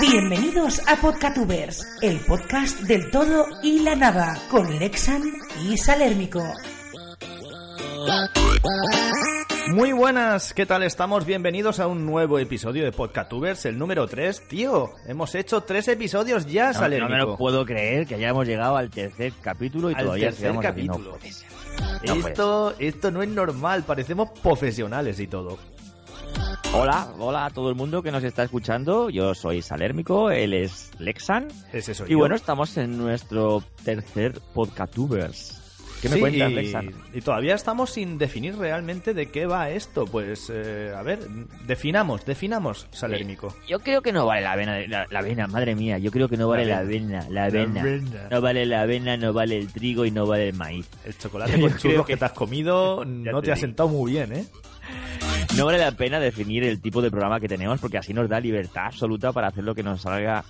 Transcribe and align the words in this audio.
Bienvenidos 0.00 0.80
a 0.86 0.94
Podcatubers, 0.96 1.84
el 2.00 2.20
podcast 2.20 2.78
del 2.82 3.10
todo 3.10 3.46
y 3.62 3.80
la 3.80 3.96
nada, 3.96 4.38
con 4.50 4.78
Lexan 4.78 5.22
y 5.68 5.76
Salérmico. 5.76 6.40
Muy 9.72 9.92
buenas, 9.92 10.54
¿qué 10.54 10.64
tal 10.64 10.84
estamos? 10.84 11.26
Bienvenidos 11.26 11.80
a 11.80 11.88
un 11.88 12.06
nuevo 12.06 12.38
episodio 12.38 12.84
de 12.84 12.92
Podcatubers, 12.92 13.64
el 13.66 13.78
número 13.78 14.06
3. 14.06 14.46
Tío, 14.46 14.90
hemos 15.08 15.34
hecho 15.34 15.62
tres 15.62 15.88
episodios 15.88 16.46
ya, 16.46 16.68
No, 16.68 16.74
Salérmico. 16.74 17.08
no 17.08 17.14
me 17.16 17.32
lo 17.32 17.36
puedo 17.36 17.64
creer 17.66 18.06
que 18.06 18.14
hayamos 18.14 18.46
llegado 18.46 18.76
al 18.76 18.90
tercer 18.90 19.32
capítulo 19.42 19.90
y 19.90 19.94
Al 19.94 20.04
todavía 20.04 20.26
tercer 20.26 20.40
sigamos 20.52 20.64
aquí. 20.66 20.82
No 20.86 20.94
capítulo. 20.94 21.18
Esto, 22.28 22.74
esto 22.78 23.10
no 23.10 23.22
es 23.24 23.28
normal, 23.28 23.82
parecemos 23.82 24.30
profesionales 24.40 25.18
y 25.18 25.26
todo. 25.26 25.58
Hola, 26.72 27.08
hola 27.18 27.46
a 27.46 27.50
todo 27.50 27.68
el 27.70 27.76
mundo 27.76 28.02
que 28.02 28.10
nos 28.10 28.24
está 28.24 28.42
escuchando. 28.42 29.08
Yo 29.10 29.34
soy 29.34 29.62
Salérmico, 29.62 30.30
él 30.30 30.54
es 30.54 30.90
Lexan. 30.98 31.48
Es 31.72 31.88
eso. 31.88 32.04
Y 32.08 32.14
bueno, 32.14 32.34
estamos 32.34 32.76
en 32.76 32.98
nuestro 32.98 33.62
tercer 33.84 34.40
Podcatubers. 34.54 35.60
¿Qué 36.02 36.08
me 36.10 36.16
Sí, 36.16 36.20
cuentas, 36.20 36.50
y, 36.50 36.54
Lexan? 36.54 36.90
y 37.14 37.20
todavía 37.22 37.54
estamos 37.54 37.90
sin 37.90 38.18
definir 38.18 38.58
realmente 38.58 39.14
de 39.14 39.30
qué 39.30 39.46
va 39.46 39.70
esto. 39.70 40.04
Pues, 40.04 40.50
eh, 40.52 40.92
a 40.94 41.02
ver, 41.02 41.20
definamos, 41.66 42.26
definamos, 42.26 42.88
Salérmico. 42.90 43.54
Yo 43.68 43.78
creo 43.78 44.02
que 44.02 44.12
no 44.12 44.26
vale 44.26 44.42
la 44.42 44.52
avena, 44.52 44.80
la, 44.86 45.06
la 45.08 45.18
avena, 45.20 45.46
madre 45.46 45.74
mía. 45.76 45.96
Yo 45.98 46.10
creo 46.10 46.28
que 46.28 46.36
no 46.36 46.48
vale 46.48 46.66
La 46.66 46.78
avena, 46.80 47.26
la 47.30 47.44
avena. 47.44 47.82
No 48.30 48.40
vale 48.42 48.66
la 48.66 48.82
avena, 48.82 49.16
no 49.16 49.32
vale 49.32 49.56
el 49.58 49.72
trigo 49.72 50.04
y 50.04 50.10
no 50.10 50.26
vale 50.26 50.48
el 50.48 50.54
maíz. 50.56 50.86
El 51.06 51.16
chocolate 51.16 51.58
con 51.60 51.74
churros 51.78 52.04
que... 52.04 52.12
que- 52.14 52.16
te 52.18 52.24
has 52.24 52.32
comido 52.32 53.04
no 53.06 53.40
te 53.40 53.46
te 53.46 53.52
ha 53.52 53.56
sentado 53.56 53.88
muy 53.88 54.12
bien, 54.12 54.32
¿eh? 54.34 54.44
No 55.56 55.66
vale 55.66 55.78
la 55.78 55.92
pena 55.92 56.18
definir 56.18 56.64
el 56.64 56.80
tipo 56.80 57.00
de 57.00 57.10
programa 57.10 57.38
que 57.38 57.48
tenemos 57.48 57.80
porque 57.80 57.98
así 57.98 58.12
nos 58.12 58.28
da 58.28 58.40
libertad 58.40 58.86
absoluta 58.86 59.32
para 59.32 59.48
hacer 59.48 59.64
lo 59.64 59.74
que 59.74 59.82
nos 59.82 60.02
salga 60.02 60.44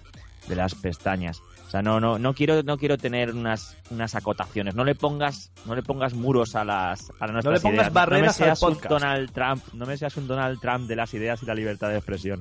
de 0.48 0.56
las 0.56 0.74
pestañas. 0.74 1.40
O 1.66 1.70
sea, 1.70 1.82
no, 1.82 1.98
no, 1.98 2.18
no 2.18 2.34
quiero, 2.34 2.62
no 2.62 2.78
quiero 2.78 2.96
tener 2.96 3.32
unas, 3.32 3.76
unas 3.90 4.14
acotaciones. 4.14 4.74
No 4.74 4.84
le 4.84 4.94
pongas, 4.94 5.50
no 5.66 5.74
le 5.74 5.82
pongas 5.82 6.14
muros 6.14 6.54
a 6.54 6.64
las, 6.64 7.10
a 7.18 7.26
nuestras 7.26 7.54
le 7.54 7.60
pongas 7.60 7.86
ideas. 7.86 7.92
barreras 7.92 8.40
no 8.40 8.46
me 8.46 8.50
al 8.50 8.56
seas 8.56 8.62
un. 8.62 8.88
Donald 8.88 9.32
Trump, 9.32 9.64
no 9.72 9.86
me 9.86 9.96
seas 9.96 10.16
un 10.16 10.26
Donald 10.26 10.60
Trump 10.60 10.86
de 10.86 10.96
las 10.96 11.12
ideas 11.14 11.42
y 11.42 11.46
la 11.46 11.54
libertad 11.54 11.88
de 11.88 11.96
expresión. 11.96 12.40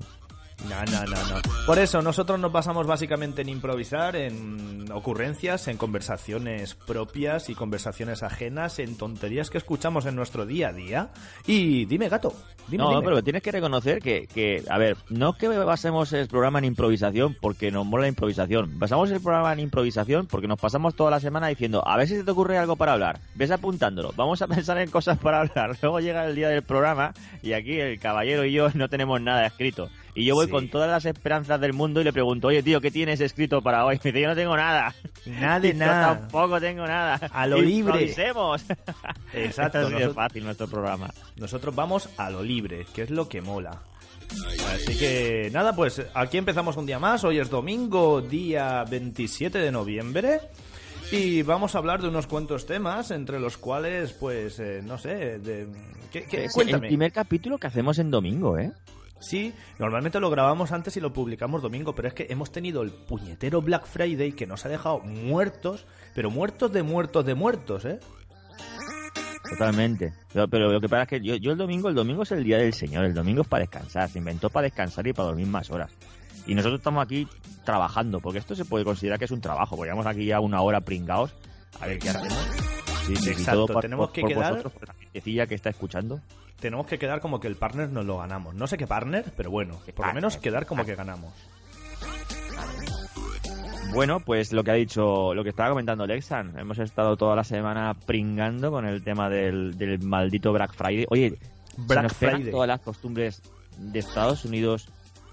No, 0.69 0.83
no, 0.85 1.05
no, 1.05 1.35
no. 1.35 1.41
Por 1.65 1.79
eso 1.79 2.01
nosotros 2.01 2.39
nos 2.39 2.51
basamos 2.51 2.87
básicamente 2.87 3.41
en 3.41 3.49
improvisar, 3.49 4.15
en 4.15 4.91
ocurrencias, 4.91 5.67
en 5.67 5.77
conversaciones 5.77 6.75
propias 6.75 7.49
y 7.49 7.55
conversaciones 7.55 8.23
ajenas, 8.23 8.79
en 8.79 8.97
tonterías 8.97 9.49
que 9.49 9.57
escuchamos 9.57 10.05
en 10.05 10.15
nuestro 10.15 10.45
día 10.45 10.69
a 10.69 10.73
día. 10.73 11.09
Y 11.45 11.85
dime, 11.85 12.09
gato, 12.09 12.33
dime, 12.67 12.83
no, 12.83 12.89
dime. 12.91 13.01
pero 13.03 13.23
tienes 13.23 13.41
que 13.41 13.51
reconocer 13.51 13.99
que, 13.99 14.27
que, 14.27 14.63
a 14.69 14.77
ver, 14.77 14.97
no 15.09 15.31
es 15.31 15.35
que 15.37 15.47
basemos 15.47 16.13
el 16.13 16.27
programa 16.27 16.59
en 16.59 16.65
improvisación 16.65 17.35
porque 17.41 17.71
nos 17.71 17.85
mola 17.85 18.03
la 18.03 18.09
improvisación. 18.09 18.79
Basamos 18.79 19.11
el 19.11 19.21
programa 19.21 19.53
en 19.53 19.59
improvisación 19.59 20.27
porque 20.27 20.47
nos 20.47 20.59
pasamos 20.59 20.95
toda 20.95 21.11
la 21.11 21.19
semana 21.19 21.47
diciendo, 21.47 21.83
a 21.85 21.97
ver 21.97 22.07
si 22.07 22.15
se 22.15 22.23
te 22.23 22.31
ocurre 22.31 22.57
algo 22.57 22.75
para 22.75 22.93
hablar. 22.93 23.19
Ves 23.35 23.51
apuntándolo. 23.51 24.13
Vamos 24.15 24.41
a 24.41 24.47
pensar 24.53 24.77
en 24.77 24.89
cosas 24.89 25.17
para 25.17 25.41
hablar. 25.41 25.77
Luego 25.81 25.99
llega 25.99 26.25
el 26.25 26.35
día 26.35 26.49
del 26.49 26.63
programa 26.63 27.13
y 27.41 27.53
aquí 27.53 27.79
el 27.79 27.99
caballero 27.99 28.45
y 28.45 28.53
yo 28.53 28.69
no 28.73 28.89
tenemos 28.89 29.21
nada 29.21 29.45
escrito. 29.45 29.89
Y 30.15 30.25
yo 30.25 30.35
voy 30.35 30.45
Sí. 30.45 30.51
con 30.51 30.69
todas 30.69 30.89
las 30.89 31.05
esperanzas 31.05 31.59
del 31.59 31.73
mundo 31.73 31.99
y 31.99 32.03
le 32.03 32.13
pregunto, 32.13 32.47
oye, 32.49 32.61
tío, 32.61 32.79
¿qué 32.81 32.91
tienes 32.91 33.19
escrito 33.19 33.61
para 33.61 33.85
hoy? 33.85 33.95
Me 34.03 34.11
dice, 34.11 34.21
yo 34.21 34.27
no 34.29 34.35
tengo 34.35 34.55
nada. 34.55 34.93
Nada 35.25 35.59
de 35.59 35.67
Y 35.69 35.71
yo 35.73 35.77
nada. 35.79 36.19
tampoco 36.19 36.59
tengo 36.59 36.85
nada. 36.85 37.15
A 37.31 37.47
lo 37.47 37.57
libre. 37.61 37.93
Improvisemos. 38.03 38.63
Exacto, 39.33 39.79
de 39.79 39.83
nosotros- 39.85 40.15
fácil 40.15 40.43
nuestro 40.43 40.67
programa. 40.67 41.09
Nosotros 41.37 41.73
vamos 41.75 42.09
a 42.17 42.29
lo 42.29 42.43
libre, 42.43 42.85
que 42.93 43.01
es 43.03 43.09
lo 43.09 43.27
que 43.27 43.41
mola. 43.41 43.81
Así 44.73 44.97
que 44.97 45.49
nada, 45.51 45.75
pues 45.75 46.01
aquí 46.13 46.37
empezamos 46.37 46.77
un 46.77 46.85
día 46.85 46.97
más. 46.99 47.23
Hoy 47.23 47.39
es 47.39 47.49
domingo, 47.49 48.21
día 48.21 48.83
27 48.89 49.57
de 49.59 49.71
noviembre. 49.71 50.39
Y 51.11 51.43
vamos 51.43 51.75
a 51.75 51.77
hablar 51.79 52.01
de 52.01 52.07
unos 52.07 52.25
cuantos 52.25 52.65
temas, 52.65 53.11
entre 53.11 53.39
los 53.39 53.57
cuales, 53.57 54.13
pues, 54.13 54.57
eh, 54.59 54.81
no 54.83 54.97
sé, 54.97 55.37
de... 55.39 55.67
¿qué, 56.11 56.23
qué? 56.23 56.45
Es 56.45 56.51
el 56.51 56.51
Cuéntame. 56.53 56.87
primer 56.87 57.11
capítulo 57.11 57.59
que 57.59 57.67
hacemos 57.67 57.99
en 57.99 58.09
domingo, 58.09 58.57
¿eh? 58.57 58.71
Sí, 59.27 59.53
normalmente 59.79 60.19
lo 60.19 60.29
grabamos 60.29 60.71
antes 60.71 60.97
y 60.97 60.99
lo 60.99 61.13
publicamos 61.13 61.61
domingo, 61.61 61.95
pero 61.95 62.07
es 62.09 62.13
que 62.13 62.27
hemos 62.29 62.51
tenido 62.51 62.81
el 62.81 62.91
puñetero 62.91 63.61
Black 63.61 63.85
Friday 63.85 64.33
que 64.33 64.45
nos 64.45 64.65
ha 64.65 64.69
dejado 64.69 64.99
muertos, 64.99 65.85
pero 66.13 66.29
muertos 66.29 66.71
de 66.73 66.83
muertos 66.83 67.25
de 67.25 67.33
muertos, 67.33 67.85
¿eh? 67.85 67.99
Totalmente. 69.49 70.13
Pero, 70.33 70.47
pero 70.47 70.71
lo 70.71 70.79
que 70.81 70.89
pasa 70.89 71.03
es 71.03 71.09
que 71.09 71.21
yo, 71.21 71.35
yo 71.35 71.51
el 71.51 71.57
domingo, 71.57 71.89
el 71.89 71.95
domingo 71.95 72.23
es 72.23 72.31
el 72.31 72.43
día 72.43 72.57
del 72.57 72.73
Señor, 72.73 73.05
el 73.05 73.13
domingo 73.13 73.41
es 73.41 73.47
para 73.47 73.61
descansar, 73.61 74.09
se 74.09 74.19
inventó 74.19 74.49
para 74.49 74.63
descansar 74.65 75.05
y 75.07 75.13
para 75.13 75.27
dormir 75.27 75.47
más 75.47 75.69
horas. 75.69 75.91
Y 76.47 76.55
nosotros 76.55 76.79
estamos 76.79 77.03
aquí 77.05 77.27
trabajando, 77.63 78.19
porque 78.19 78.39
esto 78.39 78.55
se 78.55 78.65
puede 78.65 78.83
considerar 78.83 79.19
que 79.19 79.25
es 79.25 79.31
un 79.31 79.41
trabajo, 79.41 79.75
porque 79.75 79.89
llevamos 79.91 80.07
aquí 80.07 80.25
ya 80.25 80.39
una 80.39 80.61
hora 80.61 80.81
pringados, 80.81 81.33
a 81.79 81.87
ver 81.87 81.99
qué 81.99 82.09
hacemos. 82.09 82.33
Sí, 83.05 83.15
sí, 83.17 83.29
Exacto, 83.31 83.67
por- 83.67 83.81
tenemos 83.81 84.07
por- 84.07 84.13
que 84.13 84.21
por 84.21 84.29
quedar- 84.31 84.51
vosotros, 84.51 84.73
por 84.73 84.87
la 84.87 84.93
gentecilla 84.95 85.45
que 85.47 85.55
está 85.55 85.69
escuchando. 85.69 86.19
Tenemos 86.59 86.87
que 86.87 86.97
quedar 86.97 87.19
como 87.19 87.39
que 87.39 87.47
el 87.47 87.55
partner 87.55 87.89
nos 87.89 88.05
lo 88.05 88.17
ganamos. 88.17 88.55
No 88.55 88.67
sé 88.67 88.77
qué 88.77 88.87
partner, 88.87 89.33
pero 89.35 89.51
bueno, 89.51 89.79
por 89.95 90.07
lo 90.07 90.13
menos 90.13 90.37
quedar 90.37 90.65
como 90.65 90.85
que 90.85 90.95
ganamos. 90.95 91.33
Bueno, 93.93 94.21
pues 94.21 94.51
lo 94.53 94.63
que 94.63 94.71
ha 94.71 94.75
dicho, 94.75 95.33
lo 95.35 95.43
que 95.43 95.49
estaba 95.49 95.69
comentando 95.69 96.07
Lexan, 96.07 96.57
hemos 96.57 96.79
estado 96.79 97.15
toda 97.15 97.35
la 97.35 97.43
semana 97.43 97.93
pringando 97.93 98.71
con 98.71 98.85
el 98.87 99.03
tema 99.03 99.29
del, 99.29 99.77
del 99.77 99.99
maldito 99.99 100.51
Black 100.51 100.73
Friday. 100.73 101.05
Oye, 101.09 101.37
Black 101.77 101.99
se 101.99 102.03
nos 102.03 102.13
pegan 102.15 102.35
Friday. 102.37 102.51
todas 102.51 102.67
las 102.67 102.79
costumbres 102.81 103.41
de 103.77 103.99
Estados 103.99 104.45
Unidos 104.45 104.89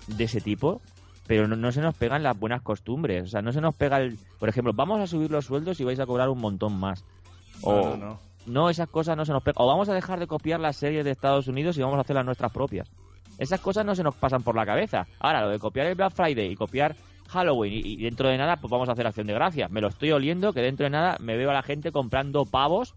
de 0.09 0.25
ese 0.25 0.41
tipo, 0.43 0.83
pero 1.27 1.49
no, 1.49 1.57
no 1.57 1.73
se 1.73 1.81
nos 1.81 1.95
pegan 1.95 2.23
las 2.23 2.39
buenas 2.39 2.61
costumbres. 2.61 3.25
O 3.25 3.29
sea, 3.29 3.41
no 3.41 3.53
se 3.53 3.63
nos 3.63 3.75
pega 3.75 3.99
el... 3.99 4.19
Por 4.39 4.51
ejemplo, 4.51 4.75
vamos 4.75 5.01
a 5.01 5.07
subir 5.07 5.31
los 5.31 5.47
sueldos 5.47 5.81
y 5.81 5.85
vais 5.85 6.01
a 6.01 6.07
cobrar 6.07 6.29
un 6.29 6.41
montón 6.41 6.79
más. 6.79 7.05
O, 7.63 7.75
No, 7.77 7.97
no, 7.97 8.21
no. 8.51 8.71
esas 8.71 8.89
cosas 8.89 9.17
no 9.17 9.25
se 9.25 9.33
nos 9.33 9.43
pegan. 9.43 9.63
O 9.63 9.67
vamos 9.67 9.89
a 9.89 9.95
dejar 9.95 10.19
de 10.19 10.27
copiar 10.27 10.61
las 10.61 10.77
series 10.77 11.05
de 11.05 11.11
Estados 11.11 11.49
Unidos 11.49 11.77
y 11.79 11.83
vamos 11.83 11.99
a 11.99 12.01
hacer 12.03 12.17
las 12.17 12.25
nuestras 12.25 12.53
propias. 12.53 12.91
Esas 13.39 13.61
cosas 13.61 13.87
no 13.87 13.95
se 13.95 14.03
nos 14.03 14.15
pasan 14.15 14.43
por 14.43 14.55
la 14.55 14.67
cabeza. 14.67 15.07
Ahora, 15.19 15.43
lo 15.43 15.51
de 15.51 15.59
copiar 15.59 15.87
el 15.87 15.95
Black 15.95 16.13
Friday 16.13 16.53
y 16.53 16.57
copiar 16.57 16.95
Halloween 17.29 17.73
y, 17.73 17.79
y 17.79 17.97
dentro 18.03 18.29
de 18.29 18.37
nada, 18.37 18.57
pues 18.57 18.71
vamos 18.71 18.89
a 18.89 18.93
hacer 18.93 19.07
acción 19.07 19.27
de 19.27 19.33
gracias. 19.33 19.71
Me 19.71 19.81
lo 19.81 19.89
estoy 19.89 20.13
oliendo 20.13 20.53
que 20.53 20.61
dentro 20.61 20.85
de 20.85 20.91
nada 20.91 21.17
me 21.21 21.37
veo 21.37 21.51
a 21.51 21.55
la 21.55 21.63
gente 21.63 21.93
comprando 21.93 22.45
pavos. 22.45 22.95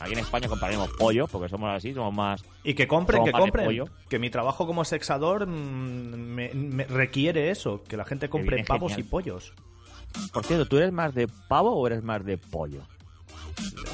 Aquí 0.00 0.12
en 0.12 0.20
España 0.20 0.48
compraremos 0.48 0.90
pollo, 0.98 1.26
porque 1.26 1.48
somos 1.48 1.68
así, 1.70 1.92
somos 1.92 2.14
más... 2.14 2.44
Y 2.62 2.74
que 2.74 2.86
compren, 2.86 3.24
que 3.24 3.32
compren. 3.32 3.66
pollo. 3.66 3.86
Que 4.08 4.18
mi 4.18 4.30
trabajo 4.30 4.66
como 4.66 4.84
sexador 4.84 5.46
mm, 5.46 5.52
me, 5.52 6.50
me 6.54 6.84
requiere 6.84 7.50
eso, 7.50 7.82
que 7.82 7.96
la 7.96 8.04
gente 8.04 8.28
compre 8.28 8.64
pavos 8.64 8.92
genial. 8.92 9.06
y 9.06 9.10
pollos. 9.10 9.52
Por 10.32 10.44
cierto, 10.44 10.66
¿tú 10.66 10.76
eres 10.76 10.92
más 10.92 11.14
de 11.14 11.28
pavo 11.48 11.72
o 11.72 11.86
eres 11.86 12.02
más 12.02 12.24
de 12.24 12.38
pollo? 12.38 12.82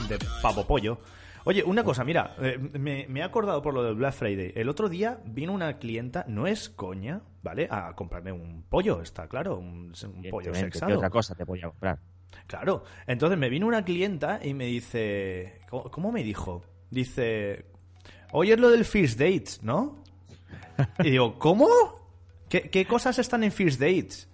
De 0.09 0.19
pavo 0.43 0.67
pollo. 0.67 0.99
Oye, 1.45 1.63
una 1.65 1.83
cosa, 1.83 2.05
mira, 2.05 2.37
eh, 2.41 2.59
me, 2.59 3.07
me 3.09 3.21
he 3.21 3.23
acordado 3.23 3.63
por 3.63 3.73
lo 3.73 3.83
del 3.83 3.95
Black 3.95 4.13
Friday. 4.13 4.53
El 4.55 4.69
otro 4.69 4.89
día 4.89 5.19
vino 5.25 5.53
una 5.53 5.79
clienta, 5.79 6.25
no 6.29 6.47
es 6.47 6.69
coña, 6.69 7.23
¿vale? 7.43 7.69
A 7.71 7.95
comprarme 7.95 8.33
un 8.33 8.65
pollo, 8.69 9.01
está 9.01 9.29
claro, 9.29 9.57
un, 9.57 9.67
un 9.67 9.93
pollo 10.31 10.51
Evidentemente, 10.51 10.53
¿qué 10.53 10.79
sexado. 10.79 10.97
otra 10.97 11.11
cosa 11.11 11.35
te 11.35 11.45
voy 11.45 11.61
a 11.61 11.69
comprar? 11.69 11.99
Claro. 12.47 12.85
Entonces 13.07 13.39
me 13.39 13.49
vino 13.49 13.67
una 13.67 13.85
clienta 13.85 14.41
y 14.43 14.53
me 14.53 14.67
dice. 14.67 15.61
¿Cómo, 15.71 15.91
cómo 15.91 16.13
me 16.13 16.23
dijo? 16.23 16.65
Dice. 16.91 17.65
Hoy 18.33 18.53
es 18.53 18.61
lo 18.61 18.69
del 18.69 18.85
First 18.85 19.19
Dates, 19.19 19.63
¿no? 19.63 20.05
Y 20.99 21.11
digo, 21.13 21.39
¿cómo? 21.39 21.67
¿Qué, 22.51 22.69
qué 22.69 22.85
cosas 22.85 23.19
están 23.19 23.43
en 23.43 23.53
First 23.53 23.81
Dates? 23.81 24.29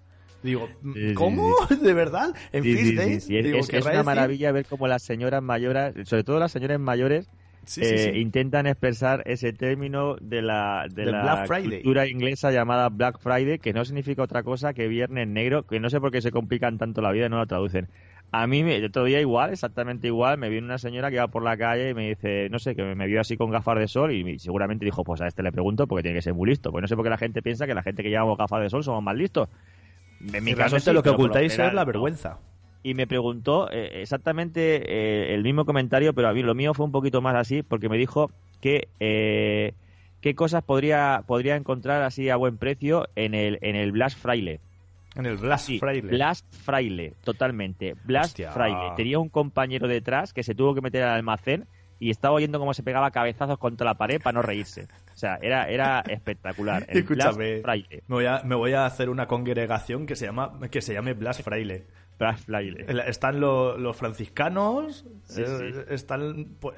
Digo, 0.44 0.68
¿cómo? 1.16 1.42
¿De 1.82 1.94
verdad? 1.94 2.34
¿En 2.52 2.62
sí, 2.62 2.70
Es, 2.98 3.26
Digo, 3.26 3.58
es- 3.58 3.64
es 3.64 3.70
¿querrá 3.70 3.92
una 3.92 4.02
maravilla 4.04 4.52
ver 4.52 4.66
cómo 4.66 4.86
las 4.86 5.02
señoras 5.02 5.42
mayores, 5.42 5.94
sobre 6.08 6.22
todo 6.22 6.38
las 6.38 6.52
señoras 6.52 6.78
mayores, 6.78 7.30
Sí, 7.66 7.80
eh, 7.82 8.10
sí. 8.12 8.20
intentan 8.20 8.66
expresar 8.66 9.22
ese 9.24 9.54
término 9.54 10.16
de 10.20 10.42
la, 10.42 10.86
de 10.90 11.06
la 11.06 11.46
cultura 11.48 12.06
inglesa 12.06 12.52
llamada 12.52 12.90
Black 12.90 13.18
Friday, 13.18 13.58
que 13.58 13.72
no 13.72 13.86
significa 13.86 14.22
otra 14.22 14.42
cosa 14.42 14.74
que 14.74 14.86
Viernes 14.86 15.26
Negro, 15.28 15.64
que 15.64 15.80
no 15.80 15.88
sé 15.88 15.98
por 15.98 16.10
qué 16.12 16.20
se 16.20 16.30
complican 16.30 16.76
tanto 16.76 17.00
la 17.00 17.10
vida 17.10 17.26
y 17.26 17.28
no 17.30 17.38
la 17.38 17.46
traducen. 17.46 17.88
A 18.32 18.46
mí 18.46 18.64
me, 18.64 18.84
otro 18.84 19.04
día 19.04 19.20
igual, 19.20 19.52
exactamente 19.52 20.08
igual, 20.08 20.38
me 20.38 20.48
viene 20.50 20.66
una 20.66 20.76
señora 20.78 21.10
que 21.10 21.18
va 21.18 21.28
por 21.28 21.42
la 21.42 21.56
calle 21.56 21.90
y 21.90 21.94
me 21.94 22.08
dice, 22.08 22.48
no 22.50 22.58
sé, 22.58 22.74
que 22.74 22.82
me 22.82 23.06
vio 23.06 23.20
así 23.20 23.36
con 23.36 23.50
gafas 23.50 23.78
de 23.78 23.86
sol 23.88 24.12
y 24.12 24.38
seguramente 24.40 24.84
dijo, 24.84 25.04
pues 25.04 25.20
a 25.20 25.26
este 25.28 25.42
le 25.42 25.52
pregunto 25.52 25.86
porque 25.86 26.02
tiene 26.02 26.18
que 26.18 26.22
ser 26.22 26.34
muy 26.34 26.48
listo. 26.50 26.70
Pues 26.72 26.82
no 26.82 26.88
sé 26.88 26.96
por 26.96 27.04
qué 27.04 27.10
la 27.10 27.18
gente 27.18 27.42
piensa 27.42 27.66
que 27.66 27.74
la 27.74 27.82
gente 27.82 28.02
que 28.02 28.10
llevamos 28.10 28.36
gafas 28.36 28.60
de 28.60 28.70
sol 28.70 28.82
somos 28.84 29.02
más 29.02 29.14
listos. 29.16 29.48
En 30.32 30.44
mi 30.44 30.54
caso 30.54 30.92
lo 30.92 31.02
que 31.02 31.10
ocultáis 31.10 31.58
es 31.58 31.72
la 31.72 31.84
vergüenza. 31.84 32.38
Y 32.82 32.94
me 32.94 33.06
preguntó 33.06 33.70
eh, 33.70 34.02
exactamente 34.02 34.82
eh, 34.86 35.34
el 35.34 35.42
mismo 35.42 35.64
comentario, 35.64 36.12
pero 36.12 36.28
a 36.28 36.34
mí 36.34 36.42
lo 36.42 36.54
mío 36.54 36.74
fue 36.74 36.84
un 36.84 36.92
poquito 36.92 37.22
más 37.22 37.34
así 37.34 37.62
porque 37.62 37.88
me 37.88 37.96
dijo 37.96 38.30
que 38.60 38.88
eh, 39.00 39.72
qué 40.20 40.34
cosas 40.34 40.62
podría 40.62 41.22
podría 41.26 41.56
encontrar 41.56 42.02
así 42.02 42.28
a 42.28 42.36
buen 42.36 42.58
precio 42.58 43.08
en 43.16 43.34
el 43.34 43.58
en 43.62 43.74
el 43.76 43.90
Blast 43.92 44.18
Fraile. 44.18 44.60
En 45.14 45.24
el 45.26 45.38
Blast 45.38 45.70
Fraile. 45.78 46.08
Blast 46.08 46.44
Fraile, 46.52 47.14
totalmente. 47.24 47.94
Blast 48.04 48.38
Fraile. 48.52 48.92
Tenía 48.96 49.18
un 49.18 49.28
compañero 49.28 49.88
detrás 49.88 50.34
que 50.34 50.42
se 50.42 50.54
tuvo 50.54 50.74
que 50.74 50.80
meter 50.80 51.04
al 51.04 51.10
almacén 51.10 51.66
y 52.00 52.10
estaba 52.10 52.34
oyendo 52.34 52.58
cómo 52.58 52.74
se 52.74 52.82
pegaba 52.82 53.10
cabezazos 53.12 53.58
contra 53.58 53.86
la 53.86 53.94
pared 53.94 54.20
para 54.20 54.34
no 54.34 54.42
reírse. 54.42 54.88
Sea, 55.24 55.38
era, 55.40 55.70
era 55.70 56.00
espectacular. 56.00 56.84
Escúchame, 56.88 57.62
Me 57.64 58.02
voy, 58.08 58.26
a, 58.26 58.42
me 58.44 58.54
voy 58.54 58.74
a 58.74 58.84
hacer 58.84 59.08
una 59.08 59.26
congregación 59.26 60.04
que 60.04 60.16
se 60.16 60.26
llama 60.26 60.60
que 60.70 60.82
se 60.82 60.92
llame 60.92 61.14
Blast 61.14 61.40
Fraile. 61.40 61.86
Fraile. 62.44 62.84
Están 63.06 63.40
los 63.40 63.96
franciscanos, 63.96 65.06
eh, 65.36 65.86
están 65.88 66.56
pues, 66.60 66.76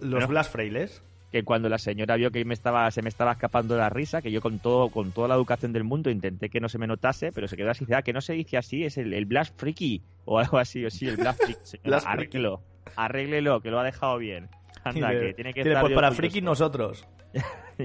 los 0.00 0.28
Blast 0.28 0.52
Frailes 0.52 1.02
que 1.32 1.42
cuando 1.42 1.68
la 1.68 1.78
señora 1.78 2.16
vio 2.16 2.30
que 2.30 2.44
me 2.44 2.54
estaba, 2.54 2.90
se 2.90 3.02
me 3.02 3.08
estaba 3.08 3.32
escapando 3.32 3.76
la 3.76 3.90
risa, 3.90 4.22
que 4.22 4.30
yo 4.30 4.40
con 4.40 4.60
todo, 4.60 4.88
con 4.88 5.12
toda 5.12 5.28
la 5.28 5.34
educación 5.34 5.72
del 5.74 5.84
mundo 5.84 6.08
intenté 6.08 6.48
que 6.48 6.60
no 6.60 6.70
se 6.70 6.78
me 6.78 6.86
notase, 6.86 7.32
pero 7.32 7.48
se 7.48 7.56
quedó 7.56 7.70
así, 7.70 7.84
ah, 7.94 8.00
que 8.00 8.14
no 8.14 8.22
se 8.22 8.32
dice 8.32 8.56
así, 8.56 8.84
es 8.84 8.96
el, 8.96 9.12
el 9.12 9.26
Blast 9.26 9.58
Freaky, 9.58 10.00
o 10.24 10.38
algo 10.38 10.56
así, 10.56 10.86
o 10.86 10.90
sí, 10.90 11.06
el 11.06 11.16
Blast 11.16 11.42
Freaky. 11.42 11.90
arréglelo, 12.06 12.62
arréglelo, 12.96 13.60
que 13.60 13.70
lo 13.70 13.78
ha 13.78 13.84
dejado 13.84 14.16
bien. 14.16 14.48
Anda, 14.88 15.10
que 15.10 15.34
tiene 15.34 15.52
que 15.52 15.60
estar 15.60 15.80
Pues 15.80 15.94
para 15.94 16.12
Freaky 16.12 16.40
nosotros. 16.40 17.06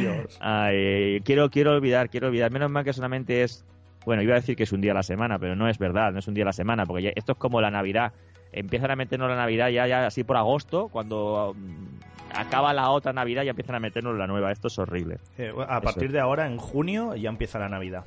Dios. 0.00 0.38
Ay, 0.40 1.20
quiero, 1.24 1.50
quiero 1.50 1.72
olvidar, 1.72 2.10
quiero 2.10 2.28
olvidar. 2.28 2.50
Menos 2.50 2.70
mal 2.70 2.84
que 2.84 2.92
solamente 2.92 3.42
es, 3.42 3.64
bueno, 4.06 4.22
iba 4.22 4.32
a 4.32 4.36
decir 4.36 4.56
que 4.56 4.62
es 4.62 4.72
un 4.72 4.80
día 4.80 4.92
a 4.92 4.94
la 4.94 5.02
semana, 5.02 5.38
pero 5.38 5.56
no 5.56 5.68
es 5.68 5.78
verdad, 5.78 6.12
no 6.12 6.18
es 6.18 6.28
un 6.28 6.34
día 6.34 6.44
a 6.44 6.46
la 6.46 6.52
semana, 6.52 6.86
porque 6.86 7.12
esto 7.14 7.32
es 7.32 7.38
como 7.38 7.60
la 7.60 7.70
Navidad 7.70 8.12
empiezan 8.54 8.90
a 8.90 8.96
meternos 8.96 9.28
la 9.28 9.36
Navidad 9.36 9.68
ya, 9.68 9.86
ya 9.86 10.06
así 10.06 10.22
por 10.22 10.36
agosto, 10.36 10.88
cuando 10.88 11.54
mm, 11.56 12.36
acaba 12.38 12.72
la 12.72 12.90
otra 12.90 13.12
Navidad 13.12 13.42
ya 13.42 13.50
empiezan 13.50 13.74
a 13.74 13.80
meternos 13.80 14.16
la 14.16 14.26
nueva. 14.26 14.52
Esto 14.52 14.68
es 14.68 14.78
horrible. 14.78 15.18
Eh, 15.38 15.52
a 15.68 15.80
partir 15.80 16.12
de 16.12 16.20
ahora, 16.20 16.46
en 16.46 16.56
junio, 16.56 17.14
ya 17.16 17.28
empieza 17.28 17.58
la 17.58 17.68
Navidad. 17.68 18.04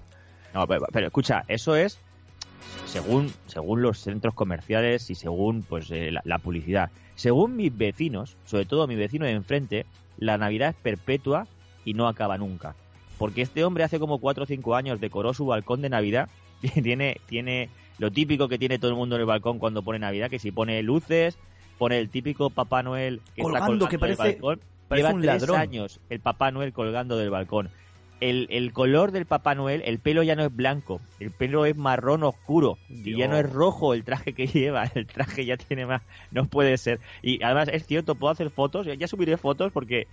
No, 0.53 0.65
pero, 0.65 1.07
escucha, 1.07 1.43
eso 1.47 1.75
es 1.75 1.99
según, 2.85 3.31
según 3.45 3.81
los 3.81 3.99
centros 3.99 4.33
comerciales 4.33 5.09
y 5.09 5.15
según 5.15 5.63
pues 5.63 5.91
eh, 5.91 6.11
la, 6.23 6.39
publicidad. 6.39 6.89
Según 7.17 7.55
mis 7.55 7.75
vecinos, 7.75 8.37
sobre 8.45 8.65
todo 8.65 8.85
mi 8.85 8.95
vecino 8.95 9.25
de 9.25 9.31
enfrente, 9.31 9.87
la 10.19 10.37
Navidad 10.37 10.69
es 10.69 10.75
perpetua 10.75 11.47
y 11.83 11.95
no 11.95 12.07
acaba 12.07 12.37
nunca. 12.37 12.75
Porque 13.17 13.41
este 13.41 13.63
hombre 13.63 13.83
hace 13.83 13.99
como 13.99 14.19
4 14.19 14.43
o 14.43 14.47
5 14.47 14.75
años 14.75 15.01
decoró 15.01 15.33
su 15.33 15.47
balcón 15.47 15.81
de 15.81 15.89
Navidad 15.89 16.29
y 16.61 16.69
tiene, 16.81 17.19
tiene 17.25 17.69
lo 17.97 18.11
típico 18.11 18.47
que 18.47 18.59
tiene 18.59 18.77
todo 18.77 18.91
el 18.91 18.97
mundo 18.97 19.15
en 19.15 19.21
el 19.21 19.25
balcón 19.25 19.57
cuando 19.57 19.81
pone 19.81 19.97
Navidad, 19.97 20.29
que 20.29 20.37
si 20.37 20.51
pone 20.51 20.83
luces, 20.83 21.39
pone 21.79 21.97
el 21.97 22.09
típico 22.09 22.51
Papá 22.51 22.83
Noel 22.83 23.19
que 23.33 23.41
colgando, 23.41 23.55
está 23.55 23.65
colgando 23.65 23.87
que 23.89 23.99
parece, 23.99 24.23
del 24.23 24.31
balcón. 24.33 24.61
Lleva 24.91 25.09
un 25.09 25.21
tres 25.21 25.49
años 25.49 25.99
el 26.09 26.19
Papá 26.19 26.51
Noel 26.51 26.71
colgando 26.71 27.17
del 27.17 27.31
balcón. 27.31 27.71
El, 28.19 28.47
el, 28.49 28.73
color 28.73 29.11
del 29.11 29.25
Papá 29.25 29.53
Noel, 29.53 29.83
el 29.85 29.99
pelo 29.99 30.23
ya 30.23 30.35
no 30.35 30.43
es 30.43 30.55
blanco, 30.55 30.99
el 31.19 31.29
pelo 31.31 31.65
es 31.65 31.75
marrón 31.75 32.23
oscuro 32.23 32.79
y 32.89 33.15
ya 33.15 33.27
no 33.27 33.37
es 33.37 33.47
rojo 33.47 33.93
el 33.93 34.03
traje 34.03 34.33
que 34.33 34.47
lleva, 34.47 34.85
el 34.95 35.05
traje 35.05 35.45
ya 35.45 35.55
tiene 35.57 35.85
más, 35.85 36.01
no 36.31 36.45
puede 36.45 36.77
ser. 36.77 36.99
Y 37.21 37.43
además 37.43 37.69
es 37.71 37.85
cierto, 37.85 38.15
puedo 38.15 38.31
hacer 38.31 38.49
fotos, 38.49 38.87
ya 38.87 39.07
subiré 39.07 39.37
fotos 39.37 39.71
porque 39.71 40.07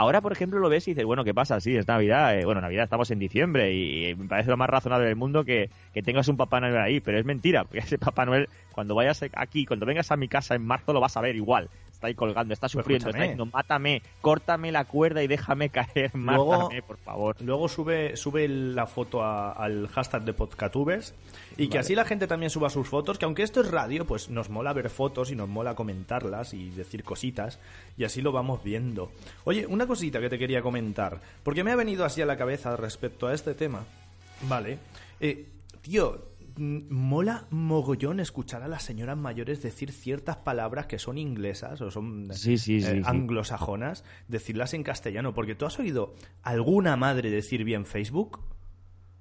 Ahora, 0.00 0.22
por 0.22 0.32
ejemplo, 0.32 0.58
lo 0.60 0.70
ves 0.70 0.88
y 0.88 0.92
dices, 0.92 1.04
bueno, 1.04 1.24
¿qué 1.24 1.34
pasa? 1.34 1.60
Sí, 1.60 1.76
es 1.76 1.86
Navidad. 1.86 2.38
Eh, 2.38 2.46
bueno, 2.46 2.62
Navidad 2.62 2.84
estamos 2.84 3.10
en 3.10 3.18
diciembre 3.18 3.74
y, 3.74 4.14
me 4.14 4.28
parece 4.28 4.48
lo 4.48 4.56
más 4.56 4.70
razonable 4.70 5.06
del 5.06 5.14
mundo 5.14 5.44
que, 5.44 5.68
que, 5.92 6.02
tengas 6.02 6.26
un 6.28 6.38
Papá 6.38 6.58
Noel 6.58 6.78
ahí, 6.78 7.00
pero 7.00 7.18
es 7.18 7.26
mentira, 7.26 7.64
porque 7.66 7.80
ese 7.80 7.98
Papá 7.98 8.24
Noel, 8.24 8.48
cuando 8.72 8.94
vayas 8.94 9.22
aquí, 9.34 9.66
cuando 9.66 9.84
vengas 9.84 10.10
a 10.10 10.16
mi 10.16 10.26
casa 10.26 10.54
en 10.54 10.64
marzo, 10.64 10.94
lo 10.94 11.00
vas 11.00 11.18
a 11.18 11.20
ver 11.20 11.36
igual 11.36 11.68
está 12.00 12.06
ahí 12.06 12.14
colgando, 12.14 12.54
está 12.54 12.64
pues 12.64 12.72
sufriendo, 12.72 13.10
está 13.10 13.20
diciendo, 13.20 13.44
mátame, 13.44 14.02
córtame 14.22 14.72
la 14.72 14.86
cuerda 14.86 15.22
y 15.22 15.26
déjame 15.26 15.68
caer, 15.68 16.10
mátame, 16.14 16.80
por 16.80 16.96
favor. 16.96 17.36
Luego 17.40 17.68
sube, 17.68 18.16
sube 18.16 18.48
la 18.48 18.86
foto 18.86 19.22
al 19.22 19.86
hashtag 19.88 20.24
de 20.24 20.32
Podcatubes 20.32 21.14
y 21.58 21.68
que 21.68 21.78
así 21.78 21.94
la 21.94 22.06
gente 22.06 22.26
también 22.26 22.48
suba 22.48 22.70
sus 22.70 22.88
fotos, 22.88 23.18
que 23.18 23.26
aunque 23.26 23.42
esto 23.42 23.60
es 23.60 23.70
radio, 23.70 24.06
pues 24.06 24.30
nos 24.30 24.48
mola 24.48 24.72
ver 24.72 24.88
fotos 24.88 25.30
y 25.30 25.36
nos 25.36 25.48
mola 25.50 25.74
comentarlas 25.74 26.54
y 26.54 26.70
decir 26.70 27.04
cositas 27.04 27.58
y 27.98 28.04
así 28.04 28.22
lo 28.22 28.32
vamos 28.32 28.64
viendo. 28.64 29.12
Oye, 29.44 29.66
una 29.66 29.86
cosita 29.86 30.20
que 30.20 30.30
te 30.30 30.38
quería 30.38 30.62
comentar, 30.62 31.20
porque 31.42 31.62
me 31.62 31.70
ha 31.70 31.76
venido 31.76 32.06
así 32.06 32.22
a 32.22 32.26
la 32.26 32.38
cabeza 32.38 32.74
respecto 32.76 33.26
a 33.26 33.34
este 33.34 33.52
tema. 33.52 33.84
Vale. 34.48 34.78
Eh, 35.20 35.44
tío, 35.82 36.29
mola 36.60 37.46
mogollón 37.50 38.20
escuchar 38.20 38.62
a 38.62 38.68
las 38.68 38.82
señoras 38.82 39.16
mayores 39.16 39.62
decir 39.62 39.92
ciertas 39.92 40.36
palabras 40.36 40.86
que 40.86 40.98
son 40.98 41.16
inglesas 41.16 41.80
o 41.80 41.90
son 41.90 42.28
eh, 42.30 43.02
anglosajonas, 43.04 44.04
decirlas 44.28 44.74
en 44.74 44.82
castellano. 44.82 45.32
Porque 45.32 45.54
tú 45.54 45.64
has 45.64 45.78
oído 45.78 46.14
alguna 46.42 46.96
madre 46.96 47.30
decir 47.30 47.64
bien 47.64 47.86
Facebook. 47.86 48.40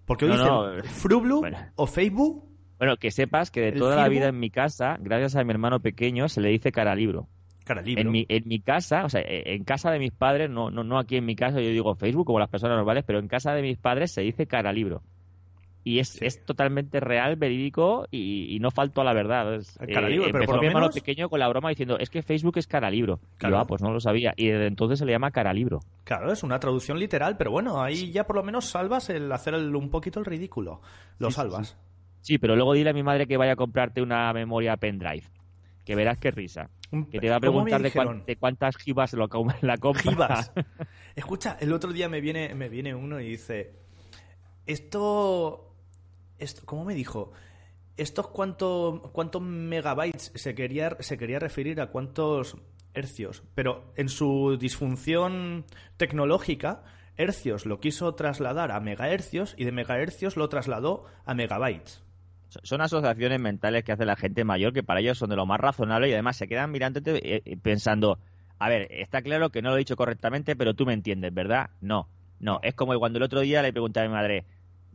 Porque 0.06 0.26
hoy 0.26 0.32
dicen 0.32 0.84
Frublu 0.84 1.42
o 1.76 1.88
Facebook. 1.88 2.44
Bueno, 2.78 2.98
que 2.98 3.12
sepas 3.12 3.52
que 3.52 3.62
de 3.62 3.72
toda 3.74 3.96
la 3.96 4.10
vida 4.10 4.28
en 4.28 4.40
mi 4.40 4.50
casa, 4.50 4.98
gracias 5.00 5.36
a 5.36 5.44
mi 5.44 5.52
hermano 5.52 5.80
pequeño, 5.80 6.28
se 6.30 6.42
le 6.42 6.50
dice 6.50 6.72
cara 6.72 6.94
libro. 6.96 7.28
Cara 7.64 7.82
libro. 7.82 8.02
En 8.02 8.12
mi, 8.12 8.26
en 8.28 8.48
mi 8.48 8.60
casa, 8.60 9.06
o 9.06 9.10
sea, 9.10 9.22
e, 9.22 9.56
en 9.56 9.64
casa 9.64 9.92
de 9.92 10.00
mis 10.00 10.12
padres, 10.12 10.50
no, 10.50 10.72
no, 10.72 10.84
no 10.84 10.98
aquí 10.98 11.18
en 11.18 11.26
mi 11.26 11.36
casa, 11.36 11.62
yo 11.62 11.70
digo 11.70 11.96
Facebook 11.96 12.26
como 12.26 12.40
las 12.40 12.50
personas 12.50 12.78
normales, 12.78 13.04
pero 13.06 13.20
en 13.20 13.28
casa 13.28 13.54
de 13.54 13.62
mis 13.62 13.78
padres 13.78 14.12
se 14.12 14.22
dice 14.22 14.48
cara 14.48 14.74
libro 14.74 15.04
y 15.84 16.00
es, 16.00 16.22
es 16.22 16.46
totalmente 16.46 17.00
real, 17.00 17.36
verídico 17.36 18.06
y, 18.12 18.58
no 18.60 18.72
falto 18.72 19.02
a 19.02 19.04
la 19.04 19.14
verdad. 19.14 19.56
Es, 19.56 19.78
cara 19.94 20.10
eh, 20.10 20.30
pero 20.32 20.46
por 20.46 20.60
mi 20.60 20.68
hermano 20.68 20.90
pequeño 20.90 21.30
con 21.30 21.40
la 21.40 21.48
broma 21.48 21.70
diciendo, 21.70 21.98
es 21.98 22.10
que 22.10 22.22
Facebook 22.22 22.58
es 22.58 22.68
cara 22.68 22.90
libro. 22.90 23.20
Claro. 23.38 23.60
ah, 23.60 23.66
pues 23.66 23.82
no 23.82 23.92
lo 23.92 24.00
sabía. 24.00 24.34
Y 24.36 24.48
desde 24.48 24.68
entonces 24.68 25.00
se 25.00 25.06
le 25.06 25.14
llama 25.14 25.32
cara 25.32 25.54
libro. 25.54 25.80
Claro, 26.04 26.32
es 26.32 26.44
una 26.44 26.60
traducción 26.60 27.00
literal, 27.00 27.38
pero 27.38 27.52
bueno, 27.52 27.82
ahí 27.82 28.12
ya 28.12 28.26
por 28.28 28.36
lo 28.36 28.44
menos 28.44 28.66
salvas 28.66 29.10
el 29.10 29.32
hacer 29.32 29.56
un 29.56 29.90
poquito 29.90 30.20
el 30.20 30.26
ridículo. 30.26 30.82
Lo 31.18 31.32
salvas. 31.32 31.78
Sí, 32.22 32.38
pero 32.38 32.56
luego 32.56 32.74
dile 32.74 32.90
a 32.90 32.94
mi 32.94 33.04
madre 33.04 33.28
que 33.28 33.38
vaya 33.38 33.54
a 33.54 33.56
comprarte 33.56 34.02
una 34.02 34.32
memoria 34.34 34.76
pendrive. 34.78 35.24
Que 35.86 35.96
verás 35.96 36.18
qué 36.18 36.32
risa. 36.32 36.70
Que 37.12 37.20
te 37.20 37.30
va 37.30 37.38
a 37.38 37.40
preguntar 37.40 37.82
de, 37.82 38.36
cuántas 38.38 38.76
gibas 38.78 39.14
lo, 39.14 39.30
la 39.62 39.78
compra. 39.78 40.52
Escucha, 41.16 41.58
el 41.60 41.72
otro 41.72 41.94
día 41.94 42.10
me 42.10 42.20
viene, 42.20 42.54
me 42.56 42.68
viene 42.68 42.96
uno 42.96 43.20
y 43.20 43.30
dice, 43.30 43.74
esto 44.66 45.69
¿cómo 46.66 46.86
me 46.86 46.96
dijo? 46.96 47.32
¿Estos 47.98 48.28
cuántos 48.28 49.42
megabytes 49.42 50.32
se 50.36 50.56
quería, 50.56 50.96
se 51.00 51.18
quería 51.18 51.40
referir 51.40 51.82
a 51.82 51.88
cuántos 51.88 52.58
hercios? 52.94 53.44
Pero 53.56 53.92
en 53.98 54.10
su 54.10 54.58
disfunción 54.58 55.66
tecnológica, 55.98 56.84
hercios 57.18 57.66
lo 57.66 57.80
quiso 57.80 58.16
trasladar 58.16 58.72
a 58.72 58.80
megahercios 58.80 59.54
y 59.58 59.66
de 59.66 59.74
megahercios 59.74 60.38
lo 60.38 60.48
trasladó 60.48 61.06
a 61.26 61.34
megabytes. 61.34 62.04
Son 62.64 62.82
asociaciones 62.82 63.40
mentales 63.40 63.84
que 63.84 63.92
hace 63.92 64.06
la 64.06 64.16
gente 64.16 64.44
mayor 64.44 64.74
que 64.74 64.82
para 64.82 65.02
ellos 65.02 65.18
son 65.18 65.30
de 65.30 65.36
lo 65.36 65.46
más 65.46 65.60
razonable 65.60 66.10
y 66.10 66.14
además 66.14 66.38
se 66.38 66.48
quedan 66.48 66.72
mirándote 66.72 67.20
eh, 67.36 67.58
pensando, 67.62 68.18
a 68.58 68.70
ver, 68.70 68.88
está 68.92 69.22
claro 69.22 69.52
que 69.52 69.62
no 69.62 69.70
lo 69.70 69.76
he 69.76 69.80
dicho 69.80 69.96
correctamente, 69.96 70.56
pero 70.56 70.74
tú 70.74 70.86
me 70.86 70.94
entiendes, 70.94 71.32
¿verdad? 71.34 71.70
No, 71.82 72.08
no, 72.40 72.60
es 72.64 72.74
como 72.74 72.98
cuando 72.98 73.18
el 73.18 73.24
otro 73.24 73.42
día 73.42 73.62
le 73.62 73.72
pregunté 73.72 74.00
a 74.00 74.04
mi 74.04 74.10
madre, 74.10 74.46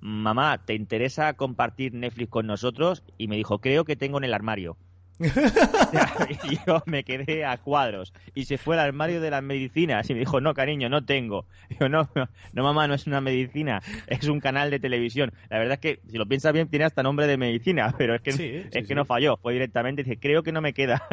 mamá, 0.05 0.65
¿te 0.67 0.75
interesa 0.75 1.33
compartir 1.35 1.95
Netflix 1.95 2.31
con 2.31 2.47
nosotros? 2.47 3.03
Y 3.19 3.27
me 3.29 3.37
dijo, 3.37 3.61
creo 3.61 3.85
que 3.85 3.97
tengo 3.97 4.19
en 4.19 4.25
el 4.25 4.35
armario. 4.35 4.77
y 6.51 6.59
yo 6.67 6.83
me 6.87 7.05
quedé 7.05 7.45
a 7.45 7.59
cuadros 7.59 8.13
y 8.35 8.47
se 8.47 8.59
fue 8.59 8.75
al 8.75 8.81
armario 8.81 9.21
de 9.21 9.31
las 9.31 9.43
medicinas 9.43 10.09
y 10.11 10.15
me 10.15 10.21
dijo, 10.21 10.41
no, 10.41 10.55
cariño, 10.55 10.89
no 10.89 11.05
tengo. 11.05 11.47
yo, 11.81 11.89
no, 11.89 12.09
no, 12.53 12.63
mamá, 12.63 12.89
no 12.89 12.95
es 12.95 13.07
una 13.07 13.21
medicina, 13.21 13.81
es 14.07 14.27
un 14.27 14.41
canal 14.41 14.71
de 14.71 14.81
televisión. 14.81 15.33
La 15.51 15.59
verdad 15.59 15.75
es 15.75 15.81
que, 15.81 16.01
si 16.11 16.19
lo 16.19 16.27
piensas 16.27 16.53
bien, 16.53 16.69
tiene 16.69 16.85
hasta 16.85 17.03
nombre 17.03 17.27
de 17.27 17.37
medicina, 17.37 17.95
pero 17.99 18.15
es 18.15 18.23
que, 18.23 18.69
es 18.71 18.87
que 18.87 18.95
no 18.95 19.05
falló. 19.05 19.37
Fue 19.37 19.53
directamente, 19.53 20.03
dice, 20.03 20.19
creo 20.19 20.43
que 20.43 20.53
no 20.53 20.61
me 20.61 20.73
queda. 20.73 21.07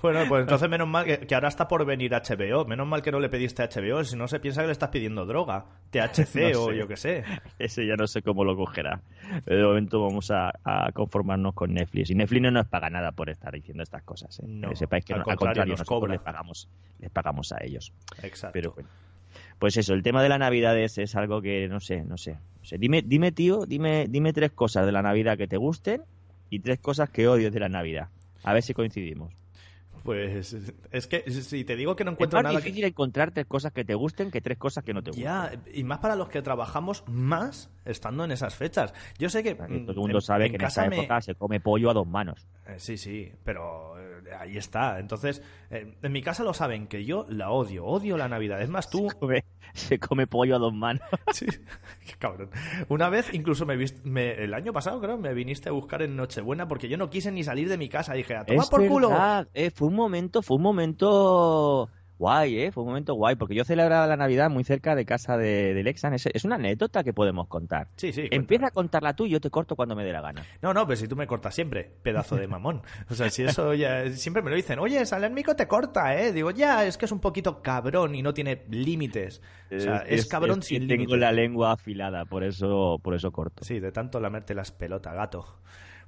bueno, 0.00 0.20
pues 0.28 0.42
entonces 0.42 0.68
menos 0.68 0.88
mal 0.88 1.04
que, 1.04 1.34
ahora 1.34 1.48
está 1.48 1.68
por 1.68 1.84
venir 1.84 2.12
HBO. 2.12 2.64
Menos 2.64 2.86
mal 2.86 3.02
que 3.02 3.12
no 3.12 3.20
le 3.20 3.28
pediste 3.28 3.62
HBO, 3.62 4.02
si 4.04 4.16
no 4.16 4.28
se 4.28 4.40
piensa 4.40 4.62
que 4.62 4.68
le 4.68 4.72
estás 4.72 4.88
pidiendo 4.88 5.26
droga, 5.26 5.66
THC 5.90 6.56
o 6.56 6.72
yo 6.72 6.88
qué 6.88 6.96
sé. 6.96 7.24
Ese 7.58 7.86
ya 7.86 7.96
no 7.96 8.06
sé 8.06 8.22
cómo 8.22 8.44
lo 8.44 8.56
cogerá. 8.56 9.02
De 9.44 9.62
momento 9.62 10.00
vamos 10.00 10.30
a, 10.30 10.52
a 10.64 10.90
conformarnos 10.92 11.54
con 11.54 11.74
Netflix. 11.74 12.10
Y 12.10 12.14
Netflix 12.14 12.42
no 12.42 12.50
nos 12.50 12.66
paga 12.66 12.88
nada 12.88 13.09
por 13.12 13.30
estar 13.30 13.52
diciendo 13.52 13.82
estas 13.82 14.02
cosas. 14.02 14.38
¿eh? 14.40 14.44
No, 14.46 14.70
que 14.70 14.76
sepáis 14.76 15.04
que 15.04 15.14
al, 15.14 15.22
contrario, 15.22 15.76
nosotros 15.76 16.10
les 16.10 16.20
pagamos, 16.20 16.68
les 16.98 17.10
pagamos 17.10 17.52
a 17.52 17.58
ellos. 17.62 17.92
Exacto. 18.22 18.52
Pero 18.52 18.74
pues 19.58 19.76
eso, 19.76 19.94
el 19.94 20.02
tema 20.02 20.22
de 20.22 20.28
la 20.28 20.38
Navidad 20.38 20.78
es, 20.78 20.98
es 20.98 21.14
algo 21.16 21.42
que 21.42 21.68
no 21.68 21.80
sé, 21.80 22.02
no 22.04 22.16
sé. 22.16 22.38
Dime, 22.78 23.02
dime, 23.02 23.32
tío, 23.32 23.66
dime, 23.66 24.06
dime 24.08 24.32
tres 24.32 24.52
cosas 24.52 24.86
de 24.86 24.92
la 24.92 25.02
Navidad 25.02 25.36
que 25.36 25.46
te 25.46 25.56
gusten 25.56 26.02
y 26.48 26.60
tres 26.60 26.78
cosas 26.80 27.10
que 27.10 27.28
odio 27.28 27.50
de 27.50 27.60
la 27.60 27.68
Navidad. 27.68 28.08
A 28.42 28.54
ver 28.54 28.62
si 28.62 28.74
coincidimos. 28.74 29.39
Pues 30.02 30.54
es 30.92 31.06
que 31.06 31.30
si 31.30 31.64
te 31.64 31.76
digo 31.76 31.94
que 31.96 32.04
no 32.04 32.10
Es 32.10 32.14
encuentro 32.14 32.38
más 32.38 32.44
nada 32.44 32.56
difícil 32.58 32.84
encontrar 32.84 33.30
tres 33.32 33.46
cosas 33.46 33.72
que 33.72 33.84
te 33.84 33.94
gusten 33.94 34.30
que 34.30 34.40
tres 34.40 34.56
cosas 34.58 34.82
que 34.82 34.94
no 34.94 35.02
te 35.02 35.10
que... 35.10 35.16
gusten. 35.22 35.24
Ya, 35.24 35.52
y 35.74 35.84
más 35.84 35.98
para 35.98 36.16
los 36.16 36.28
que 36.28 36.40
trabajamos 36.42 37.04
más 37.06 37.70
estando 37.84 38.24
en 38.24 38.30
esas 38.32 38.54
fechas. 38.54 38.94
Yo 39.18 39.28
sé 39.28 39.42
que... 39.42 39.56
Que 39.56 39.62
mm, 39.62 39.80
todo 39.82 39.92
el 39.92 39.98
mundo 39.98 40.18
en- 40.18 40.22
sabe 40.22 40.46
en 40.46 40.52
que 40.52 40.56
en 40.56 40.64
esa 40.64 40.86
me- 40.88 40.96
época 40.98 41.20
se 41.20 41.34
come 41.34 41.60
pollo 41.60 41.90
a 41.90 41.94
dos 41.94 42.06
manos. 42.06 42.46
Eh, 42.66 42.74
sí, 42.78 42.96
sí, 42.96 43.30
pero 43.44 43.98
eh, 44.00 44.09
ahí 44.38 44.56
está. 44.56 44.98
Entonces, 45.00 45.42
eh, 45.70 45.94
en 46.02 46.12
mi 46.12 46.22
casa 46.22 46.44
lo 46.44 46.54
saben, 46.54 46.86
que 46.86 47.04
yo 47.04 47.26
la 47.28 47.50
odio, 47.50 47.84
odio 47.86 48.16
la 48.16 48.28
Navidad. 48.28 48.60
Es 48.62 48.68
más, 48.70 48.90
tú... 48.90 49.08
Come- 49.18 49.44
se 49.72 50.00
come 50.00 50.26
pollo 50.26 50.56
a 50.56 50.58
dos 50.58 50.74
manos. 50.74 51.02
Sí, 51.32 51.46
qué 51.46 52.14
cabrón. 52.18 52.50
Una 52.88 53.08
vez, 53.08 53.32
incluso 53.32 53.66
me, 53.66 53.76
vist- 53.76 54.02
me- 54.02 54.32
el 54.42 54.52
año 54.52 54.72
pasado, 54.72 55.00
creo, 55.00 55.16
me 55.16 55.32
viniste 55.32 55.68
a 55.68 55.72
buscar 55.72 56.02
en 56.02 56.16
Nochebuena 56.16 56.66
porque 56.66 56.88
yo 56.88 56.96
no 56.96 57.08
quise 57.08 57.30
ni 57.30 57.44
salir 57.44 57.68
de 57.68 57.78
mi 57.78 57.88
casa. 57.88 58.14
Dije, 58.14 58.34
a 58.34 58.44
tomar 58.44 58.66
por 58.68 58.86
culo. 58.88 59.10
eh, 59.54 59.70
fue 59.70 59.86
un 59.86 59.94
momento, 59.94 60.42
fue 60.42 60.56
un 60.56 60.62
momento 60.64 61.88
guay, 62.20 62.60
eh, 62.60 62.70
fue 62.70 62.82
un 62.82 62.90
momento 62.90 63.14
guay, 63.14 63.34
porque 63.34 63.54
yo 63.54 63.64
celebraba 63.64 64.06
la 64.06 64.16
Navidad 64.16 64.50
muy 64.50 64.62
cerca 64.62 64.94
de 64.94 65.06
casa 65.06 65.38
de, 65.38 65.72
de 65.72 65.82
Lexan. 65.82 66.12
Es, 66.12 66.26
es 66.26 66.44
una 66.44 66.56
anécdota 66.56 67.02
que 67.02 67.14
podemos 67.14 67.48
contar. 67.48 67.88
Sí, 67.96 68.12
sí. 68.12 68.28
Empieza 68.30 68.66
a 68.66 68.70
contarla 68.70 69.16
tú 69.16 69.24
y 69.24 69.30
yo 69.30 69.40
te 69.40 69.48
corto 69.50 69.74
cuando 69.74 69.96
me 69.96 70.04
dé 70.04 70.12
la 70.12 70.20
gana. 70.20 70.44
No, 70.60 70.74
no, 70.74 70.86
pero 70.86 70.96
si 70.96 71.08
tú 71.08 71.16
me 71.16 71.26
cortas 71.26 71.54
siempre, 71.54 71.90
pedazo 72.02 72.36
de 72.36 72.46
mamón. 72.46 72.82
O 73.10 73.14
sea, 73.14 73.30
si 73.30 73.42
eso 73.42 73.72
ya. 73.74 74.10
Siempre 74.12 74.42
me 74.42 74.50
lo 74.50 74.56
dicen, 74.56 74.78
oye, 74.78 75.04
Salérmico 75.06 75.56
te 75.56 75.66
corta, 75.66 76.14
¿eh? 76.20 76.32
Digo, 76.32 76.50
ya, 76.50 76.84
es 76.84 76.98
que 76.98 77.06
es 77.06 77.12
un 77.12 77.20
poquito 77.20 77.62
cabrón 77.62 78.14
y 78.14 78.22
no 78.22 78.34
tiene 78.34 78.64
límites. 78.68 79.40
O 79.74 79.80
sea, 79.80 79.98
es, 80.06 80.26
cabrón 80.26 80.62
sin 80.62 80.86
Tengo 80.86 81.02
límites. 81.02 81.20
la 81.20 81.32
lengua 81.32 81.72
afilada, 81.72 82.26
por 82.26 82.44
eso, 82.44 83.00
por 83.02 83.14
eso 83.14 83.32
corto. 83.32 83.64
Sí, 83.64 83.80
de 83.80 83.92
tanto 83.92 84.20
lamerte 84.20 84.54
las 84.54 84.72
pelotas, 84.72 85.14
gato. 85.14 85.46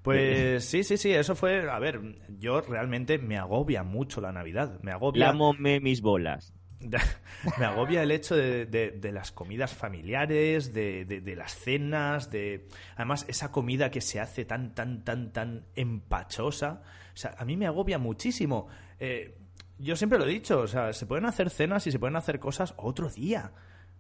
Pues 0.03 0.65
sí, 0.65 0.83
sí, 0.85 0.97
sí, 0.97 1.13
eso 1.13 1.35
fue. 1.37 1.71
A 1.71 1.79
ver, 1.79 2.01
yo 2.39 2.61
realmente 2.61 3.19
me 3.19 3.39
agobia 3.39 3.83
mucho 3.85 4.21
la 4.21 4.33
Navidad. 4.33 4.81
Me 4.83 4.91
agobia. 4.93 5.27
Lámome 5.27 5.81
mis 5.81 6.01
bolas. 6.03 6.53
me 7.61 7.65
agobia 7.65 8.03
el 8.03 8.11
hecho 8.11 8.35
de, 8.35 8.67
de- 8.67 8.91
de 8.91 9.13
las 9.13 9.31
comidas 9.31 9.73
familiares, 9.73 10.73
de, 10.75 11.05
de- 11.05 11.21
de 11.21 11.37
las 11.37 11.55
cenas, 11.55 12.31
de 12.33 12.67
además 12.97 13.25
esa 13.29 13.53
comida 13.53 13.91
que 13.93 14.01
se 14.01 14.19
hace 14.19 14.45
tan, 14.45 14.75
tan, 14.75 15.05
tan, 15.05 15.33
tan 15.33 15.67
empachosa. 15.77 16.83
O 17.15 17.17
sea, 17.17 17.37
a 17.39 17.45
mí 17.45 17.57
me 17.57 17.67
agobia 17.67 17.99
muchísimo. 17.99 18.67
Eh, 18.99 19.39
yo 19.79 19.95
siempre 19.95 20.19
lo 20.19 20.25
he 20.27 20.31
dicho, 20.31 20.59
o 20.61 20.67
sea, 20.67 20.93
se 20.93 21.07
pueden 21.07 21.27
hacer 21.27 21.51
cenas 21.51 21.87
y 21.87 21.93
se 21.93 21.99
pueden 22.01 22.17
hacer 22.17 22.41
cosas 22.41 22.75
otro 22.77 23.09
día. 23.09 23.53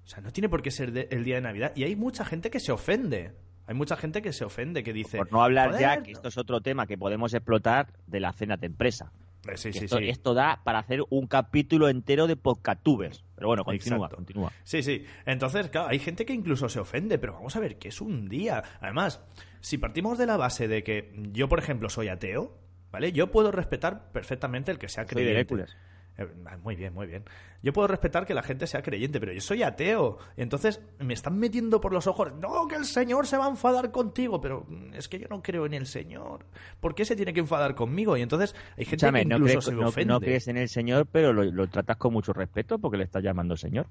O 0.04 0.08
sea, 0.08 0.20
no 0.20 0.32
tiene 0.32 0.48
por 0.48 0.62
qué 0.62 0.72
ser 0.72 1.06
el 1.10 1.22
día 1.22 1.36
de 1.36 1.42
Navidad. 1.42 1.72
Y 1.76 1.84
hay 1.84 1.94
mucha 1.94 2.24
gente 2.24 2.50
que 2.50 2.58
se 2.58 2.72
ofende. 2.72 3.32
Hay 3.66 3.74
mucha 3.74 3.96
gente 3.96 4.22
que 4.22 4.32
se 4.32 4.44
ofende, 4.44 4.82
que 4.82 4.92
dice... 4.92 5.18
Por 5.18 5.32
no 5.32 5.42
hablar 5.42 5.72
ya, 5.78 5.90
"Joder, 5.90 6.02
que 6.02 6.12
esto 6.12 6.28
es 6.28 6.36
otro 6.38 6.60
tema 6.60 6.86
que 6.86 6.98
podemos 6.98 7.32
explotar 7.34 7.88
de 8.06 8.20
la 8.20 8.32
cena 8.32 8.56
de 8.56 8.66
empresa. 8.66 9.12
Eh, 9.48 9.56
Sí, 9.56 9.72
sí, 9.72 9.84
esto, 9.84 9.98
sí. 9.98 10.08
esto 10.08 10.34
da 10.34 10.60
para 10.62 10.78
hacer 10.78 11.00
un 11.10 11.26
capítulo 11.26 11.88
entero 11.88 12.26
de 12.28 12.36
podcastubers. 12.36 13.24
Pero 13.34 13.48
bueno, 13.48 13.64
continúa, 13.64 13.96
Exacto. 14.06 14.16
continúa. 14.16 14.52
Sí, 14.62 14.82
sí. 14.84 15.04
Entonces, 15.26 15.68
claro, 15.68 15.88
hay 15.88 15.98
gente 15.98 16.24
que 16.24 16.32
incluso 16.32 16.68
se 16.68 16.78
ofende, 16.78 17.18
pero 17.18 17.32
vamos 17.32 17.56
a 17.56 17.60
ver, 17.60 17.76
que 17.78 17.88
es 17.88 18.00
un 18.00 18.28
día. 18.28 18.62
Además, 18.80 19.20
si 19.60 19.78
partimos 19.78 20.16
de 20.18 20.26
la 20.26 20.36
base 20.36 20.68
de 20.68 20.84
que 20.84 21.12
yo, 21.32 21.48
por 21.48 21.58
ejemplo, 21.58 21.88
soy 21.88 22.06
ateo, 22.08 22.56
¿vale? 22.92 23.10
Yo 23.12 23.32
puedo 23.32 23.50
respetar 23.50 24.12
perfectamente 24.12 24.70
el 24.70 24.78
que 24.78 24.88
sea 24.88 25.02
Soy 25.04 25.08
de 25.08 25.14
creyente. 25.14 25.40
Hércules. 25.40 25.76
Eh, 26.18 26.26
Muy 26.62 26.76
bien, 26.76 26.92
muy 26.92 27.06
bien. 27.06 27.24
Yo 27.62 27.72
puedo 27.72 27.88
respetar 27.88 28.26
que 28.26 28.34
la 28.34 28.42
gente 28.42 28.66
sea 28.66 28.82
creyente, 28.82 29.18
pero 29.18 29.32
yo 29.32 29.40
soy 29.40 29.62
ateo. 29.62 30.18
Entonces 30.36 30.80
me 30.98 31.14
están 31.14 31.38
metiendo 31.38 31.80
por 31.80 31.92
los 31.92 32.06
ojos. 32.06 32.32
No, 32.34 32.68
que 32.68 32.74
el 32.76 32.84
Señor 32.84 33.26
se 33.26 33.38
va 33.38 33.46
a 33.46 33.48
enfadar 33.48 33.90
contigo. 33.90 34.40
Pero 34.40 34.66
mm, 34.68 34.94
es 34.94 35.08
que 35.08 35.18
yo 35.18 35.26
no 35.30 35.42
creo 35.42 35.64
en 35.64 35.72
el 35.74 35.86
Señor. 35.86 36.44
¿Por 36.80 36.94
qué 36.94 37.04
se 37.04 37.16
tiene 37.16 37.32
que 37.32 37.40
enfadar 37.40 37.74
conmigo? 37.74 38.16
Y 38.16 38.22
entonces 38.22 38.54
hay 38.76 38.84
gente 38.84 39.06
que 39.06 39.24
no, 39.24 39.36
incluso 39.36 39.44
crees, 39.52 39.64
se 39.64 39.72
no- 39.72 39.88
ofende. 39.88 40.12
no 40.12 40.20
crees 40.20 40.48
en 40.48 40.56
el 40.58 40.68
Señor, 40.68 41.06
pero 41.06 41.32
lo, 41.32 41.44
lo 41.44 41.66
tratas 41.68 41.96
con 41.96 42.12
mucho 42.12 42.32
respeto 42.32 42.78
porque 42.78 42.98
le 42.98 43.04
estás 43.04 43.22
llamando 43.22 43.56
Señor. 43.56 43.86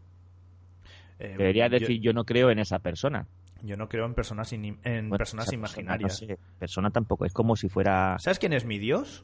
Eh, 1.19 1.35
Deberías 1.37 1.69
decir, 1.71 2.01
yo 2.01 2.13
no 2.13 2.23
creo 2.25 2.49
en 2.51 2.59
esa 2.59 2.79
persona. 2.79 3.27
Yo 3.63 3.77
no 3.77 3.87
creo 3.87 4.05
en 4.05 4.13
personas, 4.15 4.51
in- 4.53 4.79
en 4.83 5.09
Bueno, 5.09 5.17
personas 5.19 5.51
imaginarias. 5.53 6.19
Persona, 6.19 6.33
no 6.33 6.37
sé, 6.37 6.57
persona 6.59 6.89
tampoco, 6.89 7.25
es 7.25 7.33
como 7.33 7.55
si 7.55 7.69
fuera... 7.69 8.17
¿Sabes 8.19 8.39
quién 8.39 8.53
es 8.53 8.65
mi 8.65 8.79
Dios? 8.79 9.23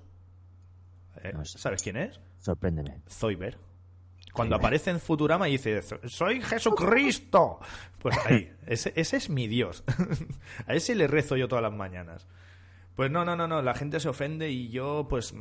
Eh, 1.23 1.31
No. 1.33 1.45
¿Sabes 1.45 1.81
quién 1.83 1.97
es? 1.97 2.19
Sorpréndeme. 2.39 3.01
Zoiber. 3.09 3.57
Cuando 4.33 4.55
aparece 4.55 4.91
en 4.91 4.99
Futurama 4.99 5.49
y 5.49 5.53
dice, 5.53 5.81
soy 6.07 6.41
Jesucristo. 6.41 7.59
Pues 7.99 8.15
ahí, 8.25 8.51
ese, 8.67 8.93
ese 8.95 9.17
es 9.17 9.29
mi 9.29 9.47
Dios. 9.47 9.83
A 10.67 10.73
ese 10.75 10.93
le 10.95 11.07
rezo 11.07 11.35
yo 11.37 11.47
todas 11.47 11.63
las 11.63 11.73
mañanas. 11.73 12.27
Pues 12.95 13.11
no, 13.11 13.25
no, 13.25 13.35
no, 13.35 13.47
no, 13.47 13.61
la 13.61 13.73
gente 13.75 13.99
se 13.99 14.09
ofende 14.09 14.49
y 14.49 14.69
yo, 14.69 15.07
pues, 15.09 15.33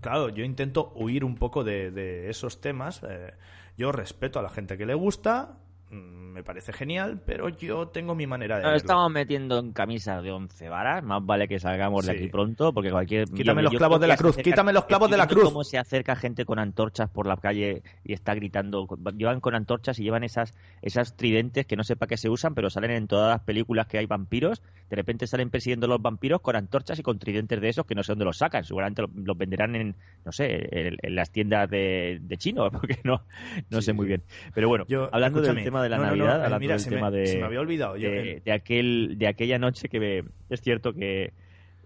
claro, 0.00 0.28
yo 0.28 0.44
intento 0.44 0.92
huir 0.94 1.24
un 1.24 1.36
poco 1.36 1.64
de, 1.64 1.90
de 1.90 2.30
esos 2.30 2.60
temas. 2.60 3.02
Eh, 3.08 3.34
yo 3.76 3.90
respeto 3.92 4.38
a 4.38 4.42
la 4.42 4.48
gente 4.50 4.78
que 4.78 4.86
le 4.86 4.94
gusta, 4.94 5.58
me 5.90 6.44
parece 6.44 6.72
genial, 6.72 7.20
pero 7.26 7.48
yo 7.48 7.88
tengo 7.88 8.14
mi 8.14 8.26
manera 8.26 8.58
de 8.58 8.62
Nos 8.62 8.76
estamos 8.76 9.10
metiendo 9.10 9.58
en 9.58 9.72
camisas 9.72 10.22
de 10.22 10.30
once 10.30 10.68
varas, 10.68 11.02
más 11.02 11.24
vale 11.26 11.48
que 11.48 11.58
salgamos 11.58 12.06
de 12.06 12.12
aquí 12.12 12.28
pronto, 12.28 12.72
porque 12.72 12.90
cualquier... 12.90 13.28
Quítame 13.28 13.60
yo- 13.60 13.64
los 13.64 13.72
yo 13.72 13.78
clavos 13.78 14.00
de 14.00 14.06
la 14.06 14.16
cruz, 14.16 14.30
acerca- 14.32 14.50
quítame 14.50 14.72
los 14.72 14.84
clavos 14.84 15.10
de 15.10 15.16
la 15.16 15.26
cruz. 15.26 15.44
cómo 15.44 15.64
se 15.64 15.78
acerca 15.78 16.14
gente 16.14 16.44
con 16.44 16.60
antorchas 16.60 17.10
por 17.10 17.26
la 17.26 17.36
calle 17.36 17.82
y 18.04 18.12
está 18.12 18.34
gritando, 18.36 18.86
llevan 19.16 19.40
con 19.40 19.56
antorchas 19.56 19.98
y 19.98 20.04
llevan 20.04 20.22
esas, 20.22 20.54
esas 20.80 21.16
tridentes 21.16 21.66
que 21.66 21.74
no 21.76 21.82
sé 21.82 21.96
para 21.96 22.08
qué 22.08 22.16
se 22.16 22.28
usan, 22.30 22.54
pero 22.54 22.70
salen 22.70 22.92
en 22.92 23.08
todas 23.08 23.30
las 23.32 23.40
películas 23.40 23.88
que 23.88 23.98
hay 23.98 24.06
vampiros, 24.06 24.62
de 24.88 24.96
repente 24.96 25.26
salen 25.26 25.50
persiguiendo 25.50 25.88
los 25.88 26.00
vampiros 26.00 26.40
con 26.40 26.54
antorchas 26.54 26.98
y 27.00 27.02
con 27.02 27.18
tridentes 27.18 27.60
de 27.60 27.68
esos 27.68 27.84
que 27.84 27.96
no 27.96 28.04
sé 28.04 28.12
dónde 28.12 28.24
los 28.26 28.36
sacan, 28.38 28.64
seguramente 28.64 29.02
los, 29.02 29.10
los 29.14 29.36
venderán 29.36 29.74
en, 29.74 29.96
no 30.24 30.30
sé, 30.30 30.68
en, 30.70 30.96
en 31.02 31.14
las 31.16 31.32
tiendas 31.32 31.68
de, 31.68 32.20
de 32.22 32.36
chino, 32.38 32.70
porque 32.70 32.98
no, 33.02 33.22
no 33.70 33.80
Sí, 33.80 33.86
sé 33.86 33.92
muy 33.92 34.06
bien. 34.06 34.22
Pero 34.54 34.68
bueno, 34.68 34.84
Yo- 34.88 35.08
hablando 35.12 35.40
del 35.40 35.64
tema 35.64 35.79
de 35.82 35.88
la 35.88 35.96
no, 35.98 36.02
no, 36.04 36.08
no, 36.10 36.16
Navidad, 36.16 36.40
eh, 36.40 36.44
hablando 36.44 36.58
mira, 36.60 36.74
del 36.74 36.80
se 36.80 36.90
me- 36.90 36.96
tema 36.96 37.10
de 37.10 37.26
se 37.26 37.38
me 37.38 37.44
había 37.44 37.60
olvidado. 37.60 37.96
Yo- 37.96 38.10
de, 38.10 38.42
de 38.44 38.52
aquel 38.52 39.16
de 39.18 39.26
aquella 39.26 39.58
noche 39.58 39.88
que 39.88 40.00
me- 40.00 40.24
es 40.48 40.60
cierto 40.60 40.92
que 40.92 41.32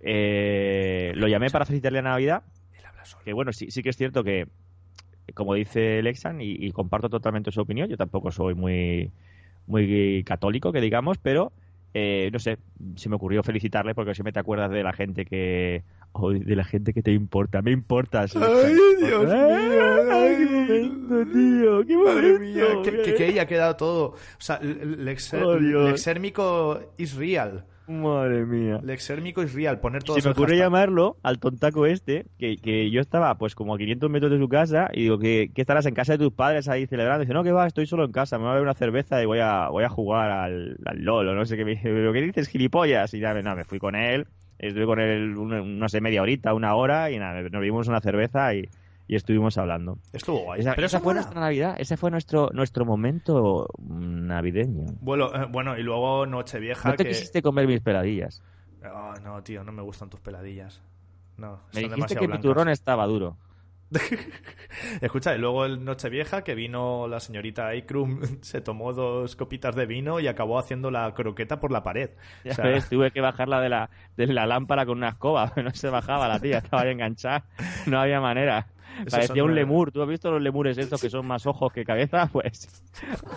eh, 0.00 1.12
lo 1.16 1.28
llamé 1.28 1.50
para 1.50 1.64
felicitarle 1.64 2.00
a 2.00 2.02
Navidad 2.02 2.42
Él 2.78 2.84
habla 2.86 3.04
solo. 3.04 3.22
que 3.24 3.32
bueno 3.32 3.52
sí 3.52 3.70
sí 3.70 3.82
que 3.82 3.88
es 3.90 3.96
cierto 3.96 4.22
que 4.22 4.46
como 5.34 5.54
dice 5.54 6.02
Lexan 6.02 6.40
y, 6.42 6.50
y 6.52 6.70
comparto 6.72 7.08
totalmente 7.08 7.50
su 7.50 7.60
opinión 7.62 7.88
yo 7.88 7.96
tampoco 7.96 8.30
soy 8.30 8.54
muy 8.54 9.10
muy 9.66 10.22
católico 10.24 10.72
que 10.72 10.80
digamos 10.82 11.16
pero 11.18 11.52
eh, 11.94 12.28
no 12.32 12.38
sé 12.38 12.58
se 12.96 13.08
me 13.08 13.16
ocurrió 13.16 13.42
felicitarle 13.42 13.94
porque 13.94 14.14
siempre 14.14 14.32
te 14.32 14.40
acuerdas 14.40 14.70
de 14.70 14.82
la 14.82 14.92
gente 14.92 15.24
que 15.24 15.84
de 16.44 16.56
la 16.56 16.64
gente 16.64 16.92
que 16.92 17.02
te 17.02 17.12
importa 17.12 17.62
me 17.62 17.72
importas. 17.72 18.36
Ay, 18.36 18.76
Dios 19.00 19.24
mío, 19.24 20.12
ay, 20.12 20.36
qué 20.36 20.44
momento 20.46 21.32
tío 21.32 21.86
qué 21.86 21.96
momento 21.96 22.14
Madre 22.14 22.38
mía, 22.38 22.64
que, 22.84 23.14
que, 23.14 23.40
ha 23.40 23.46
quedado 23.46 23.76
todo. 23.76 24.04
O 24.06 24.16
sea, 24.38 24.56
el 24.56 25.04
Oh. 25.32 25.58
Lexérmico 25.58 26.92
is 26.98 27.14
real. 27.14 27.64
Madre 27.86 28.46
mía 28.46 28.80
Lexérmico 28.82 29.42
is 29.42 29.52
real. 29.54 29.78
Poner 29.80 30.02
todo 30.02 30.18
se 30.18 30.26
me 30.26 30.32
ocurre 30.32 30.56
llamarlo 30.56 31.16
al 31.22 31.38
tontaco 31.38 31.86
este, 31.86 32.24
que, 32.38 32.56
que 32.56 32.90
yo 32.90 33.00
estaba 33.00 33.36
pues 33.36 33.54
como 33.54 33.74
a 33.74 33.78
500 33.78 34.10
metros 34.10 34.30
de 34.32 34.38
su 34.38 34.48
casa 34.48 34.88
y 34.92 35.02
digo, 35.02 35.18
que 35.18 35.50
¿qué 35.54 35.60
estarás 35.60 35.84
en 35.86 35.94
casa 35.94 36.12
de 36.12 36.18
tus 36.18 36.32
padres 36.32 36.68
ahí 36.68 36.86
celebrando? 36.86 37.22
Y 37.22 37.26
dice, 37.26 37.34
no, 37.34 37.44
que 37.44 37.52
va, 37.52 37.66
estoy 37.66 37.86
solo 37.86 38.04
en 38.04 38.12
casa, 38.12 38.38
me 38.38 38.44
voy 38.44 38.50
a 38.50 38.54
beber 38.54 38.66
una 38.68 38.74
cerveza 38.74 39.22
y 39.22 39.26
voy 39.26 39.40
a, 39.40 39.68
voy 39.68 39.84
a 39.84 39.88
jugar 39.88 40.30
al, 40.30 40.76
al 40.86 40.98
LOL 41.04 41.28
o 41.28 41.34
no 41.34 41.44
sé 41.44 41.56
qué. 41.56 41.64
¿pero 41.82 42.12
qué 42.12 42.22
dices, 42.22 42.48
gilipollas? 42.48 43.12
Y 43.14 43.20
ya, 43.20 43.34
no, 43.34 43.54
me 43.56 43.64
fui 43.64 43.78
con 43.78 43.94
él, 43.94 44.26
estuve 44.58 44.86
con 44.86 45.00
él, 45.00 45.36
una- 45.36 45.60
no 45.62 45.88
sé, 45.88 46.00
media 46.00 46.22
horita, 46.22 46.54
una 46.54 46.74
hora 46.74 47.10
y 47.10 47.18
nada, 47.18 47.42
nos 47.42 47.50
bebimos 47.52 47.86
una 47.88 48.00
cerveza 48.00 48.54
y, 48.54 48.68
y 49.06 49.16
estuvimos 49.16 49.58
hablando. 49.58 49.98
Estuvo 50.12 50.40
guay. 50.44 50.60
Esa, 50.60 50.74
Pero 50.74 50.86
esa 50.86 51.00
fue 51.00 51.14
nuestra 51.14 51.40
Navidad, 51.40 51.76
ese 51.78 51.96
fue 51.96 52.10
nuestro, 52.10 52.50
nuestro 52.52 52.84
momento 52.84 53.68
navideño. 53.78 54.86
Bueno, 55.00 55.34
eh, 55.34 55.46
bueno, 55.50 55.76
y 55.78 55.82
luego 55.82 56.26
Nochevieja. 56.26 56.88
No 56.90 56.96
te 56.96 57.04
que... 57.04 57.10
quisiste 57.10 57.42
comer 57.42 57.66
mis 57.66 57.80
peladillas. 57.80 58.42
Ah, 58.82 59.14
no, 59.22 59.42
tío, 59.42 59.64
no 59.64 59.72
me 59.72 59.82
gustan 59.82 60.10
tus 60.10 60.20
peladillas. 60.20 60.82
No, 61.36 61.52
Me 61.52 61.56
son 61.56 61.62
dijiste 61.82 61.90
demasiado 61.96 62.20
que 62.20 62.26
mi 62.26 62.32
blancas. 62.32 62.42
turrón 62.42 62.68
estaba 62.68 63.06
duro. 63.06 63.36
Escucha, 65.00 65.34
y 65.34 65.38
luego 65.38 65.64
el 65.64 65.84
Nochevieja 65.84 66.42
que 66.42 66.54
vino 66.54 67.06
la 67.06 67.20
señorita 67.20 67.74
Ikrum, 67.74 68.20
se 68.42 68.60
tomó 68.60 68.92
dos 68.92 69.36
copitas 69.36 69.74
de 69.74 69.86
vino 69.86 70.20
y 70.20 70.26
acabó 70.26 70.58
haciendo 70.58 70.90
la 70.90 71.12
croqueta 71.14 71.60
por 71.60 71.70
la 71.70 71.82
pared. 71.82 72.10
Ya 72.44 72.52
O 72.52 72.54
sea, 72.54 72.64
ves, 72.66 72.88
tuve 72.88 73.10
que 73.10 73.20
bajarla 73.20 73.60
de 73.60 73.68
la, 73.68 73.90
de 74.16 74.26
la 74.28 74.46
lámpara 74.46 74.86
con 74.86 74.98
una 74.98 75.10
escoba. 75.10 75.52
No 75.56 75.70
se 75.70 75.88
bajaba 75.88 76.28
la 76.28 76.40
tía, 76.40 76.58
estaba 76.58 76.82
ahí 76.82 76.90
enganchada. 76.92 77.44
No 77.86 78.00
había 78.00 78.20
manera. 78.20 78.66
Parecía 79.10 79.44
un 79.44 79.54
lemur. 79.54 79.92
¿Tú 79.92 80.02
has 80.02 80.08
visto 80.08 80.30
los 80.30 80.40
lemures 80.42 80.78
estos 80.78 81.00
que 81.00 81.10
son 81.10 81.26
más 81.26 81.46
ojos 81.46 81.72
que 81.72 81.84
cabeza? 81.84 82.28
Pues 82.32 82.82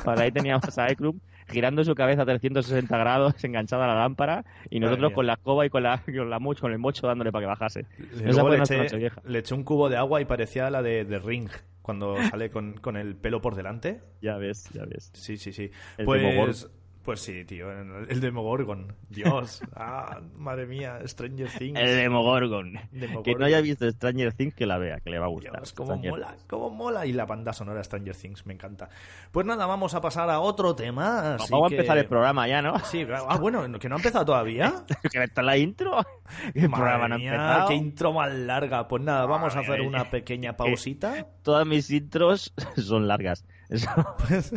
para 0.03 0.23
ahí 0.23 0.31
teníamos 0.31 0.77
a 0.77 0.87
Ekrum 0.87 1.19
girando 1.49 1.83
su 1.83 1.95
cabeza 1.95 2.23
a 2.23 2.25
360 2.25 2.97
grados 2.97 3.43
enganchada 3.43 3.85
a 3.85 3.87
la 3.87 3.95
lámpara 3.95 4.43
y 4.69 4.79
nosotros 4.79 5.13
con 5.13 5.25
la 5.27 5.33
escoba 5.33 5.65
y 5.65 5.69
con 5.69 5.83
la, 5.83 6.01
con 6.05 6.29
la 6.29 6.39
mocho, 6.39 6.61
con 6.61 6.71
el 6.71 6.79
mocho 6.79 7.07
dándole 7.07 7.31
para 7.31 7.43
que 7.43 7.47
bajase. 7.47 7.85
Esa 8.23 8.41
fue 8.41 8.57
le 8.57 8.63
eché, 8.63 8.77
Nochevieja. 8.77 9.21
le 9.25 9.39
eché 9.39 9.53
un 9.53 9.63
cubo 9.63 9.89
de 9.89 9.97
agua 9.97 10.19
y 10.21 10.25
parecía 10.25 10.69
la 10.69 10.81
de, 10.81 11.05
de 11.05 11.19
Ring, 11.19 11.49
cuando 11.81 12.17
sale 12.29 12.49
con, 12.49 12.73
con 12.73 12.97
el 12.97 13.15
pelo 13.15 13.41
por 13.41 13.55
delante. 13.55 14.01
Ya 14.21 14.37
ves, 14.37 14.69
ya 14.73 14.83
ves. 14.85 15.11
Sí, 15.13 15.37
sí, 15.37 15.53
sí. 15.53 15.71
El 15.97 16.05
Pues. 16.05 16.69
Pues 17.07 17.21
sí, 17.21 17.45
tío, 17.45 17.71
el 17.71 18.19
Demogorgon. 18.19 18.93
Dios, 19.07 19.61
ah, 19.77 20.19
madre 20.35 20.65
mía, 20.65 20.99
Stranger 21.05 21.47
Things. 21.57 21.79
El 21.79 21.95
Demogorgon. 21.95 22.73
Demogorgon. 22.91 23.23
Que 23.23 23.35
no 23.35 23.45
haya 23.45 23.61
visto 23.61 23.89
Stranger 23.89 24.33
Things, 24.33 24.53
que 24.53 24.65
la 24.65 24.77
vea, 24.77 24.99
que 24.99 25.09
le 25.09 25.17
va 25.17 25.27
a 25.27 25.29
gustar. 25.29 25.53
Dios, 25.53 25.71
cómo 25.71 25.91
Stranger 25.93 26.11
mola, 26.11 26.35
cómo 26.47 26.69
mola. 26.69 27.05
Y 27.05 27.13
la 27.13 27.25
banda 27.25 27.53
sonora 27.53 27.81
Stranger 27.81 28.13
Things, 28.13 28.45
me 28.45 28.55
encanta. 28.55 28.89
Pues 29.31 29.45
nada, 29.45 29.65
vamos 29.65 29.93
a 29.93 30.01
pasar 30.01 30.29
a 30.29 30.41
otro 30.41 30.75
tema. 30.75 31.37
Things. 31.37 31.43
así 31.43 31.53
Vamos 31.53 31.67
a 31.67 31.69
que- 31.69 31.75
empezar 31.75 31.97
el 31.97 32.07
programa 32.07 32.45
ya, 32.45 32.61
¿no? 32.61 32.77
Sí, 32.79 33.07
ah, 33.09 33.37
bueno, 33.37 33.79
que 33.79 33.87
no 33.87 33.95
ha 33.95 33.99
empezado 33.99 34.25
todavía. 34.25 34.73
que 35.09 35.23
está 35.23 35.41
la 35.41 35.57
intro. 35.57 36.05
El 36.55 36.69
programa 36.69 37.07
no 37.07 37.17
Madre 37.17 37.19
mía, 37.19 37.65
qué 37.69 37.75
intro 37.75 38.11
más 38.11 38.33
larga. 38.33 38.85
Pues 38.89 39.01
nada, 39.01 39.25
vamos 39.25 39.55
a 39.55 39.59
hacer 39.59 39.79
una 39.79 40.09
pequeña 40.09 40.57
pausita. 40.57 41.25
Todas 41.41 41.65
mis 41.65 41.89
intros 41.89 42.53
son 42.75 43.07
largas. 43.07 43.45
Eso. 43.69 43.89
Pues 44.27 44.53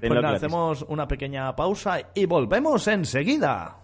Tenlo 0.00 0.22
nada, 0.22 0.36
hacemos 0.36 0.84
una 0.88 1.06
pequeña 1.06 1.54
pausa 1.56 2.10
y 2.14 2.26
volvemos 2.26 2.86
enseguida. 2.88 3.78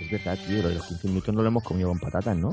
Es 0.00 0.10
verdad, 0.10 0.38
tío, 0.46 0.62
lo 0.62 0.68
de 0.68 0.74
los 0.76 0.86
15 0.86 1.08
minutos 1.08 1.34
no 1.34 1.42
lo 1.42 1.48
hemos 1.48 1.64
comido 1.64 1.88
con 1.88 1.98
patatas, 1.98 2.36
¿no? 2.36 2.52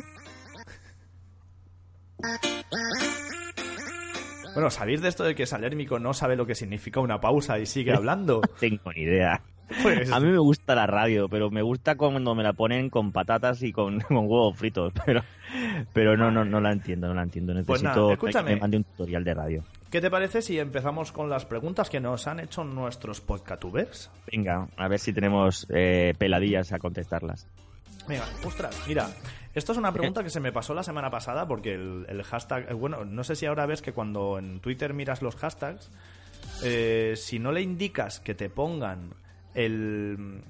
Bueno, 4.55 4.69
¿sabéis 4.69 5.01
de 5.01 5.09
esto 5.09 5.23
de 5.23 5.35
que 5.35 5.45
Salérmico 5.45 5.99
no 5.99 6.13
sabe 6.13 6.35
lo 6.35 6.45
que 6.45 6.55
significa 6.55 7.01
una 7.01 7.19
pausa 7.19 7.59
y 7.59 7.65
sigue 7.65 7.93
hablando? 7.93 8.41
Tengo 8.59 8.91
ni 8.93 9.01
idea. 9.01 9.43
Pues, 9.81 10.11
A 10.11 10.19
mí 10.19 10.29
me 10.29 10.37
gusta 10.37 10.75
la 10.75 10.85
radio, 10.87 11.27
pero 11.27 11.49
me 11.49 11.61
gusta 11.61 11.95
cuando 11.95 12.35
me 12.35 12.43
la 12.43 12.53
ponen 12.53 12.89
con 12.89 13.11
patatas 13.11 13.63
y 13.63 13.71
con, 13.71 13.99
con 14.01 14.17
huevos 14.17 14.57
fritos. 14.57 14.93
Pero, 15.05 15.21
pero 15.93 16.17
no, 16.17 16.31
no, 16.31 16.45
no 16.45 16.61
la 16.61 16.71
entiendo, 16.71 17.07
no 17.07 17.13
la 17.13 17.23
entiendo. 17.23 17.53
Pues 17.65 17.81
Necesito 17.81 18.15
nada, 18.15 18.43
que 18.43 18.43
me 18.43 18.55
mande 18.57 18.77
un 18.77 18.83
tutorial 18.83 19.23
de 19.23 19.33
radio. 19.33 19.63
¿Qué 19.89 20.01
te 20.01 20.11
parece 20.11 20.41
si 20.41 20.59
empezamos 20.59 21.11
con 21.11 21.29
las 21.29 21.45
preguntas 21.45 21.89
que 21.89 21.99
nos 21.99 22.27
han 22.27 22.39
hecho 22.39 22.63
nuestros 22.63 23.21
podcatubers? 23.21 24.11
Venga, 24.31 24.67
a 24.75 24.87
ver 24.87 24.99
si 24.99 25.13
tenemos 25.13 25.65
eh, 25.69 26.13
peladillas 26.17 26.73
a 26.73 26.79
contestarlas. 26.79 27.47
Venga, 28.07 28.25
ostras, 28.43 28.83
mira, 28.87 29.09
esto 29.53 29.71
es 29.71 29.77
una 29.77 29.91
pregunta 29.91 30.21
que 30.21 30.29
se 30.29 30.39
me 30.39 30.51
pasó 30.51 30.73
la 30.73 30.83
semana 30.83 31.09
pasada 31.09 31.47
porque 31.47 31.73
el, 31.73 32.05
el 32.09 32.23
hashtag, 32.23 32.69
eh, 32.69 32.73
bueno, 32.73 33.05
no 33.05 33.23
sé 33.23 33.35
si 33.35 33.45
ahora 33.45 33.65
ves 33.65 33.81
que 33.81 33.93
cuando 33.93 34.37
en 34.37 34.59
Twitter 34.59 34.93
miras 34.93 35.21
los 35.21 35.35
hashtags, 35.37 35.89
eh, 36.63 37.13
si 37.15 37.39
no 37.39 37.51
le 37.51 37.61
indicas 37.61 38.19
que 38.19 38.35
te 38.35 38.49
pongan 38.49 39.13
el 39.55 40.41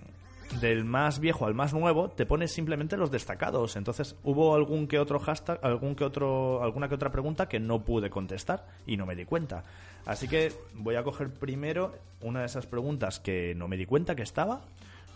del 0.60 0.86
más 0.86 1.20
viejo 1.20 1.46
al 1.46 1.54
más 1.54 1.74
nuevo, 1.74 2.10
te 2.10 2.26
pones 2.26 2.52
simplemente 2.52 2.98
los 2.98 3.12
destacados. 3.12 3.76
Entonces 3.76 4.16
hubo 4.24 4.56
algún 4.56 4.88
que 4.88 5.00
otro 5.00 5.20
hashtag, 5.20 5.60
algún 5.64 5.96
que 5.96 6.04
otro, 6.04 6.64
alguna 6.64 6.88
que 6.88 6.96
otra 6.96 7.12
pregunta 7.12 7.48
que 7.48 7.60
no 7.60 7.84
pude 7.84 8.10
contestar 8.10 8.66
y 8.86 8.98
no 8.98 9.06
me 9.06 9.16
di 9.16 9.26
cuenta. 9.26 9.64
Así 10.06 10.28
que 10.28 10.54
voy 10.74 10.96
a 10.96 11.04
coger 11.04 11.34
primero 11.34 11.94
una 12.22 12.42
de 12.42 12.46
esas 12.46 12.68
preguntas 12.68 13.20
que 13.20 13.54
no 13.56 13.68
me 13.68 13.78
di 13.78 13.86
cuenta 13.86 14.16
que 14.16 14.24
estaba. 14.24 14.62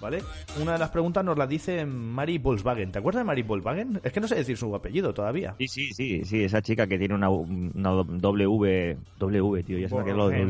¿Vale? 0.01 0.23
Una 0.61 0.73
de 0.73 0.79
las 0.79 0.91
preguntas 0.91 1.25
nos 1.25 1.37
la 1.37 1.45
dice 1.45 1.85
Mari 1.85 2.37
Volkswagen. 2.37 2.91
¿Te 2.91 2.99
acuerdas 2.99 3.21
de 3.21 3.25
Mari 3.25 3.41
Volkswagen? 3.43 3.99
Es 4.01 4.13
que 4.13 4.21
no 4.21 4.27
sé 4.29 4.35
decir 4.35 4.55
su 4.55 4.73
apellido 4.73 5.13
todavía. 5.13 5.55
Sí, 5.59 5.67
sí, 5.67 5.91
sí, 5.93 6.23
sí, 6.23 6.43
esa 6.43 6.61
chica 6.61 6.87
que 6.87 6.97
tiene 6.97 7.15
una, 7.15 7.29
una 7.29 7.89
W, 7.91 8.97
W, 9.19 9.63
tío, 9.63 9.77
ya 9.77 9.87
ha 9.87 9.89
quedado 10.03 10.17
lo 10.17 10.29
de- 10.29 10.41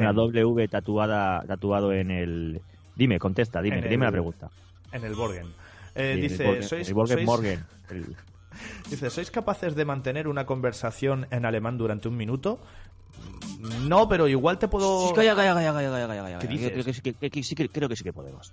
una 0.00 0.12
W 0.14 0.68
tatuada, 0.68 1.42
tatuado 1.46 1.92
en 1.92 2.10
el... 2.10 2.62
Dime, 2.96 3.18
contesta, 3.18 3.60
dime, 3.60 3.82
dime 3.82 4.06
la 4.06 4.12
pregunta. 4.12 4.50
En 4.92 5.04
el 5.04 5.14
Borgen. 5.14 5.48
Eh, 5.94 6.12
Sí, 6.16 6.20
dice, 6.22 6.44
el 6.44 6.50
Borgen- 6.56 6.62
¿sois, 6.62 6.88
el 6.88 6.94
Borgen 6.94 7.18
sois- 7.18 7.26
Morgen. 7.26 7.64
El- 7.90 8.16
dice, 8.90 9.10
¿sois 9.10 9.30
capaces 9.30 9.74
de 9.74 9.84
mantener 9.84 10.26
una 10.26 10.46
conversación 10.46 11.26
en 11.30 11.44
alemán 11.44 11.76
durante 11.76 12.08
un 12.08 12.16
minuto? 12.16 12.60
No, 13.82 14.08
pero 14.08 14.28
igual 14.28 14.58
te 14.58 14.68
puedo... 14.68 15.12
Calla, 15.14 15.34
calla, 15.34 15.54
calla, 15.54 15.72
calla, 15.72 15.90
calla, 15.90 16.06
calla, 16.06 16.22
calla. 16.22 16.38
¿Qué 16.38 16.46
Creo 16.46 16.58
dices? 16.58 16.84
que 16.84 16.92
sí 16.94 17.00
que- 17.00 17.30
que- 17.30 17.42
sí 17.42 17.54
creo 17.54 17.88
que 17.88 17.96
sí 17.96 18.04
que 18.04 18.12
podemos. 18.12 18.52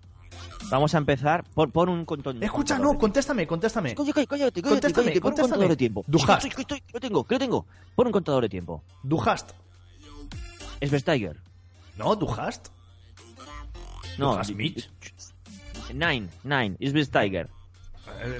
Vamos 0.69 0.95
a 0.95 0.97
empezar. 0.99 1.43
Pon, 1.53 1.69
pon 1.71 1.89
un 1.89 2.05
contón. 2.05 2.41
Escucha, 2.41 2.77
no, 2.79 2.97
contéstame, 2.97 3.45
contéstame. 3.45 3.93
Cállate, 3.93 4.25
cállate, 4.25 4.61
cállate, 4.61 4.61
Contéstame, 4.61 5.21
pon 5.21 5.33
un 5.33 5.39
contador 5.39 5.67
de 5.69 5.75
tiempo. 5.75 6.03
Du 6.07 6.17
Sí, 6.19 6.25
hast. 6.29 6.41
que 6.43 6.47
estoy- 6.47 6.55
que 6.55 6.61
estoy- 6.61 6.81
que 6.81 6.93
lo 6.93 6.99
tengo, 6.99 7.25
lo 7.29 7.39
tengo. 7.39 7.65
Pon 7.95 8.07
un 8.07 8.13
contador 8.13 8.43
de 8.43 8.49
tiempo. 8.49 8.83
Du 9.03 9.21
hast. 9.21 9.51
Svesteiger. 10.81 11.37
No, 11.97 12.15
du 12.15 12.27
hast. 12.29 12.69
No, 14.17 14.33
Du 14.33 14.39
hast 14.39 14.51
mich. 14.55 14.89
Nine, 15.93 16.29
nine, 16.43 16.77
Svesteiger. 16.79 17.49
Eh, 18.23 18.39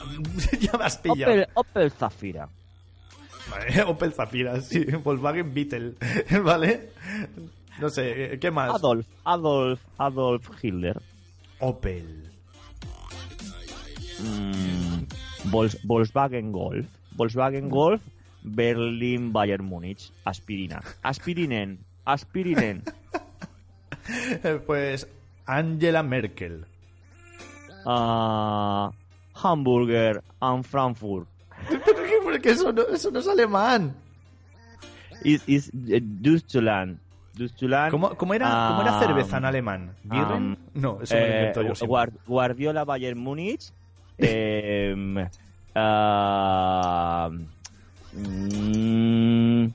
ya 0.60 0.72
me 0.78 0.84
has 0.84 0.96
pillado. 0.98 1.32
Opel, 1.32 1.48
Opel 1.54 1.90
Zafira. 1.90 2.48
Vale, 3.50 3.82
Opel 3.86 4.12
Zafira, 4.12 4.60
sí. 4.60 4.84
Volkswagen 4.84 5.52
Beetle. 5.52 5.94
¿Vale? 6.44 6.90
No 7.80 7.88
sé, 7.88 8.38
¿qué 8.40 8.50
más? 8.50 8.74
Adolf, 8.74 9.06
Adolf, 9.24 9.80
Adolf 9.98 10.48
Hitler. 10.62 11.00
Opel. 11.60 12.30
Mm, 14.20 15.04
Vols- 15.50 15.78
Volkswagen 15.84 16.52
Golf. 16.52 16.86
Volkswagen 17.16 17.68
Golf, 17.70 18.02
Berlin, 18.42 19.32
Bayern 19.32 19.64
Múnich. 19.64 20.12
Aspirina. 20.24 20.82
Aspirinen. 21.02 21.78
Aspirinen. 22.04 22.82
Pues 24.66 25.06
Angela 25.46 26.02
Merkel. 26.02 26.64
Ah, 27.86 28.90
hamburger 29.34 30.22
and 30.40 30.64
Frankfurt. 30.66 31.28
Porque 32.40 32.52
eso 32.52 32.72
no, 32.72 32.82
eso 32.84 33.10
no 33.10 33.18
es 33.18 33.28
alemán. 33.28 33.94
Is, 35.22 35.42
is 35.46 35.70
eh. 35.88 36.00
¿Cómo, 37.90 38.16
cómo 38.16 38.32
era, 38.32 38.68
¿Cómo 38.68 38.80
era 38.80 38.96
Ah, 38.96 39.00
cerveza 39.00 39.36
en 39.36 39.44
alemán? 39.44 39.94
¿Birren? 40.04 40.32
am, 40.32 40.56
no, 40.72 40.98
eso 41.02 41.14
me 41.16 41.20
lo 41.20 41.26
eh, 41.26 41.38
invento 41.38 41.62
yo 41.62 42.08
Guardiola 42.26 42.84
Bayern 42.86 43.18
Múnich. 43.18 43.70
em, 44.18 45.18
ah, 45.74 47.30
mm, 48.14 49.66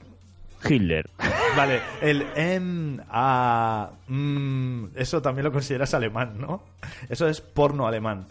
Hitler. 0.68 1.08
Vale, 1.56 1.82
el 2.02 2.26
M, 2.36 3.00
A, 3.12 3.92
mm, 4.08 4.86
eso 4.96 5.22
también 5.22 5.46
lo 5.46 5.52
consideras 5.52 5.94
alemán, 5.94 6.40
¿no? 6.40 6.64
Eso 7.10 7.28
es 7.28 7.42
porno 7.42 7.86
alemán. 7.86 8.26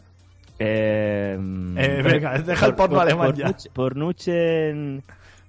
Em, 0.58 1.76
Eh, 1.78 2.02
venga, 2.02 2.38
deja 2.38 2.66
el 2.66 2.74
porno 2.74 3.00
alemán 3.00 3.34
ya. 3.34 3.54
Pornuchen. 3.72 5.02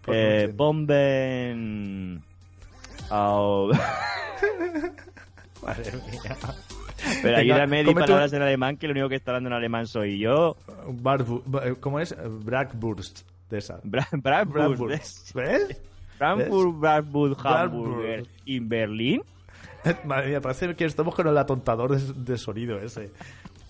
Eh, 0.07 0.51
bomben. 0.55 2.21
Madre 5.63 5.91
mía. 6.11 6.37
Pero 7.21 7.37
ayúdame, 7.37 7.83
di 7.83 7.93
en 8.33 8.41
alemán, 8.41 8.77
que 8.77 8.87
lo 8.87 8.91
único 8.93 9.09
que 9.09 9.15
está 9.15 9.31
hablando 9.31 9.49
en 9.49 9.53
alemán 9.53 9.87
soy 9.87 10.19
yo. 10.19 10.55
Barbu- 10.87 11.77
¿Cómo 11.79 11.99
es? 11.99 12.15
Bratwurst. 12.43 13.21
De 13.49 13.59
esa. 13.59 13.79
Bra 13.83 14.07
Bratwurst. 14.11 14.79
Bratwurst. 14.79 15.35
¿Ves? 15.35 15.81
Frankfurt. 16.17 17.45
Hamburger. 17.45 18.25
¿In 18.45 18.69
Berlín? 18.69 19.21
Madre 20.05 20.29
mía, 20.29 20.41
parece 20.41 20.75
que 20.75 20.85
estamos 20.85 21.13
con 21.13 21.27
el 21.27 21.37
atontador 21.37 21.95
de, 21.99 22.13
de 22.31 22.37
sonido 22.37 22.79
ese. 22.79 23.11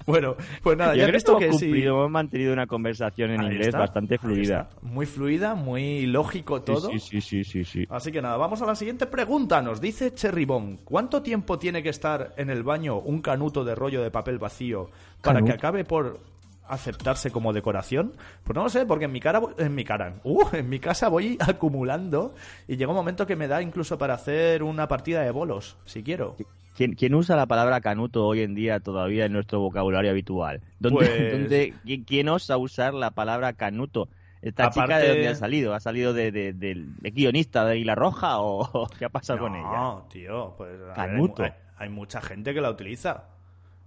Bueno, 0.06 0.36
pues 0.62 0.78
nada, 0.78 0.94
Yo 0.94 1.08
ya 1.08 1.08
creo 1.08 1.38
que 1.38 1.48
que 1.48 1.54
sí. 1.54 1.66
cumplido, 1.66 1.96
hemos 1.96 2.12
mantenido 2.12 2.54
una 2.54 2.68
conversación 2.68 3.32
en 3.32 3.42
Ahí 3.42 3.48
inglés 3.48 3.68
está, 3.68 3.80
bastante 3.80 4.18
fluida. 4.18 4.70
Muy 4.82 5.06
fluida, 5.06 5.56
muy 5.56 6.06
lógico 6.06 6.62
todo. 6.62 6.90
Sí, 6.92 7.00
sí, 7.00 7.22
sí, 7.22 7.44
sí, 7.44 7.64
sí. 7.64 7.86
Así 7.90 8.12
que 8.12 8.22
nada, 8.22 8.38
vamos 8.38 8.62
a 8.62 8.66
la 8.66 8.76
siguiente 8.76 9.08
pregunta. 9.08 9.62
Nos 9.62 9.82
dice 9.82 10.14
Cherry 10.14 10.46
Bomb, 10.46 10.80
¿cuánto 10.84 11.22
tiempo 11.22 11.58
tiene 11.58 11.82
que 11.82 11.90
estar 11.90 12.34
en 12.38 12.50
el 12.50 12.64
baño 12.64 13.00
un 13.00 13.22
canuto 13.22 13.64
de 13.64 13.74
rollo 13.74 14.04
de 14.04 14.12
papel 14.12 14.38
vacío 14.38 14.90
para 15.22 15.42
que 15.42 15.52
acabe 15.52 15.84
por 15.84 16.20
aceptarse 16.68 17.32
como 17.32 17.52
decoración? 17.52 18.14
Pues 18.44 18.56
no 18.56 18.64
lo 18.64 18.70
sé, 18.70 18.86
porque 18.86 19.06
en 19.06 19.12
mi 19.12 19.20
cara, 19.20 19.42
en 19.58 19.74
mi 19.74 19.84
cara, 19.84 20.16
uh, 20.24 20.44
en 20.54 20.70
mi 20.70 20.80
casa 20.80 21.08
voy 21.10 21.38
acumulando 21.40 22.36
y 22.68 22.78
llega 22.78 22.92
un 22.92 22.98
momento 22.98 23.26
que 23.26 23.36
me 23.36 23.48
da 23.48 23.62
incluso 23.62 23.98
para 23.98 24.14
hacer 24.14 24.62
una 24.62 24.88
partida 24.88 25.22
de 25.22 25.32
bolos, 25.32 25.78
si 25.86 26.04
quiero. 26.04 26.36
¿Quién, 26.76 26.94
quién 26.94 27.16
usa 27.16 27.36
la 27.36 27.46
palabra 27.48 27.80
canuto 27.82 28.26
hoy 28.26 28.42
en 28.42 28.54
día 28.54 28.80
todavía 28.80 29.26
en 29.26 29.34
nuestro 29.34 29.60
vocabulario 29.60 30.12
habitual? 30.12 30.62
¿Dónde, 30.80 30.98
Pues- 31.06 31.32
dónde- 31.32 31.74
quién, 31.84 32.04
quién 32.04 32.30
osa 32.30 32.58
usar 32.58 32.94
la 32.94 33.12
palabra 33.12 33.54
canuto? 33.54 34.10
¿Esta 34.42 34.70
chica 34.70 34.86
Aparte- 34.86 35.04
de 35.04 35.10
dónde 35.10 35.28
ha 35.30 35.36
salido? 35.36 35.74
¿Ha 35.74 35.80
salido 35.80 36.14
de, 36.14 36.32
de- 36.32 36.86
guionista 37.12 37.66
de 37.66 37.80
Isla 37.80 37.96
Roja 37.96 38.40
o 38.40 38.88
qué 39.00 39.06
ha 39.06 39.10
pasado 39.10 39.40
con 39.40 39.56
ella? 39.56 39.72
No, 39.72 40.08
tío, 40.12 40.54
pues 40.58 40.70
a 40.76 40.78
ver, 40.78 40.90
hay, 40.90 40.96
Canuto. 40.96 41.44
hay- 41.44 41.52
hay 41.78 41.90
mucha 41.90 42.22
gente 42.22 42.54
que 42.54 42.62
la 42.62 42.70
utiliza. 42.70 43.30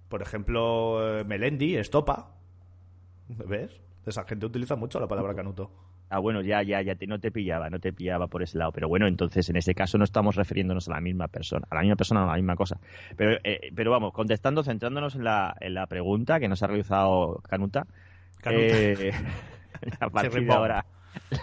Por 0.09 0.21
ejemplo, 0.21 1.19
eh, 1.19 1.23
Melendi, 1.23 1.77
Estopa. 1.77 2.31
¿Ves? 3.29 3.79
Esa 4.05 4.23
gente 4.25 4.47
utiliza 4.47 4.75
mucho 4.75 4.99
la 4.99 5.07
palabra 5.07 5.35
canuto. 5.35 5.71
Ah, 6.09 6.19
bueno, 6.19 6.41
ya, 6.41 6.63
ya, 6.63 6.81
ya, 6.81 6.95
te- 6.95 7.05
no 7.07 7.19
te 7.19 7.31
pillaba, 7.31 7.69
no 7.69 7.79
te 7.79 7.93
pillaba 7.93 8.27
por 8.27 8.41
ese 8.41 8.57
lado. 8.57 8.71
Pero 8.71 8.87
bueno, 8.87 9.07
entonces 9.07 9.47
en 9.49 9.55
ese 9.57 9.75
caso 9.75 9.97
no 9.97 10.03
estamos 10.03 10.35
refiriéndonos 10.35 10.87
a 10.89 10.93
la 10.93 11.01
misma 11.01 11.27
persona, 11.27 11.67
a 11.69 11.75
la 11.75 11.81
misma 11.81 11.95
persona, 11.95 12.21
no 12.21 12.27
a 12.27 12.31
la 12.31 12.37
misma 12.37 12.55
cosa. 12.55 12.79
Pero, 13.15 13.37
eh, 13.43 13.71
pero 13.75 13.91
vamos, 13.91 14.11
contestando, 14.13 14.63
centrándonos 14.63 15.15
en 15.15 15.23
la, 15.23 15.55
en 15.59 15.75
la 15.75 15.85
pregunta 15.87 16.39
que 16.39 16.47
nos 16.47 16.63
ha 16.63 16.67
realizado 16.67 17.41
Canuta. 17.47 17.85
Canuta. 18.41 18.63
eh, 18.75 19.11
a 19.99 20.09
partir 20.09 20.45
de 20.45 20.51
ahora 20.53 20.85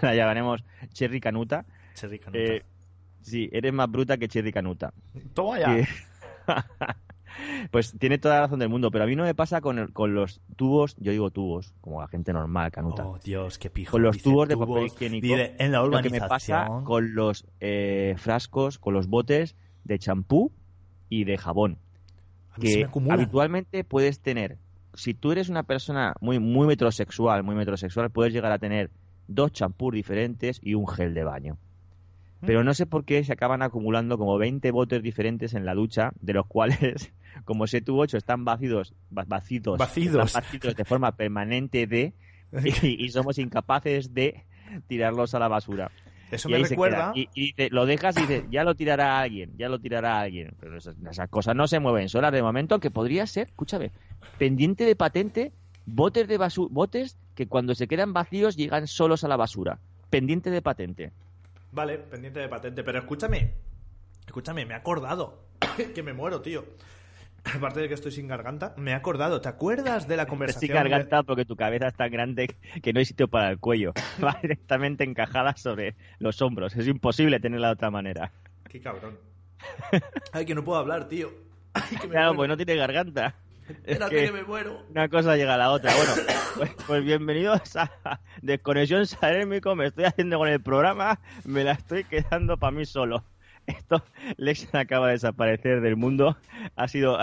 la 0.03 0.15
llamaremos 0.15 0.65
Cherry 0.93 1.21
Canuta. 1.21 1.65
Cherry 1.95 2.19
canuta. 2.19 2.39
Eh, 2.39 2.63
Sí, 3.23 3.49
eres 3.53 3.73
más 3.73 3.91
bruta 3.91 4.17
que 4.19 4.29
Cherry 4.29 4.53
Canuta. 4.53 4.93
Toma 5.35 5.59
ya. 5.59 5.79
Pues 7.71 7.97
tiene 7.99 8.19
toda 8.19 8.37
la 8.37 8.41
razón 8.43 8.59
del 8.59 8.69
mundo, 8.69 8.91
pero 8.91 9.05
a 9.05 9.07
mí 9.07 9.17
no 9.17 9.25
me 9.25 9.35
pasa 9.35 9.61
con, 9.61 9.79
el- 9.79 9.93
con 9.93 10.15
los 10.15 10.41
tubos, 10.57 10.97
yo 10.99 11.13
digo 11.13 11.31
tubos, 11.31 11.75
como 11.81 12.01
la 12.01 12.09
gente 12.09 12.33
normal, 12.33 12.71
Canuta. 12.71 13.07
Oh, 13.07 13.19
Dios, 13.23 13.59
qué 13.59 13.71
pijo. 13.71 13.93
con 13.93 14.03
los 14.03 14.15
Dice 14.17 14.25
tubos 14.31 14.49
de 14.49 14.55
tubos, 14.55 14.69
papel 14.69 14.87
higiénico. 14.87 15.27
En 15.59 15.73
la 15.73 15.79
lo 15.79 15.85
que 15.85 15.89
urbanización. 15.89 16.23
me 16.23 16.29
pasa 16.29 16.69
con 16.85 17.15
los 17.15 17.47
eh, 17.61 18.15
frascos, 18.19 18.79
con 18.79 18.95
los 18.95 19.07
botes 19.09 19.57
de 19.85 19.99
champú 19.99 20.53
y 21.09 21.25
de 21.25 21.39
jabón. 21.39 21.79
A 22.53 22.59
mí 22.59 22.69
se 22.69 22.77
me 22.77 22.83
que 22.83 22.89
acumulan. 22.89 23.21
habitualmente 23.21 23.85
puedes 23.85 24.21
tener, 24.21 24.59
si 24.95 25.13
tú 25.15 25.33
eres 25.33 25.49
una 25.49 25.63
persona 25.63 26.15
muy, 26.21 26.39
muy 26.39 26.67
metrosexual, 26.67 27.43
muy 27.43 27.55
metrosexual, 27.55 28.11
puedes 28.11 28.33
llegar 28.33 28.53
a 28.53 28.59
tener 28.59 28.91
dos 29.29 29.53
champús 29.53 29.93
diferentes 29.93 30.59
y 30.63 30.75
un 30.75 30.87
gel 30.89 31.13
de 31.15 31.25
baño. 31.25 31.59
Pero 32.45 32.63
no 32.65 32.75
sé 32.75 32.87
por 32.87 33.05
qué 33.05 33.25
se 33.25 33.33
acaban 33.33 33.63
acumulando 33.63 34.19
como 34.19 34.37
20 34.39 34.71
botes 34.71 35.03
diferentes 35.03 35.55
en 35.55 35.65
la 35.65 35.75
ducha, 35.75 36.13
de 36.21 36.35
los 36.35 36.47
cuales, 36.47 37.13
como 37.45 37.67
7 37.67 37.91
u 37.93 37.99
8 38.01 38.19
están 38.19 38.45
vacíos, 38.45 38.95
va- 39.17 39.25
vacidos, 39.27 39.79
Vacidos. 39.79 40.27
están 40.27 40.43
vacíos 40.43 40.75
de 40.77 40.85
forma 40.85 41.13
permanente 41.17 41.87
de, 41.87 42.13
y, 42.83 43.05
y 43.05 43.09
somos 43.11 43.39
incapaces 43.39 44.13
de 44.13 44.45
tirarlos 44.87 45.35
a 45.35 45.39
la 45.39 45.49
basura. 45.49 45.91
Eso 46.31 46.49
Y 46.49 46.53
me 46.53 46.59
recuerda. 46.59 47.13
Y, 47.15 47.29
y 47.35 47.47
dice, 47.53 47.69
lo 47.71 47.87
dejas 47.87 48.17
y 48.19 48.23
dices, 48.23 48.45
ya 48.51 48.65
lo 48.65 48.75
tirará 48.75 49.21
alguien, 49.21 49.53
ya 49.57 49.69
lo 49.69 49.79
tirará 49.79 50.19
alguien. 50.21 50.55
Pero 50.61 50.77
esas, 50.77 50.97
esas 51.11 51.29
cosas 51.29 51.55
no 51.55 51.69
se 51.69 51.79
mueven 51.79 52.09
solas 52.09 52.33
de 52.33 52.43
momento, 52.43 52.81
que 52.81 52.91
podría 52.91 53.27
ser, 53.29 53.47
escúchame, 53.47 53.93
pendiente 54.37 54.85
de 54.85 54.97
patente, 54.97 55.53
botes 55.87 56.27
de 56.27 56.37
basu 56.37 56.69
botes 56.69 57.17
que 57.37 57.47
cuando 57.47 57.75
se 57.77 57.87
quedan 57.87 58.13
vacíos 58.13 58.57
llegan 58.57 58.89
solos 58.89 59.23
a 59.23 59.29
la 59.29 59.37
basura. 59.37 59.79
Pendiente 60.11 60.51
de 60.51 60.63
patente. 60.63 61.13
Vale, 61.77 61.99
pendiente 61.99 62.41
de 62.41 62.49
patente. 62.49 62.83
Pero 62.83 62.99
escúchame. 63.01 63.53
Escúchame, 64.27 64.65
me 64.65 64.73
he 64.73 64.77
acordado. 64.79 65.45
que 65.95 66.03
me 66.03 66.15
muero, 66.15 66.41
tío. 66.41 66.65
Aparte 67.55 67.81
de 67.81 67.89
que 67.89 67.95
estoy 67.95 68.11
sin 68.13 68.27
garganta, 68.27 68.73
me 68.79 68.93
he 68.93 68.95
acordado. 68.95 69.43
¿Te 69.43 69.51
acuerdas 69.51 70.09
de 70.09 70.17
la 70.17 70.25
conversación? 70.27 70.69
de- 70.71 70.75
garganta 70.75 71.23
porque 71.23 71.45
tu 71.45 71.55
cabeza 71.55 71.89
es 71.89 71.95
tan 71.95 72.11
grande 72.11 72.47
que 72.83 72.93
no 72.95 72.99
hay 72.99 73.05
sitio 73.05 73.29
para 73.29 73.51
el 73.51 73.59
cuello. 73.59 73.93
Va 74.25 74.39
directamente 74.41 75.05
encajada 75.05 75.55
sobre 75.57 75.95
los 76.19 76.41
hombros. 76.41 76.75
Es 76.77 76.89
imposible 76.89 77.39
tenerla 77.41 77.67
de 77.69 77.73
otra 77.75 77.91
manera. 77.91 78.33
Qué 78.71 78.81
cabrón. 78.81 79.19
Ay, 80.33 80.47
que 80.47 80.55
no 80.55 80.65
puedo 80.65 80.79
hablar, 80.79 81.09
tío. 81.09 81.31
Ay, 81.75 81.83
que 82.01 82.07
me 82.07 82.13
Claro, 82.15 82.29
muero. 82.29 82.37
pues 82.37 82.49
no 82.49 82.57
tiene 82.57 82.75
garganta. 82.77 83.35
Espérate 83.69 84.15
que- 84.17 84.27
que 84.27 84.33
me 84.33 84.45
muero. 84.45 84.83
Una 84.91 85.09
cosa 85.09 85.37
llega 85.37 85.55
a 85.55 85.59
la 85.59 85.71
otra. 85.71 85.93
Bueno, 85.95 86.13
pues, 86.57 86.71
pues 86.87 87.05
bienvenidos 87.05 87.77
a 87.77 87.91
Desconexión 88.43 89.07
Salérmico. 89.07 89.75
Me 89.75 89.87
estoy 89.87 90.05
haciendo 90.05 90.39
con 90.39 90.49
el 90.49 90.61
programa. 90.61 91.21
Me 91.45 91.65
la 91.65 91.73
estoy 91.73 92.05
quedando 92.05 92.57
para 92.57 92.71
mí 92.73 92.85
solo. 92.87 93.25
Esto, 93.67 94.05
Lexan 94.37 94.81
acaba 94.81 95.07
de 95.09 95.15
desaparecer 95.15 95.81
del 95.81 95.97
mundo. 95.97 96.37
Ha 96.77 96.87
sido. 96.89 97.19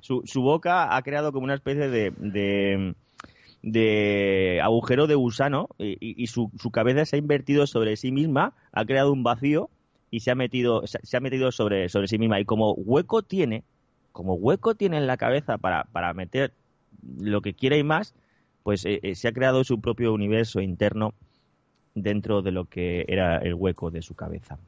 Su, 0.00 0.22
su 0.24 0.42
boca 0.42 0.94
ha 0.96 1.02
creado 1.02 1.32
como 1.32 1.44
una 1.44 1.54
especie 1.54 1.88
de. 1.88 2.12
de 2.16 2.94
de 3.60 4.60
agujero 4.62 5.08
de 5.08 5.16
gusano 5.16 5.68
y, 5.78 5.98
y- 6.22 6.28
su, 6.28 6.52
su 6.60 6.70
cabeza 6.70 7.04
se 7.04 7.16
ha 7.16 7.18
invertido 7.18 7.66
sobre 7.66 7.96
sí 7.96 8.12
misma, 8.12 8.54
ha 8.72 8.84
creado 8.84 9.12
un 9.12 9.24
vacío 9.24 9.68
y 10.12 10.20
se 10.20 10.30
ha 10.30 10.36
metido, 10.36 10.86
se, 10.86 11.00
se 11.02 11.16
ha 11.16 11.20
metido 11.20 11.50
sobre, 11.50 11.88
sobre 11.88 12.06
sí 12.06 12.18
misma. 12.18 12.38
Y 12.38 12.44
como 12.44 12.72
hueco 12.74 13.22
tiene, 13.22 13.64
como 14.18 14.34
hueco 14.34 14.74
tiene 14.74 14.96
en 14.96 15.06
la 15.06 15.16
cabeza 15.16 15.58
para, 15.58 15.84
para 15.84 16.12
meter 16.12 16.52
lo 17.20 17.40
que 17.40 17.54
quiera 17.54 17.76
y 17.76 17.84
más, 17.84 18.16
pues 18.64 18.84
eh, 18.84 18.98
eh, 19.04 19.14
se 19.14 19.28
ha 19.28 19.32
creado 19.32 19.62
su 19.62 19.80
propio 19.80 20.12
universo 20.12 20.60
interno 20.60 21.14
dentro 21.94 22.42
de 22.42 22.50
lo 22.50 22.64
que 22.64 23.04
era 23.06 23.38
el 23.38 23.54
hueco 23.54 23.92
de 23.92 24.02
su 24.02 24.16
cabeza. 24.16 24.58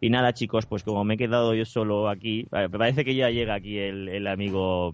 Y 0.00 0.08
nada, 0.08 0.32
chicos, 0.32 0.64
pues 0.64 0.84
como 0.84 1.04
me 1.04 1.14
he 1.14 1.18
quedado 1.18 1.52
yo 1.52 1.66
solo 1.66 2.08
aquí, 2.08 2.46
eh, 2.50 2.68
me 2.70 2.78
parece 2.78 3.04
que 3.04 3.14
ya 3.14 3.28
llega 3.28 3.52
aquí 3.52 3.76
el, 3.76 4.08
el 4.08 4.26
amigo. 4.26 4.92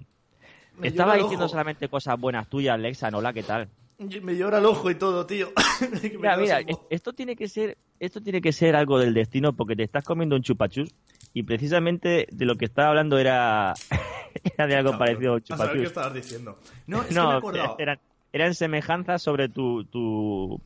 Me 0.76 0.88
Estaba 0.88 1.16
diciendo 1.16 1.46
solamente 1.48 1.88
cosas 1.88 2.18
buenas 2.18 2.48
tuyas, 2.48 2.80
Lexa, 2.80 3.10
hola, 3.14 3.32
¿qué 3.32 3.44
tal? 3.44 3.68
Me 3.98 4.37
llora 4.37 4.58
el 4.58 4.66
ojo 4.66 4.90
y 4.90 4.94
todo, 4.94 5.26
tío. 5.26 5.48
Mira, 6.20 6.37
mira, 6.37 6.61
esto 6.88 7.12
tiene 7.12 7.34
que 7.34 7.48
ser, 7.48 7.76
esto 7.98 8.20
tiene 8.20 8.40
que 8.40 8.52
ser 8.52 8.76
algo 8.76 8.98
del 8.98 9.12
destino 9.12 9.52
porque 9.54 9.74
te 9.74 9.82
estás 9.82 10.04
comiendo 10.04 10.37
un 10.37 10.42
chupachus 10.42 10.94
y 11.34 11.42
precisamente 11.42 12.28
de 12.30 12.44
lo 12.44 12.54
que 12.56 12.64
estaba 12.66 12.88
hablando 12.90 13.18
era, 13.18 13.74
era 14.56 14.66
de 14.68 14.76
algo 14.76 14.96
parecido 14.96 15.32
a 15.32 15.34
un 15.37 15.42
A 15.50 15.56
saber 15.56 15.72
qué 15.72 15.78
chupachus. 15.78 15.87
estabas 15.88 16.14
diciendo. 16.14 16.58
No, 16.87 17.02
es 17.02 17.08
que 17.08 17.14
me 17.14 17.20
he 17.20 17.22
No, 17.24 17.32
acordado. 17.38 17.76
eran, 17.78 17.98
eran 18.32 18.54
semejanzas 18.54 19.20
sobre 19.20 19.48
tu, 19.48 19.84
tu, 19.84 20.61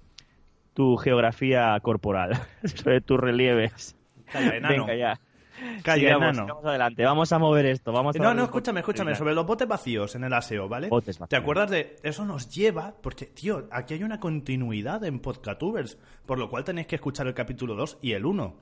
tu 0.74 0.96
geografía 0.98 1.78
corporal, 1.80 2.32
sobre 2.64 3.00
tus 3.00 3.18
relieves. 3.18 3.96
Calla, 4.30 4.56
enano. 4.56 4.86
Venga, 4.86 4.94
ya. 4.94 5.20
Calla, 5.84 6.10
enano. 6.16 6.42
sigamos 6.44 6.64
adelante, 6.64 7.04
vamos 7.04 7.32
a 7.32 7.38
mover 7.38 7.66
esto. 7.66 7.92
Vamos 7.92 8.16
a 8.16 8.18
No, 8.18 8.34
no, 8.34 8.44
escúchame, 8.44 8.80
escúchame. 8.80 9.14
Sobre 9.14 9.34
los 9.34 9.46
botes 9.46 9.66
vacíos 9.68 10.14
en 10.14 10.24
el 10.24 10.32
aseo, 10.32 10.68
¿vale? 10.68 10.88
Botes 10.88 11.16
¿Te 11.16 11.20
vacíos. 11.22 11.40
acuerdas 11.42 11.70
de 11.70 11.96
eso? 12.02 12.24
Nos 12.24 12.48
lleva, 12.54 12.94
porque, 13.02 13.26
tío, 13.26 13.68
aquí 13.70 13.94
hay 13.94 14.04
una 14.04 14.20
continuidad 14.20 15.04
en 15.04 15.20
Podcatubers, 15.20 15.98
por 16.26 16.38
lo 16.38 16.48
cual 16.48 16.64
tenéis 16.64 16.86
que 16.86 16.96
escuchar 16.96 17.26
el 17.26 17.34
capítulo 17.34 17.74
2 17.74 17.98
y 18.02 18.12
el 18.12 18.24
1. 18.26 18.56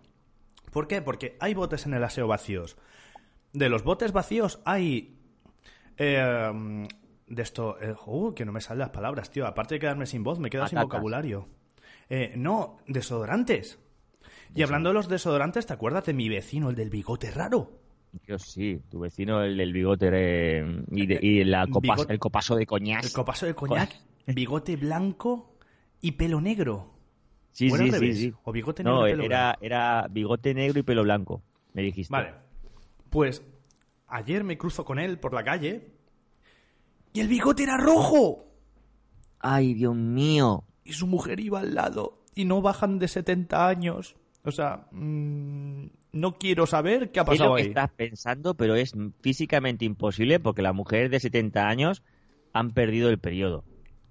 ¿Por 0.73 0.87
qué? 0.87 1.03
Porque 1.03 1.37
hay 1.41 1.55
botes 1.55 1.87
en 1.87 1.95
el 1.95 2.05
aseo 2.05 2.27
vacíos. 2.29 2.77
De 3.53 3.69
los 3.69 3.83
botes 3.83 4.13
vacíos 4.13 4.61
hay. 4.65 5.17
eh, 5.97 6.87
de 7.27 7.43
esto. 7.43 7.77
eh, 7.81 7.95
uh, 8.07 8.35
que 8.35 8.45
no 8.45 8.53
me 8.53 8.61
salen 8.61 8.81
las 8.81 8.91
palabras, 8.91 9.31
tío. 9.31 9.47
Aparte 9.47 9.75
de 9.75 9.81
quedarme 9.81 10.07
sin 10.07 10.23
voz, 10.25 10.39
me 10.39 10.51
quedo 10.51 10.67
sin 10.67 10.81
vocabulario. 10.81 11.49
Eh, 12.09 12.35
no, 12.37 12.79
desodorantes. 12.87 13.79
Y 14.55 14.63
hablando 14.63 14.91
de 14.91 14.95
los 14.95 15.09
desodorantes, 15.09 15.67
¿te 15.67 15.73
acuerdas 15.73 16.05
de 16.07 16.13
mi 16.15 16.29
vecino, 16.29 16.71
el 16.71 16.77
del 16.77 16.91
bigote 16.91 17.31
raro? 17.31 17.79
Yo 18.27 18.39
sí, 18.39 18.81
tu 18.91 18.99
vecino, 19.01 19.43
el 19.43 19.57
del 19.57 19.73
bigote 19.73 20.09
eh, 20.13 20.83
y, 20.91 21.07
de- 21.07 21.19
y 21.23 21.45
la 21.45 21.67
copas- 21.69 21.99
Bigote- 22.01 22.13
el 22.13 22.19
copaso 22.19 22.57
de 22.57 22.67
coñac. 22.67 23.05
El 23.05 23.13
copazo 23.13 23.47
de 23.47 23.55
coñac, 23.55 23.95
bigote 24.27 24.77
blanco 24.77 25.55
y 26.01 26.13
pelo 26.13 26.41
negro. 26.41 26.93
Sí, 27.53 27.71
¿O 27.71 27.77
era 27.77 27.99
sí, 27.99 28.15
sí. 28.15 28.33
¿O 28.45 28.51
bigote 28.53 28.83
negro 28.83 29.01
No, 29.01 29.09
y 29.09 29.13
pelo 29.13 29.25
era, 29.25 29.57
era 29.61 30.07
bigote 30.11 30.55
negro 30.55 30.81
y 30.81 30.83
pelo 30.83 31.03
blanco, 31.05 31.43
me 31.73 31.83
dijiste. 31.83 32.13
Vale. 32.13 32.35
Pues 33.11 33.43
ayer 34.09 34.43
me 34.43 34.59
cruzo 34.59 34.85
con 34.85 34.99
él 34.99 35.19
por 35.19 35.33
la 35.33 35.45
calle 35.45 35.93
y 37.13 37.21
el 37.21 37.29
bigote 37.29 37.63
era 37.63 37.77
rojo. 37.77 38.47
Ay, 39.39 39.75
Dios 39.75 39.95
mío. 39.95 40.65
Y 40.85 40.93
su 40.95 41.07
mujer 41.07 41.39
iba 41.41 41.61
al 41.61 41.75
lado 41.75 42.20
y 42.41 42.45
no 42.45 42.63
bajan 42.63 42.99
de 42.99 43.09
70 43.09 43.69
años. 43.69 44.17
O 44.45 44.51
sea, 44.51 44.87
mm, 44.93 45.87
no 46.13 46.39
quiero 46.39 46.67
saber 46.67 47.11
qué 47.11 47.21
ha 47.21 47.23
Es 47.23 47.29
lo 47.29 47.33
pasado 47.33 47.55
que 47.57 47.63
ahí. 47.63 47.69
estás 47.69 47.91
pensando, 47.91 48.55
pero 48.55 48.75
es 48.75 48.93
físicamente 49.21 49.85
imposible 49.85 50.41
porque 50.41 50.63
las 50.63 50.75
mujeres 50.75 51.11
de 51.11 51.21
70 51.21 51.67
años 51.69 52.03
han 52.53 52.71
perdido 52.73 53.11
el 53.11 53.19
periodo. 53.19 53.65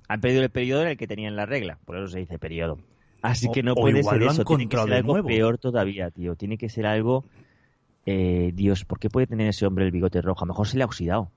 Han 0.08 0.22
perdido 0.22 0.44
el 0.44 0.50
periodo 0.50 0.84
en 0.84 0.90
el 0.90 0.98
que 0.98 1.08
tenían 1.08 1.36
la 1.36 1.46
regla, 1.46 1.80
por 1.86 1.98
eso 1.98 2.08
se 2.08 2.20
dice 2.20 2.38
periodo. 2.40 2.80
Así 3.22 3.48
O- 3.48 3.52
que 3.52 3.64
no 3.64 3.76
puede 3.76 4.02
ser 4.04 4.24
eso, 4.24 4.46
tiene 4.46 4.68
que 4.70 4.78
ser 4.78 4.94
algo 4.94 5.14
nuevo. 5.14 5.28
peor 5.28 5.58
todavía, 5.58 6.10
tío. 6.12 6.36
Tiene 6.36 6.58
que 6.58 6.70
ser 6.70 6.86
algo... 6.86 7.26
eh, 8.06 8.52
Dios, 8.54 8.86
¿por 8.86 9.00
qué 9.00 9.10
puede 9.10 9.28
tener 9.28 9.48
ese 9.50 9.66
hombre 9.66 9.86
el 9.86 9.92
bigote 9.92 10.22
rojo? 10.22 10.44
A 10.44 10.48
lo 10.48 10.54
mejor 10.54 10.68
se 10.68 10.78
le 10.78 10.84
ha 10.84 10.86
oxidado. 10.86 11.32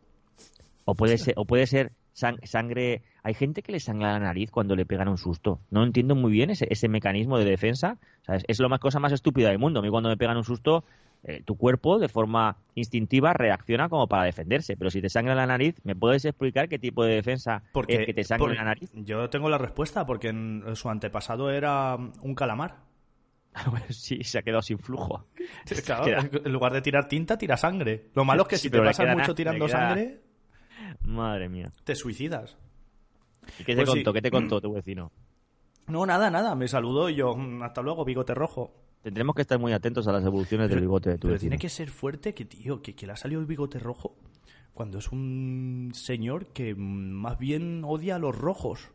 O 0.85 0.95
puede 0.95 1.19
ser, 1.19 1.35
o 1.37 1.45
puede 1.45 1.67
ser 1.67 1.93
sang- 2.15 2.45
sangre... 2.47 3.03
Hay 3.23 3.35
gente 3.35 3.63
que 3.63 3.73
le 3.73 3.81
sangra 3.81 4.13
la 4.13 4.19
nariz 4.19 4.51
cuando 4.51 4.75
le 4.77 4.85
pegan 4.87 5.09
un 5.09 5.19
susto. 5.19 5.61
No 5.71 5.85
entiendo 5.85 6.15
muy 6.15 6.33
bien 6.33 6.51
ese, 6.51 6.67
ese 6.71 6.89
mecanismo 6.89 7.39
de 7.39 7.45
defensa. 7.45 7.99
O 8.23 8.25
sea, 8.25 8.37
es, 8.37 8.45
es 8.49 8.59
la 8.61 8.69
más 8.69 8.81
cosa 8.81 8.99
más 8.99 9.13
estúpida 9.13 9.49
del 9.49 9.59
mundo. 9.59 9.81
A 9.81 9.83
mí 9.83 9.89
cuando 9.91 10.09
me 10.09 10.17
pegan 10.17 10.37
un 10.37 10.45
susto, 10.45 10.85
eh, 11.25 11.41
tu 11.45 11.57
cuerpo 11.57 11.99
de 12.01 12.09
forma 12.09 12.57
instintiva 12.75 13.33
reacciona 13.33 13.89
como 13.89 14.09
para 14.09 14.25
defenderse. 14.25 14.77
Pero 14.77 14.91
si 14.91 15.01
te 15.01 15.09
sangra 15.09 15.35
la 15.37 15.47
nariz, 15.47 15.77
¿me 15.85 15.95
puedes 15.95 16.25
explicar 16.25 16.69
qué 16.69 16.79
tipo 16.81 17.05
de 17.05 17.15
defensa 17.15 17.63
Porque, 17.73 17.95
es 17.95 18.07
que 18.07 18.15
te 18.15 18.25
sangre 18.25 18.47
por- 18.49 18.57
la 18.57 18.65
nariz? 18.65 18.91
Yo 18.95 19.31
tengo 19.31 19.49
la 19.49 19.59
respuesta 19.59 20.05
porque 20.05 20.29
en 20.29 20.65
su 20.75 20.89
antepasado 20.91 21.51
era 21.51 21.95
un 21.97 22.35
calamar. 22.35 22.79
sí, 23.91 24.25
se 24.25 24.39
ha 24.39 24.43
quedado 24.43 24.63
sin 24.63 24.79
flujo. 24.79 25.27
Claro, 25.85 26.07
en 26.45 26.53
lugar 26.53 26.73
de 26.73 26.83
tirar 26.83 27.07
tinta, 27.09 27.39
tira 27.39 27.57
sangre. 27.57 28.09
Lo 28.15 28.25
malo 28.25 28.43
es 28.43 28.49
que 28.49 28.57
Sí, 28.57 28.63
si 28.63 28.71
te 28.71 28.81
pasas 28.81 29.15
mucho 29.17 29.35
tirando 29.35 29.69
sangre, 29.69 30.21
Madre 31.05 31.49
mía. 31.49 31.73
te 31.85 31.95
suicidas. 31.95 32.57
¿Y 33.59 33.65
qué 33.65 33.75
te 33.75 33.83
Pues 33.85 33.91
sí. 33.91 33.95
contó? 33.97 34.13
¿Qué 34.13 34.23
te 34.23 34.31
contó 34.31 34.61
tu 34.61 34.73
vecino? 34.73 35.11
No, 35.89 36.07
nada, 36.07 36.31
nada. 36.31 36.55
Me 36.55 36.69
saludó 36.69 37.11
y 37.11 37.17
yo, 37.17 37.35
"Mm, 37.35 37.63
hasta 37.63 37.83
luego, 37.83 38.05
bigote 38.05 38.35
rojo. 38.35 38.73
Tendremos 39.03 39.35
que 39.35 39.43
estar 39.43 39.59
muy 39.59 39.73
atentos 39.73 40.07
a 40.07 40.13
las 40.13 40.25
evoluciones 40.25 40.71
del 40.71 40.81
bigote 40.81 41.11
de 41.11 41.17
tu 41.17 41.23
pero 41.23 41.33
vecino. 41.35 41.51
tiene 41.51 41.61
que 41.61 41.69
ser 41.69 41.91
fuerte 41.91 42.33
que, 42.35 42.45
tío, 42.45 42.81
que, 42.83 42.95
que 42.95 43.07
le 43.07 43.13
ha 43.13 43.17
salido 43.17 43.41
el 43.41 43.47
bigote 43.49 43.81
rojo 43.81 44.15
cuando 44.73 44.99
es 44.99 45.11
un 45.11 45.91
señor 45.93 46.47
que 46.47 46.75
mm, 46.75 46.79
más 46.79 47.37
bien 47.39 47.83
odia 47.85 48.15
a 48.17 48.19
los 48.21 48.37
rojos. 48.37 48.91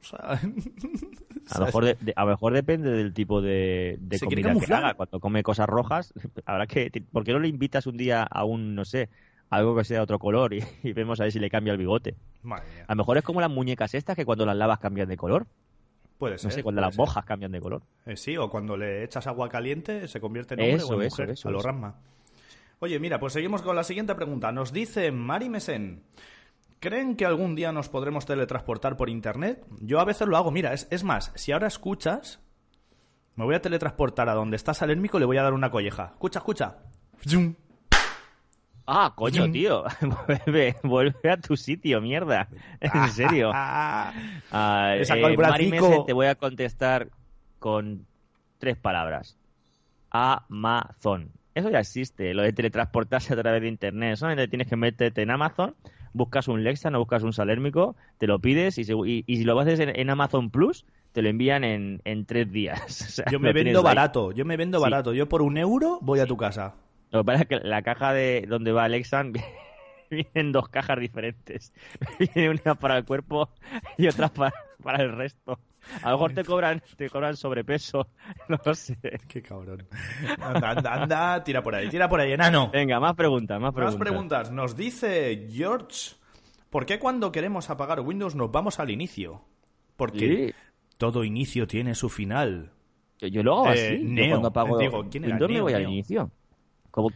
O 0.00 0.04
sea, 0.04 0.40
A 1.50 1.58
lo, 1.60 1.64
mejor 1.66 1.84
de- 1.86 1.96
de- 2.00 2.12
a 2.14 2.24
lo 2.24 2.30
mejor 2.30 2.52
depende 2.52 2.90
del 2.90 3.12
tipo 3.14 3.40
de, 3.40 3.96
de 4.00 4.20
comida 4.20 4.54
que 4.54 4.72
haga. 4.74 4.94
Cuando 4.94 5.18
come 5.18 5.42
cosas 5.42 5.66
rojas, 5.66 6.12
habrá 6.46 6.66
que. 6.68 6.90
¿Por 7.10 7.24
qué 7.24 7.32
no 7.32 7.40
le 7.40 7.48
invitas 7.48 7.86
un 7.88 7.96
día 7.96 8.22
a 8.22 8.44
un, 8.44 8.74
no 8.76 8.84
sé, 8.84 9.08
algo 9.50 9.76
que 9.76 9.84
sea 9.84 9.98
de 9.98 10.02
otro 10.02 10.18
color 10.18 10.54
y, 10.54 10.62
y 10.82 10.92
vemos 10.92 11.20
a 11.20 11.24
ver 11.24 11.32
si 11.32 11.38
le 11.38 11.50
cambia 11.50 11.72
el 11.72 11.78
bigote? 11.78 12.16
Madre 12.42 12.64
mía. 12.74 12.84
A 12.86 12.92
lo 12.92 12.96
mejor 12.96 13.18
es 13.18 13.24
como 13.24 13.40
las 13.40 13.50
muñecas 13.50 13.94
estas 13.94 14.16
que 14.16 14.24
cuando 14.24 14.44
las 14.46 14.56
lavas 14.56 14.78
cambian 14.78 15.08
de 15.08 15.16
color. 15.16 15.46
Puede 16.18 16.34
No 16.34 16.38
ser. 16.38 16.52
sé, 16.52 16.62
cuando 16.62 16.80
las 16.80 16.94
ser. 16.94 17.00
mojas 17.00 17.24
cambian 17.24 17.52
de 17.52 17.60
color. 17.60 17.82
Eh, 18.06 18.16
sí, 18.16 18.36
o 18.36 18.50
cuando 18.50 18.76
le 18.76 19.04
echas 19.04 19.26
agua 19.28 19.48
caliente 19.48 20.08
se 20.08 20.20
convierte 20.20 20.54
en 20.54 20.60
hombre 20.60 20.74
Eso, 20.76 20.88
o 20.88 21.00
en 21.00 21.08
mujer, 21.08 21.30
eso, 21.30 21.48
a 21.48 21.52
lo. 21.52 21.60
Rasma. 21.60 21.94
Oye, 22.80 22.98
mira, 23.00 23.18
pues 23.20 23.32
seguimos 23.32 23.62
con 23.62 23.74
la 23.76 23.84
siguiente 23.84 24.14
pregunta. 24.14 24.50
Nos 24.52 24.72
dice 24.72 25.10
Mari 25.12 25.48
Mesen. 25.48 26.02
¿Creen 26.80 27.16
que 27.16 27.26
algún 27.26 27.56
día 27.56 27.72
nos 27.72 27.88
podremos 27.88 28.24
teletransportar 28.24 28.96
por 28.96 29.08
internet? 29.10 29.64
Yo 29.80 29.98
a 29.98 30.04
veces 30.04 30.28
lo 30.28 30.36
hago. 30.36 30.50
Mira, 30.52 30.72
es, 30.72 30.86
es 30.90 31.02
más, 31.02 31.32
si 31.34 31.50
ahora 31.50 31.66
escuchas, 31.66 32.40
me 33.34 33.44
voy 33.44 33.56
a 33.56 33.60
teletransportar 33.62 34.28
a 34.28 34.34
donde 34.34 34.54
está 34.56 34.74
Salérmico 34.74 35.16
y 35.16 35.20
le 35.20 35.26
voy 35.26 35.38
a 35.38 35.42
dar 35.42 35.54
una 35.54 35.70
colleja. 35.72 36.10
Escucha, 36.14 36.38
escucha. 36.38 36.76
Zum. 37.26 37.54
Ah, 38.90 39.12
coño, 39.14 39.44
tío. 39.52 39.84
vuelve, 40.46 40.76
vuelve 40.82 41.30
a 41.30 41.36
tu 41.36 41.56
sitio, 41.56 42.00
mierda. 42.00 42.48
En 42.80 43.08
serio. 43.10 43.50
Ah, 44.50 44.94
Mari 45.20 45.36
bracico. 45.36 45.88
Mesen, 45.88 46.06
te 46.06 46.12
voy 46.14 46.26
a 46.26 46.34
contestar 46.36 47.08
con 47.58 48.06
tres 48.58 48.78
palabras. 48.78 49.36
Amazon. 50.10 51.30
Eso 51.54 51.70
ya 51.70 51.80
existe, 51.80 52.34
lo 52.34 52.42
de 52.42 52.52
teletransportarse 52.52 53.34
a 53.34 53.36
través 53.36 53.60
de 53.62 53.68
internet. 53.68 54.16
Solamente 54.16 54.48
tienes 54.48 54.68
que 54.68 54.76
meterte 54.76 55.22
en 55.22 55.30
Amazon, 55.30 55.74
buscas 56.12 56.46
un 56.48 56.62
Lexan 56.62 56.94
o 56.94 57.00
buscas 57.00 57.22
un 57.24 57.32
Salérmico, 57.32 57.96
te 58.18 58.26
lo 58.26 58.38
pides 58.38 58.78
y, 58.78 58.84
se- 58.84 58.94
y- 58.94 59.24
y 59.26 59.36
si 59.36 59.44
lo 59.44 59.58
haces 59.58 59.80
en, 59.80 59.90
en 59.98 60.08
Amazon 60.08 60.50
Plus, 60.50 60.84
te 61.12 61.20
lo 61.20 61.28
envían 61.28 61.64
en, 61.64 62.00
en 62.04 62.24
tres 62.26 62.50
días. 62.52 62.80
O 63.02 63.10
sea, 63.10 63.24
yo 63.30 63.40
me 63.40 63.52
vendo 63.52 63.82
barato, 63.82 64.32
yo 64.32 64.44
me 64.44 64.56
vendo 64.56 64.80
barato. 64.80 65.12
Yo 65.14 65.28
por 65.28 65.42
un 65.42 65.58
euro 65.58 65.98
voy 66.00 66.20
a 66.20 66.26
tu 66.26 66.36
casa. 66.36 66.74
Lo 67.10 67.20
que 67.20 67.24
pasa 67.24 67.42
es 67.42 67.48
que 67.48 67.60
la 67.66 67.82
caja 67.82 68.12
de 68.12 68.44
donde 68.48 68.72
va 68.72 68.88
Lexan 68.88 69.32
vienen 70.10 70.52
dos 70.52 70.68
cajas 70.68 70.98
diferentes. 71.00 71.72
Viene 72.18 72.50
una 72.50 72.74
para 72.74 72.96
el 72.98 73.04
cuerpo 73.04 73.50
y 73.96 74.06
otra 74.08 74.28
para, 74.28 74.52
para 74.82 75.02
el 75.02 75.12
resto. 75.12 75.58
A 76.02 76.10
lo 76.10 76.16
mejor 76.16 76.32
te 76.32 76.44
cobran, 76.44 76.82
te 76.96 77.08
cobran 77.08 77.36
sobrepeso. 77.36 78.08
No 78.48 78.58
lo 78.64 78.74
sé. 78.74 78.96
Qué 79.28 79.40
cabrón. 79.42 79.86
Anda, 80.40 80.70
anda, 80.70 80.94
anda, 80.94 81.44
tira 81.44 81.62
por 81.62 81.74
ahí, 81.74 81.88
tira 81.88 82.08
por 82.08 82.20
ahí, 82.20 82.32
enano. 82.32 82.70
Venga, 82.72 82.98
más 83.00 83.14
preguntas, 83.14 83.60
más 83.60 83.72
Más 83.74 83.74
preguntas. 83.74 84.00
preguntas. 84.00 84.50
Nos 84.50 84.76
dice 84.76 85.46
George, 85.50 86.12
¿por 86.70 86.84
qué 86.86 86.98
cuando 86.98 87.30
queremos 87.32 87.70
apagar 87.70 88.00
Windows 88.00 88.34
nos 88.34 88.50
vamos 88.50 88.80
al 88.80 88.90
inicio? 88.90 89.42
Porque 89.96 90.18
Sí. 90.18 90.54
todo 90.98 91.24
inicio 91.24 91.66
tiene 91.66 91.94
su 91.94 92.08
final. 92.08 92.72
Yo, 93.18 93.28
yo 93.28 93.42
lo 93.42 93.54
hago 93.60 93.68
Eh, 93.68 93.72
así. 93.72 93.98
Yo 94.02 94.08
Neo. 94.08 94.30
cuando 94.30 94.48
apago 94.48 94.78
Digo, 94.78 95.06
¿quién? 95.10 95.24
Windows 95.24 95.48
me 95.48 95.54
Neo, 95.54 95.64
voy 95.64 95.72
al 95.74 95.82
inicio. 95.84 96.30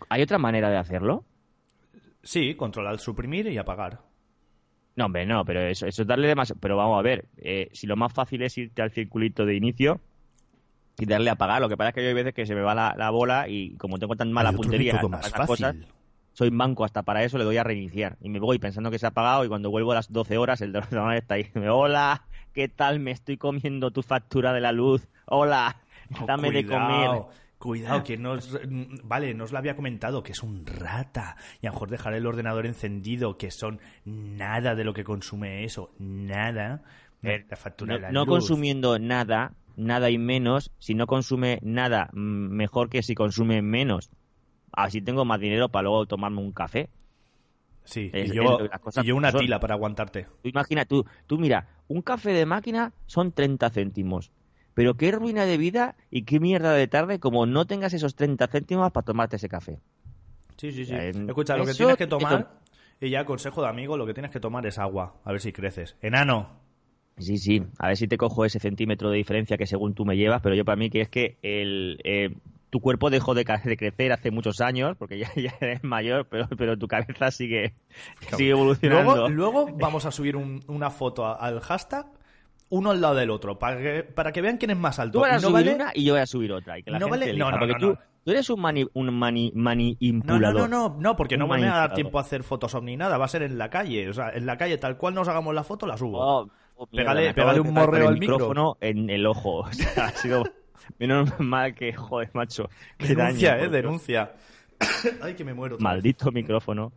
¿Hay 0.09 0.23
otra 0.23 0.39
manera 0.39 0.71
de 0.71 0.77
hacerlo? 0.77 1.25
Sí, 2.23 2.55
controlar, 2.55 2.99
suprimir 2.99 3.47
y 3.49 3.59
apagar. 3.59 4.01
No, 4.95 5.07
hombre, 5.07 5.27
no, 5.27 5.45
pero 5.45 5.61
eso, 5.63 5.87
eso 5.87 6.03
es 6.03 6.09
darle 6.09 6.29
demasiado. 6.29 6.61
Pero 6.61 6.77
vamos 6.77 6.99
a 6.99 7.03
ver, 7.03 7.27
eh, 7.39 7.69
si 7.73 7.87
lo 7.87 7.97
más 7.97 8.13
fácil 8.13 8.43
es 8.43 8.57
irte 8.59 8.83
al 8.83 8.91
circulito 8.91 9.47
de 9.47 9.57
inicio 9.57 10.01
y 10.99 11.07
darle 11.07 11.31
a 11.31 11.33
apagar, 11.33 11.61
lo 11.61 11.69
que 11.69 11.77
pasa 11.77 11.89
es 11.89 11.95
que 11.95 12.03
yo 12.03 12.09
hay 12.09 12.15
veces 12.15 12.35
que 12.35 12.47
se 12.47 12.55
me 12.55 12.61
va 12.61 12.75
la, 12.75 12.95
la 12.97 13.11
bola 13.11 13.49
y 13.49 13.75
como 13.77 13.99
tengo 13.99 14.15
tan 14.17 14.31
mala 14.33 14.53
puntería, 14.53 15.01
esas 15.27 15.47
cosas, 15.47 15.77
soy 16.35 16.51
manco 16.51 16.85
hasta 16.85 17.03
para 17.03 17.25
eso, 17.25 17.39
le 17.39 17.45
doy 17.45 17.57
a 17.57 17.65
reiniciar. 17.65 18.19
Y 18.21 18.29
me 18.29 18.39
voy 18.39 18.59
pensando 18.59 18.91
que 18.91 18.99
se 18.99 19.07
ha 19.07 19.11
apagado 19.11 19.45
y 19.45 19.49
cuando 19.49 19.71
vuelvo 19.71 19.93
a 19.93 19.97
las 19.97 20.13
12 20.13 20.37
horas 20.37 20.61
el 20.61 20.77
ordenador 20.77 21.15
está 21.15 21.35
ahí. 21.35 21.51
Hola, 21.71 22.27
¿qué 22.53 22.69
tal? 22.69 23.01
Me 23.01 23.11
estoy 23.11 23.39
comiendo 23.39 23.91
tu 23.91 24.03
factura 24.03 24.53
de 24.53 24.61
la 24.61 24.73
luz. 24.73 25.09
Hola, 25.27 25.77
Oh, 26.21 26.27
dame 26.27 26.51
de 26.51 26.67
comer. 26.67 27.23
Cuidado, 27.63 28.03
Cuidado, 28.03 28.05
que 28.05 28.17
nos... 28.19 28.59
Vale, 29.05 29.35
nos 29.35 29.53
lo 29.53 29.59
había 29.59 29.77
comentado, 29.77 30.23
que 30.23 30.33
es 30.33 30.43
un 30.43 30.67
rata. 30.67 31.37
Y 31.61 31.67
a 31.67 31.71
lo 31.71 31.75
mejor 31.75 31.91
dejar 31.91 32.15
el 32.15 32.27
ordenador 32.27 32.67
encendido, 32.67 33.39
que 33.39 33.51
son 33.51 33.81
nada 34.05 34.75
de 34.75 34.85
lo 34.85 34.93
que 34.95 35.05
consume 35.05 35.65
eso. 35.65 35.95
Nada. 35.99 36.83
Eh, 37.23 37.45
La 37.49 37.57
factura 37.57 37.93
No, 37.93 37.97
de 37.97 38.03
la 38.03 38.11
no 38.13 38.21
luz. 38.25 38.29
consumiendo 38.29 38.99
nada, 38.99 39.53
nada 39.77 40.11
y 40.11 40.19
menos, 40.19 40.73
si 40.81 40.95
no 40.95 41.07
consume 41.07 41.61
nada, 41.63 42.11
mejor 42.13 42.91
que 42.91 43.03
si 43.03 43.15
consume 43.15 43.63
menos. 43.63 44.11
Así 44.73 45.01
tengo 45.01 45.25
más 45.25 45.39
dinero 45.39 45.69
para 45.69 45.85
luego 45.85 46.07
tomarme 46.07 46.41
un 46.41 46.53
café. 46.53 46.89
Sí, 47.85 48.11
Es- 48.13 48.31
y 48.31 48.35
yo, 48.35 48.59
y 49.03 49.11
una 49.13 49.31
son. 49.31 49.41
tila 49.41 49.61
para 49.61 49.75
aguantarte. 49.75 50.27
Tú 50.43 50.49
imagina, 50.49 50.85
tú, 50.85 51.05
tú 51.27 51.39
mira, 51.39 51.69
un 51.89 52.01
café 52.03 52.33
de 52.33 52.47
máquina 52.47 52.93
son 53.07 53.33
30 53.33 53.71
céntimos. 53.71 54.31
Pero 54.75 54.95
qué 54.95 55.13
ruina 55.13 55.45
de 55.45 55.57
vida 55.59 55.97
y 56.11 56.23
qué 56.23 56.41
mierda 56.41 56.73
de 56.73 56.89
tarde 56.89 57.19
como 57.19 57.47
no 57.47 57.67
tengas 57.67 57.93
esos 57.93 58.15
30 58.15 58.47
céntimos 58.49 58.91
para 58.93 59.05
tomarte 59.05 59.37
ese 59.37 59.49
café. 59.49 59.79
Sí, 60.57 60.73
sí, 60.73 60.85
sí. 60.87 60.95
Eh, 60.95 61.13
Escucha, 61.29 61.57
lo 61.57 61.65
que 61.67 61.75
tienes 61.75 61.97
que 61.97 62.07
tomar, 62.07 62.45
to- 62.45 63.07
y 63.07 63.11
ya 63.11 63.25
consejo 63.25 63.63
de 63.63 63.69
amigo, 63.69 63.97
lo 63.97 64.07
que 64.07 64.15
tienes 64.15 64.31
que 64.31 64.41
tomar 64.41 64.65
es 64.67 64.79
agua. 64.79 65.17
A 65.25 65.33
ver 65.33 65.41
si 65.41 65.53
creces. 65.53 65.97
Enano. 66.03 66.61
Sí, 67.19 67.37
sí, 67.37 67.63
a 67.79 67.89
ver 67.89 67.97
si 67.97 68.09
te 68.09 68.17
cojo 68.17 68.45
ese 68.45 68.59
centímetro 68.59 69.11
de 69.11 69.19
diferencia 69.19 69.59
que 69.59 69.67
según 69.67 69.95
tú 69.95 70.05
me 70.07 70.17
llevas, 70.17 70.41
pero 70.41 70.55
yo 70.55 70.65
para 70.65 70.77
mí 70.77 70.89
que 70.89 71.03
es 71.03 71.09
que 71.11 71.37
el, 71.43 72.01
eh, 72.05 72.35
tu 72.71 72.81
cuerpo 72.81 73.11
dejó 73.11 73.35
de, 73.35 73.45
crecer 73.45 74.13
hace 74.13 74.31
muchos 74.31 74.63
años, 74.63 74.97
porque 74.97 75.19
ya, 75.19 75.31
ya 75.37 75.55
eres 75.61 75.85
mayor, 75.85 76.27
pero, 76.29 76.49
pero 76.57 76.79
tu 76.79 76.89
cabeza 76.89 77.31
sigue, 77.31 77.75
sigue 78.35 78.51
evolucionando. 78.51 79.29
Luego, 79.29 79.65
luego 79.67 79.67
vamos 79.79 80.07
a 80.07 80.11
subir 80.11 80.37
un- 80.37 80.63
una 80.69 80.91
foto 80.91 81.27
al 81.39 81.61
hashtag, 81.61 82.07
uno 82.73 82.91
al 82.91 83.01
lado 83.01 83.15
del 83.17 83.31
otro, 83.31 83.59
para 83.59 83.77
que, 83.79 84.03
para 84.03 84.33
que 84.33 84.41
vean 84.41 84.57
quién 84.57 84.71
es 84.71 84.77
más 84.79 84.99
alto. 84.99 85.19
Tú 85.19 85.21
vas 85.21 85.33
a 85.33 85.35
Y 85.35 85.37
no 85.37 85.49
subir 85.49 85.53
vale- 85.67 85.75
una 85.75 85.93
y 85.95 86.05
yo 86.05 86.15
voy 86.15 86.23
a 86.23 86.27
subir 86.27 86.53
otra. 86.53 86.79
Y 86.79 86.83
que 86.83 86.91
la 86.91 86.99
No 86.99 87.07
gente 87.07 87.19
vale- 87.19 87.31
elija, 87.31 87.45
no, 87.45 87.51
no, 87.53 87.59
porque 87.59 87.73
no, 87.75 87.79
tú, 88.25 88.31
eres 88.31 88.49
un 88.51 88.61
mani, 88.61 88.87
un 88.95 89.15
mani, 89.19 89.53
No, 89.55 90.39
no, 90.41 90.53
no, 90.53 90.69
no, 90.69 90.97
no, 90.99 91.17
porque 91.17 91.37
no 91.37 91.47
me 91.47 91.61
va 91.61 91.75
a 91.75 91.79
dar 91.89 91.95
tiempo 91.95 92.19
a 92.19 92.23
hacer 92.23 92.43
Photoshop 92.43 92.83
ni 92.83 92.97
nada, 92.97 93.19
va 93.19 93.27
a 93.27 93.29
ser 93.29 93.43
en 93.43 93.59
la 93.59 93.69
calle. 93.69 94.09
O 94.09 94.13
sea, 94.15 94.31
en 94.31 94.47
la 94.47 94.57
calle, 94.57 94.79
tal 94.79 94.97
cual 94.97 95.15
nos 95.15 95.29
hagamos 95.29 95.55
la 95.55 95.65
foto, 95.65 95.87
la 95.87 95.97
subo. 95.99 96.19
Oh, 96.19 96.49
oh, 96.77 96.89
mierda, 96.91 97.13
Pégale- 97.35 97.61
un 97.61 97.75
morreo 97.75 98.09
al 98.09 98.15
micro. 98.19 98.37
micrófono 98.37 98.77
en 98.81 99.11
el 99.11 99.27
ojo. 99.27 99.61
O 99.69 99.73
sea, 99.73 100.07
ha 100.07 100.11
sido 100.13 100.43
menos 100.99 101.29
mal 101.41 101.75
que, 101.75 101.93
joder, 101.93 102.31
macho. 102.33 102.71
qué 102.97 103.09
denuncia, 103.09 103.51
daño, 103.57 103.65
eh, 103.65 103.69
denuncia. 103.69 104.33
Ay, 105.23 105.35
que 105.35 105.45
me 105.45 105.53
muero. 105.53 105.77
Maldito 105.79 106.33
micrófono. 106.33 106.91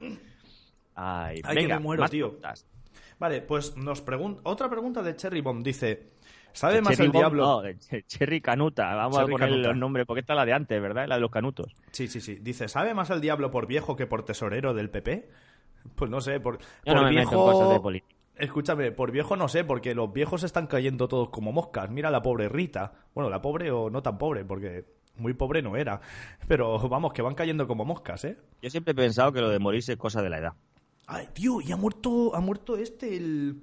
Ay, 0.95 1.41
Ay, 1.43 1.57
que 1.57 1.67
me 1.67 1.79
muero, 1.79 2.01
más 2.01 2.11
tío. 2.11 2.37
Vale, 3.19 3.41
pues 3.41 3.75
nos 3.77 4.01
pregunta 4.01 4.41
otra 4.43 4.69
pregunta 4.69 5.01
de 5.01 5.15
Cherry 5.15 5.41
Bomb. 5.41 5.63
Dice, 5.63 6.11
¿sabe 6.53 6.81
más 6.81 6.91
Cherry 6.97 7.05
el 7.05 7.11
Bomb, 7.11 7.21
diablo? 7.21 7.43
no, 7.45 7.61
de 7.61 7.77
Ch- 7.77 8.05
Cherry 8.07 8.41
Canuta. 8.41 8.93
Vamos 8.95 9.17
Cherry 9.17 9.29
a 9.29 9.31
poner 9.31 9.49
Canuta. 9.49 9.67
los 9.69 9.77
nombres, 9.77 10.05
porque 10.05 10.19
esta 10.21 10.33
es 10.33 10.37
la 10.37 10.45
de 10.45 10.53
antes, 10.53 10.81
¿verdad? 10.81 11.07
La 11.07 11.15
de 11.15 11.21
los 11.21 11.31
canutos. 11.31 11.73
Sí, 11.91 12.07
sí, 12.07 12.19
sí. 12.21 12.35
Dice, 12.41 12.67
¿sabe 12.67 12.93
más 12.93 13.09
el 13.09 13.21
diablo 13.21 13.51
por 13.51 13.67
viejo 13.67 13.95
que 13.95 14.07
por 14.07 14.23
tesorero 14.25 14.73
del 14.73 14.89
PP? 14.89 15.29
Pues 15.95 16.09
no 16.09 16.19
sé, 16.19 16.39
por, 16.39 16.57
Yo 16.57 16.65
por 16.83 16.95
no 16.95 17.03
me 17.03 17.09
viejo... 17.11 17.29
meto 17.29 17.45
en 17.45 17.51
cosas 17.53 17.69
de 17.69 17.79
política. 17.79 18.15
Escúchame, 18.37 18.91
por 18.91 19.11
viejo 19.11 19.35
no 19.37 19.47
sé, 19.47 19.63
porque 19.63 19.93
los 19.93 20.11
viejos 20.11 20.43
están 20.43 20.65
cayendo 20.67 21.07
todos 21.07 21.29
como 21.29 21.51
moscas. 21.51 21.91
Mira 21.91 22.09
la 22.09 22.21
pobre 22.23 22.49
Rita. 22.49 22.91
Bueno, 23.13 23.29
la 23.29 23.39
pobre 23.41 23.69
o 23.71 23.91
no 23.91 24.01
tan 24.01 24.17
pobre, 24.17 24.43
porque 24.43 24.83
muy 25.17 25.33
pobre 25.35 25.61
no 25.61 25.77
era. 25.77 26.01
Pero 26.47 26.79
vamos, 26.89 27.13
que 27.13 27.21
van 27.21 27.35
cayendo 27.35 27.67
como 27.67 27.85
moscas, 27.85 28.25
¿eh? 28.25 28.35
Yo 28.63 28.69
siempre 28.71 28.93
he 28.93 28.95
pensado 28.95 29.31
que 29.31 29.41
lo 29.41 29.49
de 29.49 29.59
morirse 29.59 29.93
es 29.93 29.97
cosa 29.99 30.23
de 30.23 30.29
la 30.31 30.39
edad. 30.39 30.53
Ay, 31.07 31.27
tío, 31.33 31.61
y 31.61 31.71
ha 31.71 31.77
muerto, 31.77 32.35
ha 32.35 32.39
muerto 32.39 32.77
este, 32.77 33.15
el, 33.15 33.61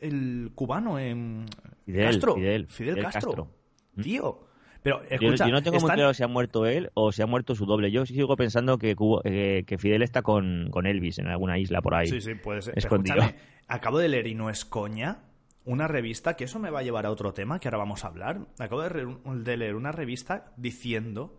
el 0.00 0.50
cubano 0.54 0.98
en 0.98 1.46
Fidel, 1.86 2.04
Castro. 2.06 2.34
Fidel, 2.34 2.66
Fidel, 2.66 2.94
Fidel 2.94 3.04
Castro. 3.04 3.30
Castro. 3.30 3.48
Tío. 4.02 4.40
Pero 4.82 5.00
Yo, 5.02 5.08
escucha, 5.08 5.46
yo 5.46 5.52
no 5.52 5.62
tengo 5.62 5.76
muy 5.78 5.84
están- 5.86 5.96
claro 5.96 6.12
si 6.12 6.22
ha 6.22 6.28
muerto 6.28 6.66
él 6.66 6.90
o 6.92 7.10
si 7.10 7.22
ha 7.22 7.26
muerto 7.26 7.54
su 7.54 7.64
doble. 7.64 7.90
Yo 7.90 8.04
sigo 8.04 8.36
pensando 8.36 8.76
que, 8.76 8.94
eh, 9.24 9.64
que 9.66 9.78
Fidel 9.78 10.02
está 10.02 10.20
con, 10.20 10.68
con 10.70 10.86
Elvis 10.86 11.18
en 11.18 11.28
alguna 11.28 11.58
isla 11.58 11.80
por 11.80 11.94
ahí. 11.94 12.06
Sí, 12.08 12.20
sí, 12.20 12.34
puede 12.34 12.60
ser. 12.60 12.76
Escondido. 12.76 13.16
acabo 13.66 13.98
de 13.98 14.08
leer 14.08 14.26
y 14.26 14.34
no 14.34 14.50
es 14.50 14.66
coña 14.66 15.20
una 15.64 15.88
revista, 15.88 16.36
que 16.36 16.44
eso 16.44 16.58
me 16.58 16.68
va 16.68 16.80
a 16.80 16.82
llevar 16.82 17.06
a 17.06 17.10
otro 17.10 17.32
tema 17.32 17.58
que 17.60 17.68
ahora 17.68 17.78
vamos 17.78 18.04
a 18.04 18.08
hablar. 18.08 18.40
Acabo 18.58 18.82
de 18.82 19.56
leer 19.56 19.74
una 19.74 19.90
revista 19.92 20.52
diciendo 20.58 21.38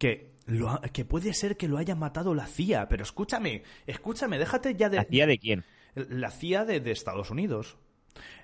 que, 0.00 0.32
lo 0.46 0.70
ha- 0.70 0.80
que 0.80 1.04
puede 1.04 1.34
ser 1.34 1.56
que 1.56 1.68
lo 1.68 1.76
haya 1.78 1.94
matado 1.94 2.34
la 2.34 2.46
CIA. 2.46 2.88
Pero 2.88 3.04
escúchame, 3.04 3.62
escúchame, 3.86 4.38
déjate 4.38 4.74
ya 4.74 4.88
de... 4.88 4.96
¿La 4.96 5.04
CIA 5.04 5.26
de 5.26 5.38
quién? 5.38 5.64
La 5.94 6.30
CIA 6.30 6.64
de, 6.64 6.80
de 6.80 6.90
Estados 6.90 7.30
Unidos. 7.30 7.76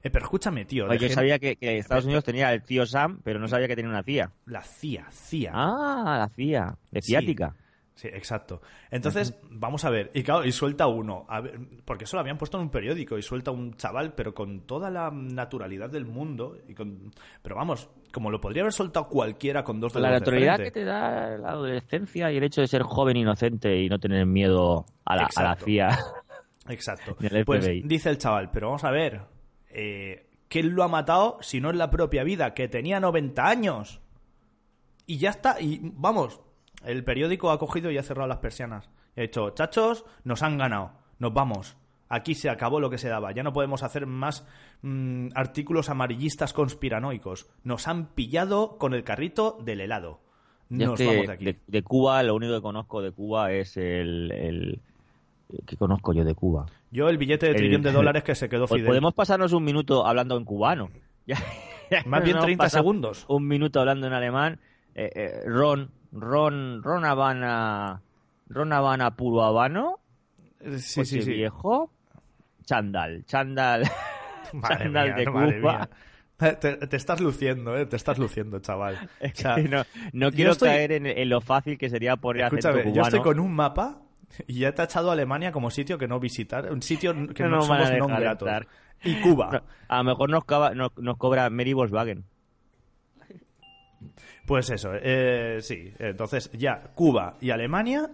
Eh, 0.03 0.11
pero 0.11 0.27
escúchame, 0.27 0.65
tío. 0.67 0.85
yo 0.87 0.91
gente- 1.01 1.15
sabía 1.15 1.39
que, 1.39 1.57
que 1.57 1.79
Estados 1.79 2.05
Unidos 2.05 2.25
tenía 2.25 2.53
el 2.53 2.63
tío 2.63 2.87
Sam, 2.87 3.21
pero 3.25 3.41
no 3.41 3.49
sabía 3.49 3.67
que 3.67 3.75
tenía 3.75 3.91
una 3.91 4.03
CIA. 4.05 4.31
La 4.45 4.63
CIA, 4.63 5.11
CIA. 5.11 5.51
Ah, 5.55 6.17
la 6.21 6.29
CIA, 6.29 6.77
de 6.93 7.03
ciática. 7.03 7.57
Sí, 7.57 7.63
exacto. 8.05 8.61
Entonces, 8.91 9.35
vamos 9.51 9.85
a 9.85 9.91
ver. 9.91 10.11
Y 10.15 10.23
claro, 10.23 10.45
y 10.45 10.53
suelta 10.53 10.87
uno. 10.87 11.25
A 11.29 11.41
ver, 11.41 11.59
porque 11.85 12.05
eso 12.05 12.17
lo 12.17 12.21
habían 12.21 12.39
puesto 12.39 12.59
en 12.59 12.65
un 12.65 12.71
periódico 12.71 13.17
y 13.17 13.23
suelta 13.23 13.51
un 13.51 13.75
chaval, 13.77 14.15
pero 14.15 14.35
con 14.35 14.61
toda 14.61 14.91
la 14.91 15.11
naturalidad 15.11 15.91
del 15.91 16.05
mundo. 16.05 16.59
Y 16.69 16.75
con... 16.75 17.11
Pero 17.43 17.57
vamos, 17.57 17.89
como 18.13 18.31
lo 18.31 18.41
podría 18.41 18.63
haber 18.63 18.73
soltado 18.73 19.09
cualquiera 19.09 19.65
con 19.65 19.81
dos 19.81 19.93
dedos 19.93 20.09
La 20.09 20.19
naturalidad 20.19 20.59
que 20.59 20.71
te 20.71 20.85
da 20.85 21.37
la 21.39 21.51
adolescencia 21.51 22.31
y 22.31 22.37
el 22.37 22.45
hecho 22.45 22.61
de 22.61 22.67
ser 22.67 22.83
joven, 22.83 23.17
inocente 23.17 23.81
y 23.81 23.89
no 23.89 23.99
tener 23.99 24.27
miedo 24.27 24.85
a 25.05 25.17
la, 25.17 25.29
a 25.35 25.43
la 25.43 25.53
Exacto. 25.53 25.65
CIA. 25.65 25.99
Exacto. 26.69 27.17
Pues 27.47 27.67
dice 27.85 28.11
el 28.11 28.19
chaval, 28.19 28.51
pero 28.51 28.69
vamos 28.69 28.85
a 28.85 28.91
ver. 28.91 29.23
Eh, 29.71 30.29
¿Quién 30.49 30.75
lo 30.75 30.83
ha 30.85 30.89
matado 30.89 31.39
si 31.41 31.61
no 31.61 31.71
es 31.71 31.77
la 31.77 31.91
propia 31.91 32.25
vida? 32.25 32.55
Que 32.55 32.69
tenía 32.69 33.01
90 33.01 33.47
años. 33.47 34.01
Y 35.07 35.19
ya 35.19 35.31
está. 35.31 35.61
Y 35.61 35.81
vamos, 35.95 36.41
el 36.87 37.05
periódico 37.05 37.51
ha 37.51 37.59
cogido 37.59 37.91
y 37.91 37.99
ha 37.99 38.03
cerrado 38.03 38.29
las 38.29 38.39
persianas. 38.39 38.89
Y 39.17 39.21
ha 39.21 39.23
dicho, 39.23 39.51
chachos, 39.51 40.05
nos 40.25 40.43
han 40.43 40.59
ganado. 40.59 40.93
Nos 41.19 41.33
vamos. 41.35 41.77
Aquí 42.09 42.35
se 42.35 42.49
acabó 42.49 42.79
lo 42.81 42.89
que 42.91 42.99
se 42.99 43.09
daba. 43.09 43.33
Ya 43.33 43.43
no 43.43 43.53
podemos 43.53 43.83
hacer 43.83 44.07
más 44.07 44.47
mm, 44.83 45.29
artículos 45.35 45.89
amarillistas 45.91 46.53
conspiranoicos. 46.53 47.49
Nos 47.65 47.89
han 47.89 48.07
pillado 48.15 48.79
con 48.79 48.95
el 48.95 49.03
carrito 49.05 49.59
del 49.65 49.81
helado. 49.81 50.21
Nos 50.69 51.01
es 51.01 51.07
que 51.07 51.07
vamos 51.07 51.27
de 51.27 51.33
aquí. 51.33 51.45
de, 51.45 51.61
de 51.67 51.83
Cuba, 51.83 52.23
lo 52.23 52.35
único 52.35 52.55
que 52.55 52.63
conozco 52.63 53.03
de 53.03 53.13
Cuba 53.13 53.53
es 53.53 53.77
el... 53.77 54.31
el 54.33 54.81
¿Qué 55.65 55.77
conozco 55.77 56.13
yo 56.13 56.25
de 56.25 56.35
Cuba? 56.35 56.67
Yo 56.91 57.09
el 57.09 57.19
billete 57.19 57.47
de 57.47 57.53
el- 57.53 57.59
trillón 57.59 57.83
de 57.83 57.93
dólares 57.93 58.23
que 58.25 58.35
se 58.35 58.49
quedó 58.49 58.67
Pues 58.67 58.79
Fidel. 58.81 58.89
Podemos 58.89 59.15
pasarnos 59.15 59.53
un 59.53 59.65
minuto 59.65 60.07
hablando 60.07 60.37
en 60.37 60.45
cubano. 60.45 60.91
Más 62.07 62.23
bien 62.25 62.37
nos 62.37 62.45
30 62.45 62.65
pasamos 62.65 62.83
segundos. 62.85 63.25
Un 63.29 63.47
minuto 63.47 63.79
hablando 63.81 64.07
en 64.07 64.13
alemán. 64.13 64.61
Eh, 64.95 65.11
eh, 65.15 65.41
Ron, 65.47 65.91
Ron, 66.13 66.83
Ron 66.83 67.05
Habana, 67.05 68.01
Ron 68.49 68.73
Habana 68.73 69.17
puro 69.17 69.43
habano. 69.43 69.99
Eh, 70.61 70.79
Sí, 70.79 71.05
sí, 71.05 71.23
sí. 71.23 71.31
viejo. 71.33 71.91
Chandal, 72.65 73.25
chandal, 73.27 73.83
Madre 74.53 74.79
chandal 74.85 75.07
mía, 75.09 75.17
de 75.17 75.31
madre 75.31 75.61
Cuba. 75.61 75.79
mía. 75.79 75.89
Te, 76.61 76.77
te 76.77 76.97
estás 76.97 77.21
luciendo, 77.21 77.77
¿eh? 77.79 77.87
Te 77.87 77.97
estás 77.97 78.19
luciendo, 78.19 78.59
chaval. 78.61 79.09
O 79.23 79.29
sea, 79.35 79.57
no, 79.59 79.85
no 80.13 80.31
quiero 80.33 80.53
estoy- 80.53 80.69
caer 80.69 80.93
en, 80.93 81.07
en 81.07 81.29
lo 81.29 81.41
fácil 81.41 81.79
que 81.79 81.89
sería 81.89 82.17
poner 82.17 82.45
acento 82.45 82.69
Escúchame, 82.69 82.83
cubano. 82.83 82.97
yo 82.97 83.03
estoy 83.03 83.21
con 83.21 83.41
un 83.41 83.55
mapa 83.55 84.03
y 84.47 84.59
ya 84.61 84.69
he 84.69 84.73
tachado 84.73 85.11
a 85.11 85.13
Alemania 85.15 85.53
como 85.53 85.71
sitio 85.71 85.97
que 85.97 86.09
no 86.09 86.19
visitar, 86.21 86.71
un 86.73 86.83
sitio 86.83 87.15
que 87.35 87.45
No 87.45 87.51
no, 87.51 87.63
somos 87.63 87.89
dejar 87.89 88.21
gratos. 88.21 88.49
Y 89.05 89.21
Cuba. 89.21 89.51
No, 89.53 89.63
a 89.89 89.99
lo 89.99 90.05
mejor 90.05 90.29
nos, 90.31 90.45
cobra- 90.45 90.75
nos, 90.75 90.97
nos 90.99 91.17
cobra 91.17 91.49
Mary 91.51 91.73
Volkswagen. 91.73 92.25
Pues 94.47 94.71
eso, 94.71 94.93
eh, 94.95 95.59
sí. 95.61 95.93
Entonces, 95.99 96.51
ya 96.53 96.81
Cuba 96.95 97.35
y 97.41 97.51
Alemania, 97.51 98.09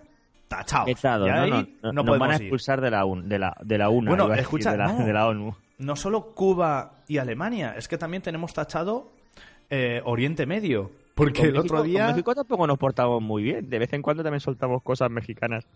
tachados. 0.49 0.89
Echado, 0.89 1.27
Ya 1.27 1.37
no, 1.37 1.43
ahí 1.43 1.51
no, 1.51 1.57
no 1.61 1.67
no, 1.83 1.93
nos 1.93 2.05
podemos 2.07 2.19
van 2.19 2.31
a 2.31 2.35
ir. 2.37 2.43
expulsar 2.43 2.81
de 2.81 2.91
la, 2.91 3.05
un- 3.05 3.29
de 3.29 3.39
la, 3.39 3.57
de 3.63 3.79
la 3.79 3.89
UNA. 3.91 4.11
Bueno, 4.11 4.25
iba 4.25 4.35
a 4.35 4.37
decir, 4.37 4.47
escucha, 4.47 4.73
de 4.73 4.79
la, 4.79 4.93
no. 4.93 5.05
de 5.07 5.13
la 5.13 5.29
ONU. 5.29 5.55
No 5.79 5.97
solo 5.97 6.35
Cuba 6.35 7.03
y 7.09 7.19
Alemania, 7.19 7.75
es 7.77 7.87
que 7.89 7.99
también 7.99 8.23
tenemos 8.23 8.53
tachado 8.55 9.13
eh, 9.71 10.01
Oriente 10.05 10.47
Medio. 10.47 10.91
Porque 11.15 11.41
Con 11.41 11.47
el 11.49 11.53
México- 11.55 11.75
otro 11.75 11.83
día... 11.85 12.07
Con 12.07 12.13
México 12.15 12.35
tampoco 12.35 12.67
nos 12.67 12.79
portamos 12.79 13.21
muy 13.21 13.43
bien. 13.43 13.69
De 13.69 13.79
vez 13.79 13.93
en 13.93 14.01
cuando 14.01 14.23
también 14.23 14.41
soltamos 14.41 14.83
cosas 14.83 15.11
mexicanas. 15.11 15.67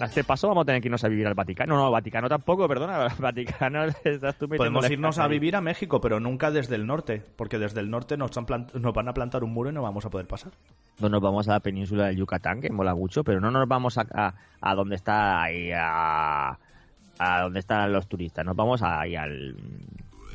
A 0.00 0.06
este 0.06 0.24
paso 0.24 0.48
vamos 0.48 0.62
a 0.62 0.64
tener 0.66 0.80
que 0.82 0.88
irnos 0.88 1.04
a 1.04 1.08
vivir 1.08 1.26
al 1.26 1.34
Vaticano. 1.34 1.76
No, 1.76 1.90
Vaticano 1.90 2.28
tampoco, 2.28 2.66
perdona. 2.66 3.08
Vaticano 3.18 3.84
estás 4.04 4.36
tú 4.36 4.48
Podemos 4.48 4.90
irnos 4.90 5.18
a 5.18 5.28
vivir 5.28 5.54
a 5.54 5.60
México, 5.60 6.00
pero 6.00 6.18
nunca 6.18 6.50
desde 6.50 6.74
el 6.74 6.86
norte, 6.86 7.22
porque 7.36 7.58
desde 7.58 7.80
el 7.80 7.90
norte 7.90 8.16
nos, 8.16 8.36
han 8.36 8.46
nos 8.74 8.94
van 8.94 9.08
a 9.08 9.14
plantar 9.14 9.44
un 9.44 9.52
muro 9.52 9.70
y 9.70 9.72
no 9.72 9.82
vamos 9.82 10.04
a 10.04 10.10
poder 10.10 10.26
pasar. 10.26 10.52
No 11.00 11.08
nos 11.08 11.20
vamos 11.20 11.48
a 11.48 11.52
la 11.52 11.60
península 11.60 12.06
del 12.06 12.16
Yucatán, 12.16 12.60
que 12.60 12.70
mola 12.70 12.94
mucho, 12.94 13.22
pero 13.24 13.40
no 13.40 13.50
nos 13.50 13.68
vamos 13.68 13.96
a, 13.98 14.06
a, 14.12 14.34
a 14.60 14.74
donde 14.74 14.96
está 14.96 15.42
ahí, 15.42 15.70
a, 15.72 16.58
a 17.18 17.40
donde 17.42 17.60
están 17.60 17.92
los 17.92 18.06
turistas. 18.08 18.44
Nos 18.44 18.56
vamos 18.56 18.82
ahí 18.82 19.14
al, 19.14 19.54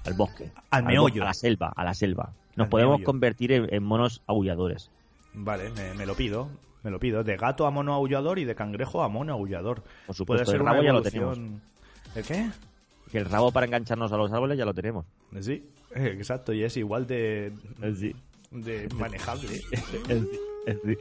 al 0.05 0.13
bosque. 0.13 0.49
Al 0.71 0.83
bo- 0.83 0.89
meollo. 0.89 1.23
A 1.23 1.27
la 1.27 1.33
selva, 1.33 1.73
a 1.75 1.83
la 1.83 1.93
selva. 1.93 2.31
Nos 2.55 2.65
Al 2.65 2.69
podemos 2.69 2.97
meollo. 2.97 3.05
convertir 3.05 3.51
en, 3.51 3.73
en 3.73 3.83
monos 3.83 4.21
aulladores. 4.27 4.91
Vale, 5.33 5.69
me, 5.71 5.93
me 5.93 6.05
lo 6.05 6.15
pido, 6.15 6.49
me 6.83 6.91
lo 6.91 6.99
pido. 6.99 7.23
De 7.23 7.37
gato 7.37 7.65
a 7.65 7.71
mono 7.71 7.93
aullador 7.93 8.39
y 8.39 8.45
de 8.45 8.55
cangrejo 8.55 9.03
a 9.03 9.09
mono 9.09 9.33
aullador. 9.33 9.83
Por 10.05 10.15
supuesto, 10.15 10.45
Puede 10.45 10.45
ser 10.45 10.55
el 10.55 10.61
una 10.61 10.71
rabo 10.71 10.83
ya 10.83 10.93
lo 10.93 11.33
¿El 12.15 12.23
qué? 12.23 12.49
Que 13.11 13.17
el 13.19 13.25
rabo 13.25 13.51
para 13.51 13.65
engancharnos 13.65 14.11
a 14.11 14.17
los 14.17 14.31
árboles 14.31 14.57
ya 14.57 14.65
lo 14.65 14.73
tenemos. 14.73 15.05
Sí, 15.39 15.69
eh, 15.95 16.13
exacto, 16.17 16.53
y 16.53 16.63
es 16.63 16.75
igual 16.77 17.07
de, 17.07 17.53
Sí. 17.95 18.15
de 18.51 18.89
manejable. 18.95 19.61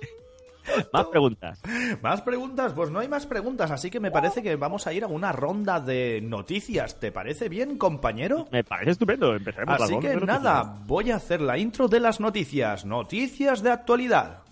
Más 0.93 1.07
preguntas. 1.07 1.63
¿Más 2.03 2.23
preguntas? 2.23 2.73
Pues 2.73 2.91
no 2.91 2.99
hay 2.99 3.09
más 3.09 3.27
preguntas, 3.27 3.71
así 3.71 3.91
que 3.91 4.01
me 4.01 4.11
parece 4.11 4.43
que 4.43 4.57
vamos 4.57 4.87
a 4.87 4.93
ir 4.93 5.05
a 5.05 5.07
una 5.07 5.31
ronda 5.33 5.81
de 5.81 6.21
noticias. 6.21 6.99
¿Te 6.99 7.13
parece 7.13 7.49
bien, 7.49 7.79
compañero? 7.79 8.49
Me 8.51 8.65
parece 8.65 8.91
estupendo. 8.93 9.35
Empezaremos 9.35 9.79
la 9.79 9.85
Así 9.85 9.95
ronda 9.95 10.11
que 10.11 10.27
nada, 10.27 10.83
voy 10.87 11.11
a 11.11 11.17
hacer 11.17 11.41
la 11.41 11.57
intro 11.59 11.89
de 11.89 12.01
las 12.01 12.19
noticias. 12.21 12.85
Noticias 12.85 13.63
de 13.63 13.71
actualidad. 13.71 14.43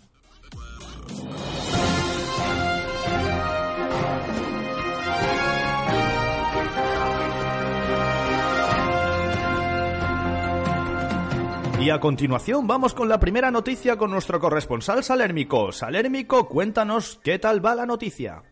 Y 11.85 11.90
a 11.90 12.01
continuación 12.01 12.67
vamos 12.67 12.95
con 12.95 13.11
la 13.11 13.21
primera 13.21 13.51
noticia 13.51 13.99
con 13.99 14.11
nuestro 14.11 14.40
corresponsal 14.40 15.05
Salérmico. 15.05 15.71
Salérmico, 15.71 16.49
cuéntanos 16.49 17.21
qué 17.23 17.38
tal 17.38 17.62
va 17.62 17.75
la 17.75 17.85
noticia. 17.85 18.43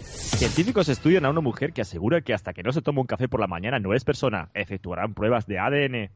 Científicos 0.00 0.88
estudian 0.88 1.24
a 1.24 1.30
una 1.30 1.40
mujer 1.40 1.72
que 1.72 1.82
asegura 1.82 2.20
que 2.22 2.34
hasta 2.34 2.52
que 2.52 2.64
no 2.64 2.72
se 2.72 2.82
toma 2.82 3.02
un 3.02 3.06
café 3.06 3.28
por 3.28 3.38
la 3.38 3.46
mañana 3.46 3.78
no 3.78 3.94
es 3.94 4.02
persona. 4.02 4.50
Efectuarán 4.54 5.14
pruebas 5.14 5.46
de 5.46 5.60
ADN. 5.60 6.10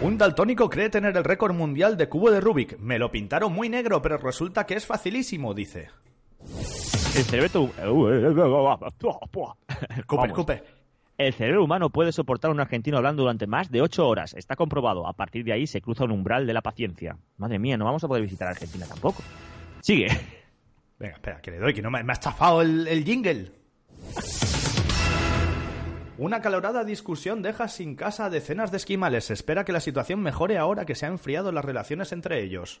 Un 0.00 0.16
daltónico 0.16 0.70
cree 0.70 0.90
tener 0.90 1.16
el 1.16 1.24
récord 1.24 1.54
mundial 1.54 1.96
de 1.96 2.08
cubo 2.08 2.30
de 2.30 2.40
Rubik. 2.40 2.78
Me 2.78 2.98
lo 2.98 3.10
pintaron 3.10 3.52
muy 3.52 3.68
negro, 3.68 4.00
pero 4.00 4.16
resulta 4.16 4.64
que 4.64 4.74
es 4.74 4.86
facilísimo, 4.86 5.54
dice. 5.54 5.88
El 7.16 7.24
cerebro... 7.24 7.70
Escupe, 9.96 10.16
Vamos. 10.16 10.26
escupe. 10.28 10.62
El 11.16 11.34
cerebro 11.34 11.64
humano 11.64 11.90
puede 11.90 12.12
soportar 12.12 12.50
a 12.50 12.54
un 12.54 12.60
argentino 12.60 12.96
hablando 12.96 13.22
durante 13.22 13.48
más 13.48 13.72
de 13.72 13.82
8 13.82 14.06
horas. 14.06 14.34
Está 14.34 14.54
comprobado. 14.54 15.08
A 15.08 15.14
partir 15.14 15.44
de 15.44 15.52
ahí 15.52 15.66
se 15.66 15.80
cruza 15.80 16.04
un 16.04 16.12
umbral 16.12 16.46
de 16.46 16.52
la 16.52 16.62
paciencia. 16.62 17.16
Madre 17.36 17.58
mía, 17.58 17.76
no 17.76 17.84
vamos 17.84 18.04
a 18.04 18.08
poder 18.08 18.22
visitar 18.22 18.46
Argentina 18.46 18.86
tampoco. 18.86 19.20
Sigue. 19.80 20.06
Venga, 21.00 21.14
espera, 21.14 21.40
que 21.40 21.50
le 21.50 21.58
doy, 21.58 21.74
que 21.74 21.82
no 21.82 21.90
me, 21.90 22.04
me 22.04 22.12
ha 22.12 22.14
estafado 22.14 22.62
el, 22.62 22.86
el 22.86 23.04
jingle. 23.04 23.50
Una 26.18 26.38
acalorada 26.38 26.82
discusión 26.82 27.42
deja 27.42 27.68
sin 27.68 27.94
casa 27.94 28.24
a 28.24 28.30
decenas 28.30 28.72
de 28.72 28.78
esquimales. 28.78 29.26
Se 29.26 29.34
espera 29.34 29.64
que 29.64 29.70
la 29.72 29.78
situación 29.78 30.20
mejore 30.20 30.58
ahora 30.58 30.84
que 30.84 30.96
se 30.96 31.06
han 31.06 31.12
enfriado 31.12 31.52
las 31.52 31.64
relaciones 31.64 32.10
entre 32.10 32.42
ellos. 32.42 32.80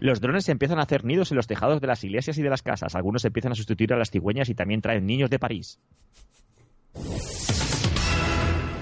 Los 0.00 0.20
drones 0.20 0.48
empiezan 0.48 0.80
a 0.80 0.82
hacer 0.82 1.04
nidos 1.04 1.30
en 1.30 1.36
los 1.36 1.46
tejados 1.46 1.80
de 1.80 1.86
las 1.86 2.02
iglesias 2.02 2.38
y 2.38 2.42
de 2.42 2.50
las 2.50 2.62
casas. 2.62 2.96
Algunos 2.96 3.24
empiezan 3.24 3.52
a 3.52 3.54
sustituir 3.54 3.92
a 3.92 3.96
las 3.96 4.10
cigüeñas 4.10 4.48
y 4.48 4.54
también 4.54 4.80
traen 4.80 5.06
niños 5.06 5.30
de 5.30 5.38
París. 5.38 5.78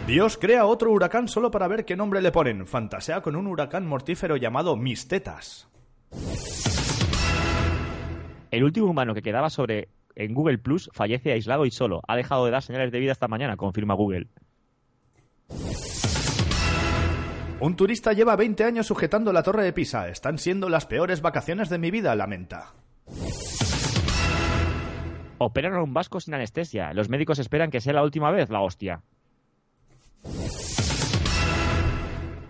Dios 0.06 0.38
crea 0.38 0.64
otro 0.64 0.92
huracán 0.92 1.28
solo 1.28 1.50
para 1.50 1.68
ver 1.68 1.84
qué 1.84 1.94
nombre 1.94 2.22
le 2.22 2.32
ponen. 2.32 2.66
Fantasea 2.66 3.20
con 3.20 3.36
un 3.36 3.46
huracán 3.46 3.86
mortífero 3.86 4.36
llamado 4.36 4.76
Mis 4.76 5.08
Tetas. 5.08 5.68
El 8.50 8.64
último 8.64 8.86
humano 8.86 9.12
que 9.12 9.20
quedaba 9.20 9.50
sobre 9.50 9.88
en 10.16 10.34
Google 10.34 10.58
Plus 10.58 10.90
fallece 10.92 11.32
aislado 11.32 11.66
y 11.66 11.70
solo. 11.70 12.02
Ha 12.08 12.16
dejado 12.16 12.44
de 12.44 12.50
dar 12.50 12.62
señales 12.62 12.90
de 12.90 12.98
vida 12.98 13.12
esta 13.12 13.28
mañana, 13.28 13.56
confirma 13.56 13.94
Google. 13.94 14.28
Un 17.60 17.74
turista 17.76 18.12
lleva 18.12 18.36
20 18.36 18.64
años 18.64 18.86
sujetando 18.86 19.32
la 19.32 19.42
torre 19.42 19.62
de 19.64 19.72
Pisa. 19.72 20.08
Están 20.08 20.38
siendo 20.38 20.68
las 20.68 20.86
peores 20.86 21.22
vacaciones 21.22 21.70
de 21.70 21.78
mi 21.78 21.90
vida, 21.90 22.14
lamenta. 22.14 22.74
Operan 25.38 25.74
a 25.74 25.82
un 25.82 25.94
vasco 25.94 26.20
sin 26.20 26.34
anestesia. 26.34 26.92
Los 26.92 27.08
médicos 27.08 27.38
esperan 27.38 27.70
que 27.70 27.80
sea 27.80 27.92
la 27.92 28.02
última 28.02 28.30
vez, 28.30 28.50
la 28.50 28.60
hostia. 28.60 29.02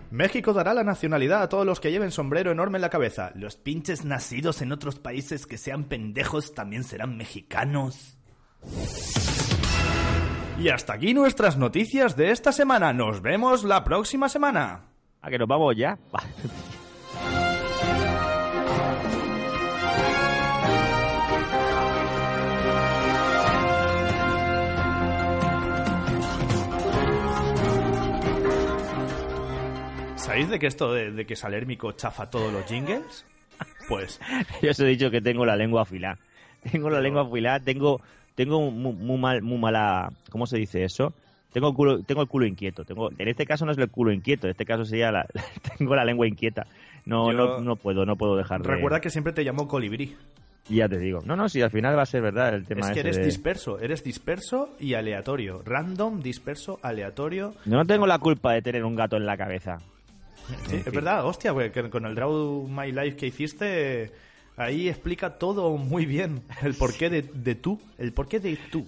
México 0.09 0.53
dará 0.53 0.73
la 0.73 0.83
nacionalidad 0.83 1.41
a 1.41 1.49
todos 1.49 1.65
los 1.65 1.79
que 1.79 1.91
lleven 1.91 2.11
sombrero 2.11 2.51
enorme 2.51 2.77
en 2.77 2.81
la 2.81 2.89
cabeza. 2.89 3.31
Los 3.35 3.57
pinches 3.57 4.05
nacidos 4.05 4.61
en 4.61 4.71
otros 4.71 4.99
países 4.99 5.45
que 5.45 5.57
sean 5.57 5.85
pendejos 5.85 6.53
también 6.53 6.83
serán 6.83 7.17
mexicanos. 7.17 8.17
Y 10.59 10.69
hasta 10.69 10.93
aquí 10.93 11.13
nuestras 11.13 11.57
noticias 11.57 12.15
de 12.15 12.31
esta 12.31 12.51
semana. 12.51 12.93
Nos 12.93 13.21
vemos 13.21 13.63
la 13.63 13.83
próxima 13.83 14.29
semana. 14.29 14.85
¿A 15.21 15.29
que 15.29 15.37
nos 15.37 15.47
vamos 15.47 15.75
ya? 15.75 15.99
¿Sabéis 30.27 30.49
de 30.49 30.59
que 30.59 30.67
esto 30.67 30.93
de, 30.93 31.11
de 31.11 31.25
que 31.25 31.35
Salérmico 31.35 31.93
chafa 31.93 32.29
todos 32.29 32.51
los 32.51 32.65
jingles? 32.65 33.25
Pues 33.87 34.19
Yo 34.61 34.71
os 34.71 34.79
he 34.79 34.85
dicho 34.85 35.09
que 35.09 35.21
tengo 35.21 35.45
la 35.45 35.55
lengua 35.55 35.83
afilada. 35.83 36.17
Tengo 36.69 36.89
la 36.89 36.99
lengua 36.99 37.21
afilada, 37.21 37.59
tengo, 37.61 38.01
tengo 38.35 38.69
muy, 38.69 38.93
muy 38.93 39.17
mal, 39.17 39.41
muy 39.41 39.57
mala, 39.57 40.11
¿cómo 40.29 40.45
se 40.45 40.57
dice 40.57 40.83
eso? 40.83 41.13
Tengo 41.53 41.69
el 41.69 41.73
culo, 41.75 42.03
tengo 42.03 42.21
el 42.21 42.27
culo 42.27 42.45
inquieto. 42.45 42.83
Tengo, 42.83 43.09
en 43.17 43.27
este 43.29 43.45
caso 43.45 43.65
no 43.65 43.71
es 43.71 43.77
el 43.77 43.89
culo 43.89 44.11
inquieto, 44.11 44.47
en 44.47 44.51
este 44.51 44.65
caso 44.65 44.83
sería 44.83 45.11
la, 45.11 45.25
tengo 45.77 45.95
la 45.95 46.03
lengua 46.03 46.27
inquieta. 46.27 46.67
No, 47.05 47.31
Yo- 47.31 47.37
no, 47.37 47.59
no 47.61 47.75
puedo, 47.77 48.05
no 48.05 48.17
puedo 48.17 48.35
dejar 48.35 48.61
de. 48.61 48.67
recuerda 48.69 48.99
que 48.99 49.09
siempre 49.09 49.31
te 49.31 49.43
llamo 49.43 49.67
colibrí. 49.67 50.17
Ya 50.69 50.89
te 50.89 50.99
digo. 50.99 51.21
No, 51.23 51.37
no, 51.37 51.47
si 51.47 51.61
al 51.61 51.71
final 51.71 51.97
va 51.97 52.01
a 52.01 52.05
ser 52.05 52.21
verdad 52.21 52.53
el 52.53 52.65
tema 52.65 52.81
Es 52.81 52.87
que 52.87 52.91
ese 52.99 52.99
eres 52.99 53.17
de- 53.17 53.23
disperso, 53.25 53.79
eres 53.79 54.03
disperso 54.03 54.75
y 54.77 54.95
aleatorio. 54.95 55.61
Random, 55.63 56.19
disperso, 56.21 56.79
aleatorio. 56.83 57.53
Yo 57.63 57.77
no 57.77 57.85
tengo 57.85 58.05
la 58.05 58.19
culpa 58.19 58.51
de 58.51 58.61
tener 58.61 58.83
un 58.83 58.97
gato 58.97 59.15
en 59.15 59.25
la 59.25 59.37
cabeza. 59.37 59.77
Sí, 60.69 60.75
es 60.85 60.91
verdad, 60.91 61.25
hostia, 61.25 61.51
güey, 61.51 61.71
que 61.71 61.89
con 61.89 62.05
el 62.05 62.15
Draw 62.15 62.67
My 62.67 62.91
Life 62.91 63.15
que 63.17 63.27
hiciste 63.27 64.11
Ahí 64.57 64.89
explica 64.89 65.37
todo 65.37 65.77
muy 65.77 66.05
bien. 66.07 66.41
El 66.63 66.73
porqué 66.73 67.09
de, 67.11 67.21
de 67.21 67.53
tú. 67.55 67.79
El 67.99 68.11
porqué 68.11 68.39
de 68.39 68.57
tú. 68.71 68.87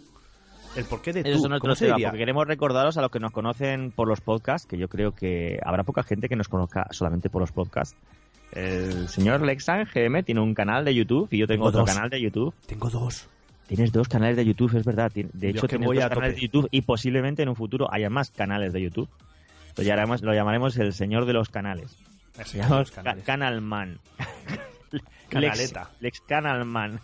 El 0.76 0.86
porqué 0.86 1.14
de 1.14 1.22
tú. 1.22 1.30
Eso 1.30 1.38
es 1.38 1.46
otro 1.46 1.60
¿Cómo 1.60 1.76
se 1.76 1.86
tema, 1.86 1.98
diría? 1.98 2.08
porque 2.10 2.20
queremos 2.20 2.48
recordaros 2.48 2.98
a 2.98 3.02
los 3.02 3.12
que 3.12 3.20
nos 3.20 3.32
conocen 3.32 3.92
por 3.92 4.08
los 4.08 4.20
podcasts, 4.20 4.68
que 4.68 4.78
yo 4.80 4.88
creo 4.88 5.14
que 5.14 5.60
habrá 5.64 5.84
poca 5.84 6.02
gente 6.02 6.28
que 6.28 6.36
nos 6.36 6.48
conozca 6.48 6.88
solamente 6.90 7.30
por 7.30 7.42
los 7.42 7.52
podcasts. 7.52 7.96
El 8.52 9.08
señor 9.10 9.42
Lexan 9.42 9.88
GM 9.94 10.24
tiene 10.24 10.42
un 10.42 10.56
canal 10.56 10.84
de 10.86 10.96
YouTube 10.96 11.28
y 11.32 11.38
yo 11.38 11.46
tengo, 11.46 11.66
Tengo 11.66 11.68
otro 11.68 11.82
dos. 11.82 11.94
canal 11.94 12.10
de 12.10 12.20
YouTube. 12.20 12.52
Tengo 12.66 12.90
dos. 12.90 13.28
Tienes 13.68 13.92
dos 13.92 14.08
canales 14.08 14.38
de 14.38 14.46
YouTube, 14.46 14.76
es 14.76 14.84
verdad. 14.84 15.12
De 15.14 15.50
hecho, 15.50 15.62
que 15.62 15.68
tienes 15.68 15.86
voy 15.86 15.98
dos 15.98 16.06
a 16.06 16.10
canales 16.10 16.32
tope. 16.34 16.42
de 16.42 16.48
YouTube 16.48 16.68
y 16.72 16.82
posiblemente 16.82 17.44
en 17.44 17.50
un 17.50 17.56
futuro 17.56 17.88
haya 17.94 18.10
más 18.10 18.32
canales 18.32 18.74
de 18.74 18.82
YouTube. 18.82 19.08
Lo 19.80 19.86
llamaremos, 19.86 20.22
lo 20.22 20.34
llamaremos 20.34 20.78
el 20.78 20.94
señor 20.94 21.26
de 21.26 21.34
los 21.34 21.50
canales. 21.50 21.96
Se 22.46 22.58
llama. 22.58 22.84
Canalman. 23.26 24.00
Canaleta. 25.30 25.90
Lex, 26.00 26.02
Lex 26.02 26.22
Canalman. 26.28 27.00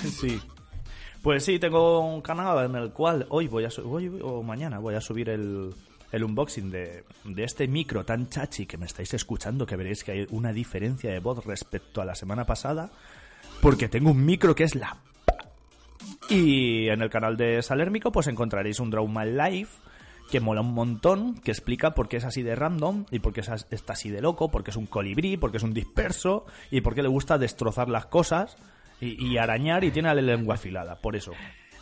Sí. 0.00 0.40
Pues 1.22 1.44
sí, 1.44 1.58
tengo 1.58 2.00
un 2.00 2.20
canal 2.20 2.64
en 2.64 2.74
el 2.74 2.90
cual 2.92 3.26
hoy 3.28 3.46
voy 3.46 3.64
a 3.64 3.68
hoy 3.84 4.20
o 4.22 4.42
mañana 4.42 4.80
voy 4.80 4.96
a 4.96 5.00
subir 5.00 5.28
el, 5.28 5.72
el 6.10 6.24
unboxing 6.24 6.70
de, 6.70 7.04
de 7.24 7.44
este 7.44 7.68
micro 7.68 8.04
tan 8.04 8.28
chachi 8.28 8.66
que 8.66 8.76
me 8.76 8.86
estáis 8.86 9.14
escuchando, 9.14 9.64
que 9.64 9.76
veréis 9.76 10.02
que 10.02 10.12
hay 10.12 10.26
una 10.30 10.52
diferencia 10.52 11.12
de 11.12 11.20
voz 11.20 11.44
respecto 11.44 12.02
a 12.02 12.04
la 12.04 12.16
semana 12.16 12.44
pasada, 12.44 12.90
porque 13.60 13.88
tengo 13.88 14.10
un 14.10 14.24
micro 14.24 14.54
que 14.54 14.64
es 14.64 14.74
la... 14.74 14.96
Y 16.28 16.88
en 16.88 17.02
el 17.02 17.10
canal 17.10 17.36
de 17.36 17.62
Salérmico 17.62 18.10
pues 18.10 18.26
encontraréis 18.26 18.80
un 18.80 18.90
Draw 18.90 19.06
My 19.06 19.30
Life 19.30 19.78
que 20.30 20.40
mola 20.40 20.60
un 20.62 20.72
montón, 20.72 21.34
que 21.40 21.50
explica 21.50 21.92
por 21.94 22.08
qué 22.08 22.16
es 22.16 22.24
así 22.24 22.42
de 22.42 22.54
random 22.54 23.04
y 23.10 23.18
por 23.18 23.32
qué 23.32 23.40
está 23.40 23.92
así 23.92 24.10
de 24.10 24.20
loco, 24.22 24.50
porque 24.50 24.70
es 24.70 24.76
un 24.76 24.86
colibrí, 24.86 25.36
porque 25.36 25.58
es 25.58 25.62
un 25.62 25.74
disperso 25.74 26.46
y 26.70 26.80
por 26.80 26.94
qué 26.94 27.02
le 27.02 27.08
gusta 27.08 27.36
destrozar 27.38 27.88
las 27.88 28.06
cosas 28.06 28.56
y, 29.00 29.22
y 29.26 29.36
arañar 29.38 29.84
y 29.84 29.90
tiene 29.90 30.14
la 30.14 30.20
lengua 30.22 30.54
afilada, 30.54 30.96
por 30.96 31.16
eso. 31.16 31.32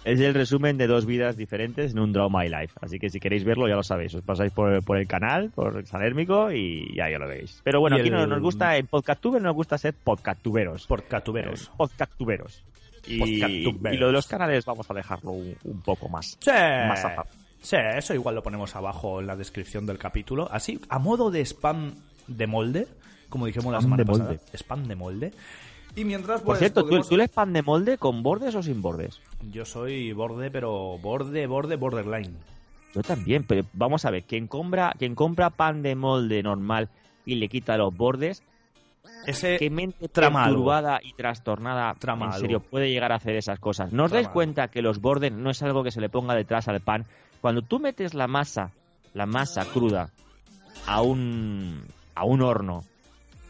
Es 0.03 0.18
el 0.18 0.32
resumen 0.32 0.78
de 0.78 0.86
dos 0.86 1.05
vidas 1.05 1.36
diferentes 1.36 1.93
en 1.93 1.99
un 1.99 2.11
Draw 2.14 2.30
My 2.30 2.49
Life. 2.49 2.72
Así 2.80 2.99
que 2.99 3.11
si 3.11 3.20
queréis 3.20 3.45
verlo, 3.45 3.68
ya 3.68 3.74
lo 3.76 3.82
sabéis. 3.82 4.14
Os 4.14 4.22
pasáis 4.22 4.51
por, 4.51 4.82
por 4.82 4.97
el 4.97 5.07
canal, 5.07 5.51
por 5.55 5.86
Salérmico 5.86 6.51
y 6.51 6.97
ya, 6.97 7.11
ya 7.11 7.18
lo 7.18 7.28
veis. 7.28 7.61
Pero 7.64 7.80
bueno, 7.80 7.99
Y 7.99 8.01
aquí 8.01 8.09
el- 8.09 8.14
no 8.14 8.26
nos 8.26 8.41
gusta, 8.41 8.78
en 8.78 8.86
Podcasttuber 8.86 9.43
nos 9.43 9.55
gusta 9.55 9.76
ser 9.76 9.93
podcasttuberos. 9.93 10.86
Por 10.86 11.05
catuberos. 11.05 11.64
Eh, 11.64 11.70
Podcasttuberos. 11.76 12.64
Y, 13.07 13.18
Podcasttuberos. 13.18 13.95
y 13.95 13.99
lo 14.01 14.07
de 14.07 14.12
los 14.14 14.26
canales 14.26 14.64
vamos 14.64 14.91
a 14.91 14.95
dejarlo 14.95 15.32
un, 15.32 15.55
un 15.64 15.82
poco 15.82 16.09
más. 16.09 16.38
Sí. 16.41 16.51
Más 16.51 17.05
aparte. 17.05 17.36
Sí, 17.61 17.76
eso 17.96 18.14
igual 18.14 18.34
lo 18.34 18.42
ponemos 18.42 18.74
abajo 18.76 19.20
en 19.20 19.26
la 19.26 19.36
descripción 19.36 19.86
del 19.86 19.98
capítulo. 19.98 20.48
Así, 20.50 20.80
a 20.88 20.98
modo 20.98 21.30
de 21.30 21.44
spam 21.44 21.94
de 22.26 22.46
molde, 22.46 22.86
como 23.28 23.46
dijimos 23.46 23.72
la 23.72 23.80
semana 23.80 24.04
pasada. 24.04 24.30
molde. 24.30 24.40
Spam 24.56 24.84
de 24.88 24.96
molde. 24.96 25.32
Y 25.96 26.04
mientras, 26.04 26.40
Por 26.40 26.46
pues, 26.46 26.61
cierto, 26.61 26.82
¿tú, 26.82 26.88
podemos- 26.88 27.08
¿tú 27.08 27.14
eres 27.16 27.28
pan 27.30 27.52
de 27.52 27.62
molde 27.62 27.98
con 27.98 28.22
bordes 28.22 28.54
o 28.54 28.62
sin 28.62 28.80
bordes? 28.80 29.20
Yo 29.50 29.64
soy 29.64 30.12
borde, 30.12 30.50
pero 30.50 30.98
borde, 30.98 31.46
borde, 31.46 31.76
borderline. 31.76 32.34
Yo 32.94 33.02
también, 33.02 33.44
pero 33.44 33.64
vamos 33.72 34.04
a 34.04 34.11
ver, 34.11 34.24
quien 34.24 34.46
compra, 34.46 34.92
quien 34.98 35.14
compra 35.14 35.50
pan 35.50 35.82
de 35.82 35.94
molde 35.94 36.42
normal 36.42 36.88
y 37.26 37.36
le 37.36 37.48
quita 37.48 37.76
los 37.76 37.96
bordes, 37.96 38.42
Ese 39.26 39.58
¿qué 39.58 39.70
mente 39.70 40.08
perturbada 40.08 41.00
y 41.02 41.12
trastornada 41.14 41.94
Trama 41.98 42.26
en 42.26 42.32
serio 42.40 42.61
puede 42.61 42.90
llegar 42.90 43.12
a 43.12 43.16
hacer 43.16 43.36
esas 43.36 43.58
cosas? 43.58 43.92
¿No 43.92 44.04
os 44.04 44.11
dais 44.11 44.28
cuenta 44.28 44.68
que 44.68 44.82
los 44.82 45.00
bordes 45.00 45.32
no 45.32 45.50
es 45.50 45.62
algo 45.62 45.82
que 45.84 45.90
se 45.90 46.00
le 46.00 46.08
ponga 46.08 46.34
detrás 46.34 46.68
al 46.68 46.80
pan? 46.80 47.06
Cuando 47.41 47.62
tú 47.62 47.78
metes 47.78 48.14
la 48.14 48.26
masa, 48.26 48.72
la 49.14 49.26
masa 49.26 49.64
cruda, 49.64 50.11
a 50.86 51.03
un, 51.03 51.84
a 52.14 52.24
un 52.24 52.43
horno, 52.43 52.84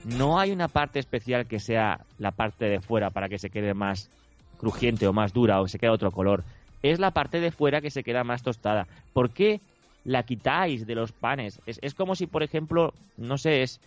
no 0.04 0.38
hay 0.38 0.50
una 0.50 0.68
parte 0.68 0.98
especial 0.98 1.46
que 1.46 1.60
sea 1.60 2.00
la 2.18 2.30
parte 2.30 2.66
de 2.66 2.80
fuera 2.80 3.10
para 3.10 3.28
que 3.28 3.38
se 3.38 3.50
quede 3.50 3.74
más 3.74 4.10
crujiente 4.58 5.06
o 5.06 5.12
más 5.12 5.32
dura 5.32 5.60
o 5.60 5.68
se 5.68 5.78
quede 5.78 5.90
otro 5.90 6.10
color. 6.10 6.44
Es 6.82 6.98
la 6.98 7.10
parte 7.10 7.40
de 7.40 7.50
fuera 7.50 7.80
que 7.80 7.90
se 7.90 8.02
queda 8.02 8.24
más 8.24 8.42
tostada. 8.42 8.86
¿Por 9.12 9.30
qué 9.30 9.60
la 10.04 10.22
quitáis 10.22 10.86
de 10.86 10.94
los 10.94 11.12
panes? 11.12 11.60
Es, 11.66 11.78
es 11.82 11.94
como 11.94 12.14
si, 12.14 12.26
por 12.26 12.42
ejemplo, 12.42 12.94
no 13.16 13.36
sé, 13.36 13.62
es, 13.62 13.80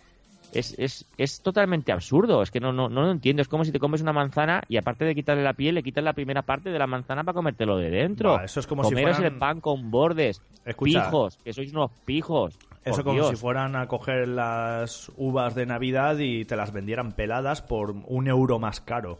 es, 0.54 0.74
es, 0.78 1.06
es 1.18 1.40
totalmente 1.42 1.92
absurdo. 1.92 2.42
Es 2.42 2.50
que 2.50 2.60
no, 2.60 2.72
no, 2.72 2.88
no 2.88 3.02
lo 3.02 3.10
entiendo. 3.10 3.42
Es 3.42 3.48
como 3.48 3.64
si 3.64 3.72
te 3.72 3.78
comes 3.78 4.00
una 4.02 4.12
manzana 4.12 4.62
y 4.68 4.76
aparte 4.76 5.04
de 5.04 5.14
quitarle 5.14 5.42
la 5.42 5.52
piel, 5.54 5.74
le 5.74 5.82
quitas 5.82 6.02
la 6.04 6.12
primera 6.12 6.42
parte 6.42 6.70
de 6.70 6.78
la 6.78 6.86
manzana 6.86 7.24
para 7.24 7.34
comértelo 7.34 7.76
de 7.76 7.90
dentro. 7.90 8.40
Eso 8.40 8.60
es 8.60 8.66
como 8.66 8.84
si 8.84 8.94
fueran- 8.94 9.24
el 9.24 9.38
pan 9.38 9.60
con 9.60 9.90
bordes. 9.90 10.40
Escucha. 10.64 11.04
Pijos, 11.06 11.36
que 11.44 11.52
sois 11.52 11.72
unos 11.72 11.90
pijos. 12.04 12.58
Eso 12.84 13.02
como 13.02 13.14
Dios. 13.14 13.30
si 13.30 13.36
fueran 13.36 13.76
a 13.76 13.86
coger 13.88 14.28
las 14.28 15.10
uvas 15.16 15.54
de 15.54 15.64
Navidad 15.66 16.18
y 16.18 16.44
te 16.44 16.54
las 16.56 16.72
vendieran 16.72 17.12
peladas 17.12 17.62
por 17.62 17.90
un 17.90 18.28
euro 18.28 18.58
más 18.58 18.80
caro. 18.80 19.18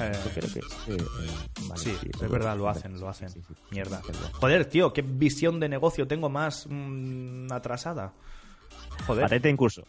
Eh, 0.00 0.12
Yo 0.24 0.30
creo 0.30 0.52
que 0.52 0.58
es, 0.58 0.88
eh, 0.88 0.96
eh, 0.96 1.30
vale, 1.68 1.80
sí, 1.80 1.94
sí, 2.00 2.08
es 2.12 2.28
verdad, 2.30 2.56
lo 2.56 2.68
hacen, 2.68 2.98
lo 2.98 3.08
hacen. 3.08 3.28
sí, 3.30 3.40
sí, 3.46 3.54
sí. 3.54 3.60
Mierda. 3.70 4.00
Joder, 4.40 4.64
tío, 4.66 4.92
qué 4.92 5.02
visión 5.02 5.60
de 5.60 5.68
negocio 5.68 6.06
tengo 6.08 6.28
más 6.28 6.66
mm, 6.68 7.52
atrasada. 7.52 8.12
Joder. 9.06 9.22
Patente 9.24 9.48
en 9.48 9.56
curso. 9.56 9.84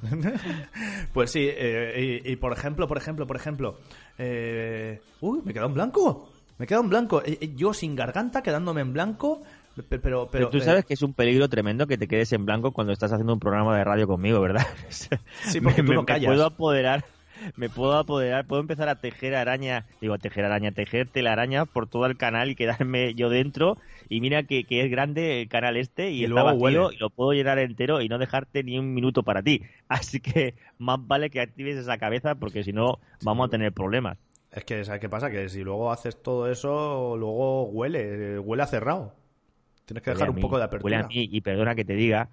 Pues 1.12 1.30
sí, 1.30 1.46
eh, 1.50 2.20
y, 2.24 2.32
y 2.32 2.36
por 2.36 2.52
ejemplo, 2.52 2.86
por 2.88 2.96
ejemplo, 2.98 3.26
por 3.26 3.36
ejemplo. 3.36 3.78
eh, 4.18 5.00
uy, 5.20 5.40
me 5.44 5.50
he 5.50 5.54
quedado 5.54 5.68
en 5.68 5.74
blanco. 5.74 6.28
Me 6.58 6.64
he 6.64 6.66
quedado 6.68 6.84
en 6.84 6.90
blanco. 6.90 7.22
Eh, 7.24 7.38
eh, 7.40 7.52
yo 7.54 7.72
sin 7.72 7.94
garganta, 7.96 8.42
quedándome 8.42 8.80
en 8.80 8.92
blanco. 8.92 9.42
pe- 9.76 9.82
Pero, 9.82 10.00
pero, 10.00 10.28
Pero 10.30 10.50
tú 10.50 10.58
eh, 10.58 10.60
sabes 10.62 10.84
que 10.84 10.94
es 10.94 11.02
un 11.02 11.14
peligro 11.14 11.48
tremendo 11.48 11.86
que 11.86 11.98
te 11.98 12.06
quedes 12.08 12.32
en 12.32 12.44
blanco 12.44 12.72
cuando 12.72 12.92
estás 12.92 13.12
haciendo 13.12 13.32
un 13.32 13.40
programa 13.40 13.76
de 13.76 13.84
radio 13.84 14.06
conmigo, 14.06 14.40
¿verdad? 14.40 14.66
Sí, 15.44 15.60
porque 15.60 15.82
me, 15.82 15.88
tú 15.88 15.94
no 15.94 16.00
me 16.02 16.06
callas. 16.06 16.26
puedo 16.26 16.44
apoderar, 16.46 17.04
me 17.56 17.68
puedo 17.68 17.96
apoderar, 17.96 18.46
puedo 18.46 18.60
empezar 18.60 18.88
a 18.88 19.00
tejer 19.00 19.34
araña, 19.34 19.86
digo 20.00 20.18
tejer 20.18 20.44
araña, 20.44 20.72
tejer 20.72 21.08
telaraña 21.08 21.66
por 21.66 21.86
todo 21.88 22.06
el 22.06 22.16
canal 22.16 22.50
y 22.50 22.54
quedarme 22.56 23.14
yo 23.14 23.28
dentro. 23.30 23.78
Y 24.08 24.20
mira 24.20 24.42
que, 24.44 24.64
que 24.64 24.82
es 24.84 24.90
grande 24.90 25.42
el 25.42 25.48
canal 25.48 25.76
este 25.76 26.10
y, 26.10 26.22
Y 26.22 26.24
está 26.24 26.42
luego 26.42 26.44
vacío 26.44 26.88
huele. 26.88 26.88
y 26.90 26.96
lo 26.96 27.10
puedo 27.10 27.32
llenar 27.32 27.58
entero 27.58 28.00
y 28.00 28.08
no 28.08 28.18
dejarte 28.18 28.62
ni 28.62 28.78
un 28.78 28.94
minuto 28.94 29.22
para 29.22 29.42
ti. 29.42 29.62
Así 29.88 30.20
que 30.20 30.54
más 30.78 30.98
vale 31.06 31.30
que 31.30 31.40
actives 31.40 31.76
esa 31.76 31.98
cabeza 31.98 32.34
porque 32.34 32.62
si 32.64 32.72
no 32.72 32.98
vamos 33.22 33.46
a 33.46 33.50
tener 33.50 33.72
problemas. 33.72 34.18
Es 34.50 34.64
que, 34.64 34.84
¿sabes 34.84 35.00
qué 35.00 35.08
pasa? 35.08 35.30
Que 35.30 35.48
si 35.48 35.62
luego 35.64 35.90
haces 35.90 36.22
todo 36.22 36.50
eso, 36.50 37.16
luego 37.16 37.64
huele, 37.64 38.34
eh, 38.36 38.38
huele 38.38 38.62
a 38.62 38.66
cerrado. 38.66 39.14
Tienes 39.84 40.02
que 40.02 40.10
Huele 40.10 40.18
dejar 40.18 40.28
a 40.28 40.30
un 40.30 40.38
poco 40.38 40.56
de 40.58 40.62
Huele 40.80 40.96
apertura. 40.96 41.00
a 41.00 41.08
mí 41.08 41.28
y 41.30 41.40
perdona 41.40 41.74
que 41.74 41.84
te 41.84 41.94
diga. 41.94 42.28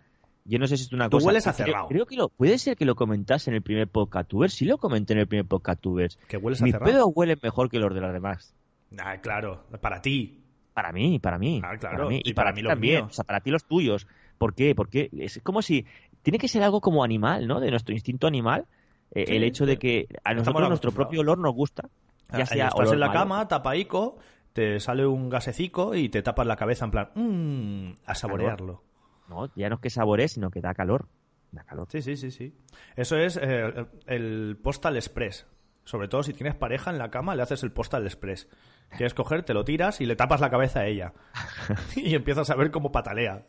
Yo 0.46 0.58
no 0.60 0.66
sé 0.68 0.76
si 0.78 0.84
es 0.86 0.92
una 0.94 1.08
Tú 1.10 1.18
cosa. 1.18 1.28
hueles 1.28 1.48
a 1.48 1.54
creo- 1.54 1.66
cerrado. 1.68 1.88
Creo, 1.88 2.06
que 2.06 2.16
lo 2.16 2.30
puede 2.30 2.58
ser 2.58 2.76
que 2.76 2.86
lo 2.86 2.96
comentaste 2.96 3.52
en 3.52 3.56
el 3.56 3.62
primer 3.62 3.88
podcast 3.88 4.28
tuber. 4.28 4.50
Sí 4.50 4.66
lo 4.66 4.78
comenté 4.78 5.14
en 5.14 5.20
el 5.20 5.28
primer 5.28 5.46
podcast 5.46 5.80
tubers. 5.82 6.18
Que 6.28 6.38
hueles 6.38 6.62
a 6.62 6.66
Mis 6.66 6.74
cerrado. 6.74 6.92
pedos 6.92 7.12
huelen 7.16 7.40
mejor 7.42 7.70
que 7.70 7.78
los 7.80 7.94
de 7.94 8.02
los 8.02 8.12
demás. 8.12 8.56
Ah, 9.00 9.18
claro, 9.22 9.64
para 9.82 10.02
ti. 10.02 10.40
Para 10.74 10.92
mí, 10.92 11.20
para 11.20 11.38
mí. 11.38 11.62
Ah, 11.64 11.78
claro, 11.78 11.98
Para 11.98 12.10
mí. 12.10 12.22
y 12.24 12.30
Y, 12.30 12.34
para 12.34 12.48
para, 12.50 12.56
mí 12.56 12.62
los 12.64 12.72
también. 12.72 12.96
míos. 13.02 13.12
O 13.12 13.14
sea, 13.14 13.24
para 13.24 13.40
ti 13.42 13.52
los 13.52 13.64
tuyos. 13.66 14.08
¿Por 14.38 14.56
qué? 14.56 14.74
Porque 14.74 15.10
es 15.18 15.40
como 15.44 15.62
si. 15.62 15.86
Tiene 16.24 16.38
que 16.40 16.48
ser 16.48 16.64
algo 16.64 16.82
como 16.82 17.04
animal, 17.04 17.48
¿no? 17.48 17.60
De 17.60 17.70
nuestro 17.70 17.94
instinto 17.94 18.26
animal. 18.28 18.66
Eh, 19.14 19.26
Sí, 19.28 19.36
el 19.36 19.44
hecho 19.44 19.66
de 19.66 19.78
que 19.78 20.08
a 20.24 20.34
nosotros 20.34 20.68
nuestro 20.70 20.92
propio 20.92 21.22
olor 21.22 21.38
nos 21.38 21.54
gusta. 21.54 21.90
Ya 22.32 22.44
Ah, 22.44 22.46
sea 22.46 22.58
y 22.58 22.60
estás 22.62 22.80
olor 22.80 22.94
en 22.94 23.00
la 23.02 23.08
malo. 23.08 23.20
cama, 23.20 23.48
tapaico, 23.48 24.18
te 24.54 24.80
sale 24.80 25.06
un 25.06 25.30
gasecico 25.30 25.94
y 25.96 26.08
te 26.10 26.22
tapas 26.22 26.48
la 26.48 26.56
cabeza 26.56 26.86
en 26.86 26.92
plan, 26.92 27.10
mmm, 27.16 27.92
a 28.06 28.16
saborearlo. 28.16 28.82
No, 29.30 29.50
ya 29.56 29.70
no 29.70 29.76
es 29.76 29.82
que 29.82 29.90
saboree, 29.90 30.28
sino 30.28 30.52
que 30.52 30.62
da 30.62 30.74
calor. 30.74 31.08
Da 31.52 31.64
calor. 31.64 31.88
Sí, 31.92 32.02
sí, 32.02 32.16
sí, 32.18 32.32
sí. 32.32 32.54
Eso 32.96 33.18
es 33.18 33.40
eh, 33.42 33.86
el 34.08 34.58
Postal 34.62 34.96
Express. 34.96 35.48
Sobre 35.84 36.08
todo 36.08 36.22
si 36.24 36.34
tienes 36.34 36.56
pareja 36.56 36.92
en 36.92 36.98
la 36.98 37.10
cama, 37.10 37.36
le 37.36 37.42
haces 37.42 37.64
el 37.64 37.72
Postal 37.72 38.04
Express. 38.06 38.48
Quieres 38.90 39.14
coger, 39.14 39.44
te 39.44 39.54
lo 39.54 39.64
tiras 39.66 40.00
y 40.02 40.06
le 40.06 40.16
tapas 40.16 40.42
la 40.42 40.50
cabeza 40.50 40.82
a 40.82 40.86
ella. 40.88 41.14
y 41.96 42.14
empiezas 42.14 42.50
a 42.50 42.56
ver 42.56 42.72
cómo 42.72 42.92
patalea. 42.92 43.46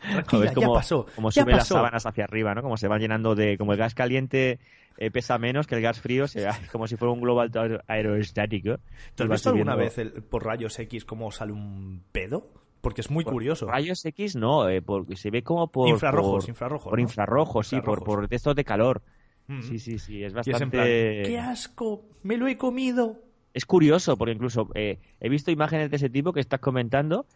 Tranquila, 0.00 0.54
cómo, 0.54 0.66
ya 0.68 0.72
pasó. 0.72 1.06
cómo 1.14 1.30
ya 1.30 1.42
sube 1.42 1.52
las 1.52 1.62
pasó. 1.62 1.74
sábanas 1.74 2.06
hacia 2.06 2.24
arriba, 2.24 2.54
¿no? 2.54 2.62
Como 2.62 2.76
se 2.76 2.86
van 2.88 3.00
llenando 3.00 3.34
de... 3.34 3.58
Como 3.58 3.72
el 3.72 3.78
gas 3.78 3.94
caliente 3.94 4.60
eh, 4.96 5.10
pesa 5.10 5.38
menos 5.38 5.66
que 5.66 5.74
el 5.74 5.82
gas 5.82 6.00
frío, 6.00 6.28
se, 6.28 6.46
como 6.72 6.86
si 6.86 6.96
fuera 6.96 7.12
un 7.12 7.20
globo 7.20 7.42
aer- 7.42 7.82
aerostático. 7.88 8.78
¿Te 9.14 9.24
has 9.24 9.28
va 9.28 9.34
visto 9.34 9.50
alguna 9.50 9.74
vez 9.74 9.98
el- 9.98 10.22
por 10.22 10.44
rayos 10.44 10.78
X 10.78 11.04
cómo 11.04 11.30
sale 11.32 11.52
un 11.52 12.02
pedo? 12.12 12.52
Porque 12.86 13.00
es 13.00 13.10
muy 13.10 13.24
curioso. 13.24 13.66
Rayos 13.66 14.04
X 14.04 14.36
no, 14.36 14.68
eh, 14.68 14.80
porque 14.80 15.16
se 15.16 15.32
ve 15.32 15.42
como 15.42 15.66
por... 15.66 15.88
Infrarrojos, 15.88 16.44
por, 16.44 16.48
infrarrojos, 16.50 16.88
Por 16.90 16.98
¿no? 16.98 17.02
infrarrojos, 17.02 17.66
sí, 17.66 17.76
por, 17.80 17.98
Infrarrojos. 17.98 18.04
por 18.04 18.28
textos 18.28 18.54
de 18.54 18.64
calor. 18.64 19.02
Mm. 19.48 19.62
Sí, 19.62 19.80
sí, 19.80 19.98
sí, 19.98 20.22
es 20.22 20.22
Y 20.22 20.24
es 20.24 20.30
en 20.30 20.34
bastante... 20.36 20.76
plan, 20.76 20.86
¡qué 21.24 21.38
asco! 21.40 22.04
¡Me 22.22 22.36
lo 22.36 22.46
he 22.46 22.56
comido! 22.56 23.20
Es 23.54 23.66
curioso, 23.66 24.16
porque 24.16 24.34
incluso 24.34 24.68
eh, 24.74 25.00
he 25.18 25.28
visto 25.28 25.50
imágenes 25.50 25.90
de 25.90 25.96
ese 25.96 26.10
tipo 26.10 26.32
que 26.32 26.38
estás 26.38 26.60
comentando, 26.60 27.26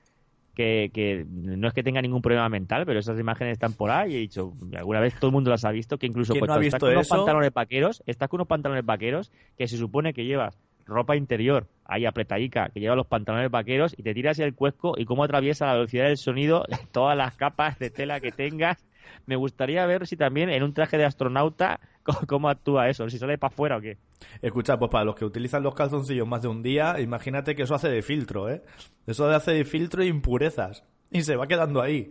que, 0.55 0.93
que 0.95 1.27
no 1.29 1.67
es 1.67 1.75
que 1.75 1.83
tenga 1.83 2.01
ningún 2.01 2.23
problema 2.23 2.49
mental, 2.49 2.87
pero 2.87 3.01
esas 3.01 3.19
imágenes 3.19 3.55
están 3.55 3.73
por 3.73 3.91
ahí 3.91 4.13
y 4.13 4.15
he 4.15 4.19
dicho, 4.21 4.53
alguna 4.77 5.01
vez 5.01 5.15
todo 5.17 5.31
el 5.31 5.33
mundo 5.33 5.51
las 5.51 5.65
ha 5.65 5.73
visto, 5.73 5.99
que 5.99 6.07
incluso 6.07 6.33
¿Quién 6.33 6.43
no 6.43 6.47
cuando 6.47 6.63
ha 6.63 6.67
estás 6.67 6.79
con 6.79 6.91
unos 6.93 7.09
pantalones 7.09 7.53
vaqueros, 7.53 8.05
estás 8.07 8.29
con 8.29 8.39
unos 8.39 8.47
pantalones 8.47 8.87
vaqueros 8.87 9.33
que 9.59 9.67
se 9.67 9.77
supone 9.77 10.15
que 10.15 10.25
llevas 10.25 10.61
ropa 10.87 11.17
interior, 11.17 11.67
ahí 11.85 12.07
apretadica, 12.07 12.69
que 12.71 12.81
lleva 12.81 12.97
los 12.97 13.07
pantalones 13.07 13.51
vaqueros 13.51 13.95
y 13.97 14.03
te 14.03 14.15
tiras 14.15 14.39
el 14.39 14.55
cuesco 14.55 14.95
y 14.97 15.05
cómo 15.05 15.25
atraviesa 15.25 15.67
la 15.67 15.75
velocidad 15.75 16.07
del 16.07 16.17
sonido 16.17 16.65
todas 16.93 17.17
las 17.17 17.35
capas 17.35 17.79
de 17.79 17.91
tela 17.91 18.21
que 18.21 18.33
tengas. 18.33 18.87
Me 19.27 19.37
gustaría 19.37 19.85
ver 19.87 20.07
si 20.07 20.17
también 20.17 20.51
en 20.51 20.63
un 20.63 20.73
traje 20.73 20.97
de 20.97 21.05
astronauta 21.05 21.81
¿Cómo, 22.27 22.49
actúa 22.49 22.89
eso? 22.89 23.09
¿Si 23.09 23.19
sale 23.19 23.39
para 23.39 23.53
afuera 23.53 23.77
o 23.77 23.81
qué? 23.81 23.99
Escucha, 24.43 24.79
pues 24.79 24.91
para 24.91 25.05
los 25.05 25.15
que 25.15 25.25
utilizan 25.25 25.63
los 25.63 25.75
calzoncillos 25.75 26.27
más 26.27 26.43
de 26.43 26.49
un 26.49 26.63
día, 26.63 27.01
imagínate 27.01 27.55
que 27.55 27.63
eso 27.63 27.75
hace 27.75 27.89
de 27.89 28.03
filtro, 28.03 28.49
¿eh? 28.49 28.63
Eso 29.07 29.29
hace 29.29 29.53
de 29.53 29.65
filtro 29.65 30.03
e 30.03 30.07
impurezas. 30.07 30.85
Y 31.11 31.23
se 31.23 31.37
va 31.37 31.47
quedando 31.47 31.81
ahí. 31.81 32.11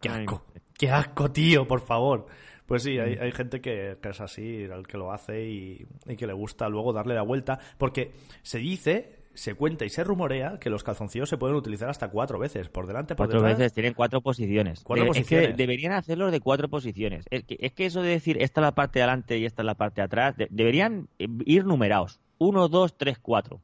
¡Qué 0.00 0.08
Ay, 0.08 0.22
asco! 0.22 0.44
¡Qué 0.76 0.90
asco, 0.90 1.30
tío! 1.30 1.66
Por 1.66 1.80
favor. 1.80 2.26
Pues 2.66 2.82
sí, 2.82 2.98
hay, 2.98 3.14
hay 3.14 3.32
gente 3.32 3.60
que, 3.60 3.98
que 4.00 4.08
es 4.08 4.20
así, 4.20 4.62
el 4.62 4.86
que 4.86 4.96
lo 4.96 5.12
hace 5.12 5.46
y, 5.48 5.86
y 6.06 6.16
que 6.16 6.26
le 6.26 6.32
gusta 6.32 6.68
luego 6.68 6.92
darle 6.92 7.14
la 7.14 7.22
vuelta. 7.22 7.58
Porque 7.76 8.12
se 8.42 8.58
dice, 8.58 9.16
se 9.34 9.54
cuenta 9.54 9.84
y 9.84 9.90
se 9.90 10.02
rumorea 10.02 10.58
que 10.58 10.70
los 10.70 10.82
calzoncillos 10.82 11.28
se 11.28 11.36
pueden 11.36 11.56
utilizar 11.56 11.90
hasta 11.90 12.08
cuatro 12.08 12.38
veces. 12.38 12.68
Por 12.70 12.86
delante, 12.86 13.14
por 13.16 13.26
Cuatro 13.26 13.42
detrás. 13.42 13.58
veces, 13.58 13.72
tienen 13.74 13.92
cuatro 13.92 14.22
posiciones. 14.22 14.82
Cuatro 14.82 15.04
Eh, 15.04 15.08
posiciones. 15.08 15.48
Es 15.48 15.52
que 15.52 15.56
deberían 15.62 15.92
hacerlo 15.92 16.30
de 16.30 16.40
cuatro 16.40 16.68
posiciones. 16.70 17.26
Es 17.30 17.44
que, 17.44 17.58
es 17.60 17.72
que 17.72 17.84
eso 17.84 18.00
de 18.00 18.08
decir 18.08 18.40
esta 18.40 18.60
es 18.60 18.64
la 18.64 18.74
parte 18.74 18.98
de 18.98 19.02
adelante 19.02 19.36
y 19.36 19.44
esta 19.44 19.60
es 19.60 19.66
la 19.66 19.74
parte 19.74 20.00
de 20.00 20.04
atrás, 20.06 20.36
de- 20.36 20.48
deberían 20.50 21.08
eh, 21.18 21.26
ir 21.44 21.66
numerados. 21.66 22.20
Uno, 22.38 22.68
dos, 22.68 22.96
tres, 22.96 23.18
cuatro. 23.18 23.60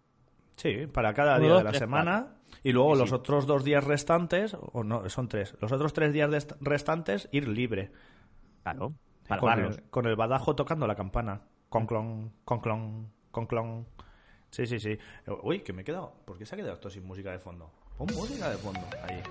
Sí, 0.57 0.87
para 0.93 1.15
cada 1.15 1.37
Uno, 1.37 1.41
día 1.45 1.51
dos, 1.55 1.59
de 1.61 1.65
la 1.65 1.71
tres, 1.71 1.79
semana. 1.81 2.35
Y 2.63 2.73
luego 2.73 2.93
Sí, 2.95 3.01
los 3.01 3.09
sí. 3.09 3.15
otros 3.15 3.47
dos 3.47 3.65
días 3.65 3.83
restantes, 3.83 4.55
o 4.61 4.85
no, 4.85 5.09
son 5.09 5.29
tres. 5.29 5.55
Los 5.61 5.73
otros 5.73 5.95
tres 5.95 6.13
días 6.13 6.49
restantes, 6.61 7.31
ir 7.33 7.49
libre. 7.49 7.91
Claro, 8.63 8.95
para 9.29 9.41
Con 9.41 9.59
el, 9.59 9.83
con 9.91 10.07
el 10.07 10.17
badajo 10.17 10.55
tocando 10.55 10.87
la 10.87 10.95
campana. 10.95 11.43
Conclon, 11.69 12.33
conclon, 12.45 13.13
conclon. 13.31 13.87
Sí, 14.51 14.67
sí, 14.67 14.81
sí. 14.81 14.99
Uy, 15.43 15.61
que 15.61 15.73
me 15.73 15.83
he 15.83 15.85
quedado. 15.85 16.13
¿Por 16.25 16.37
qué 16.37 16.45
se 16.45 16.55
ha 16.55 16.59
quedado 16.59 16.75
esto 16.75 16.91
sin 16.91 17.07
música 17.07 17.31
de 17.31 17.39
fondo? 17.39 17.71
Pon 17.97 18.09
música 18.15 18.51
de 18.51 18.57
fondo. 18.57 18.81
Ahí. 19.09 19.23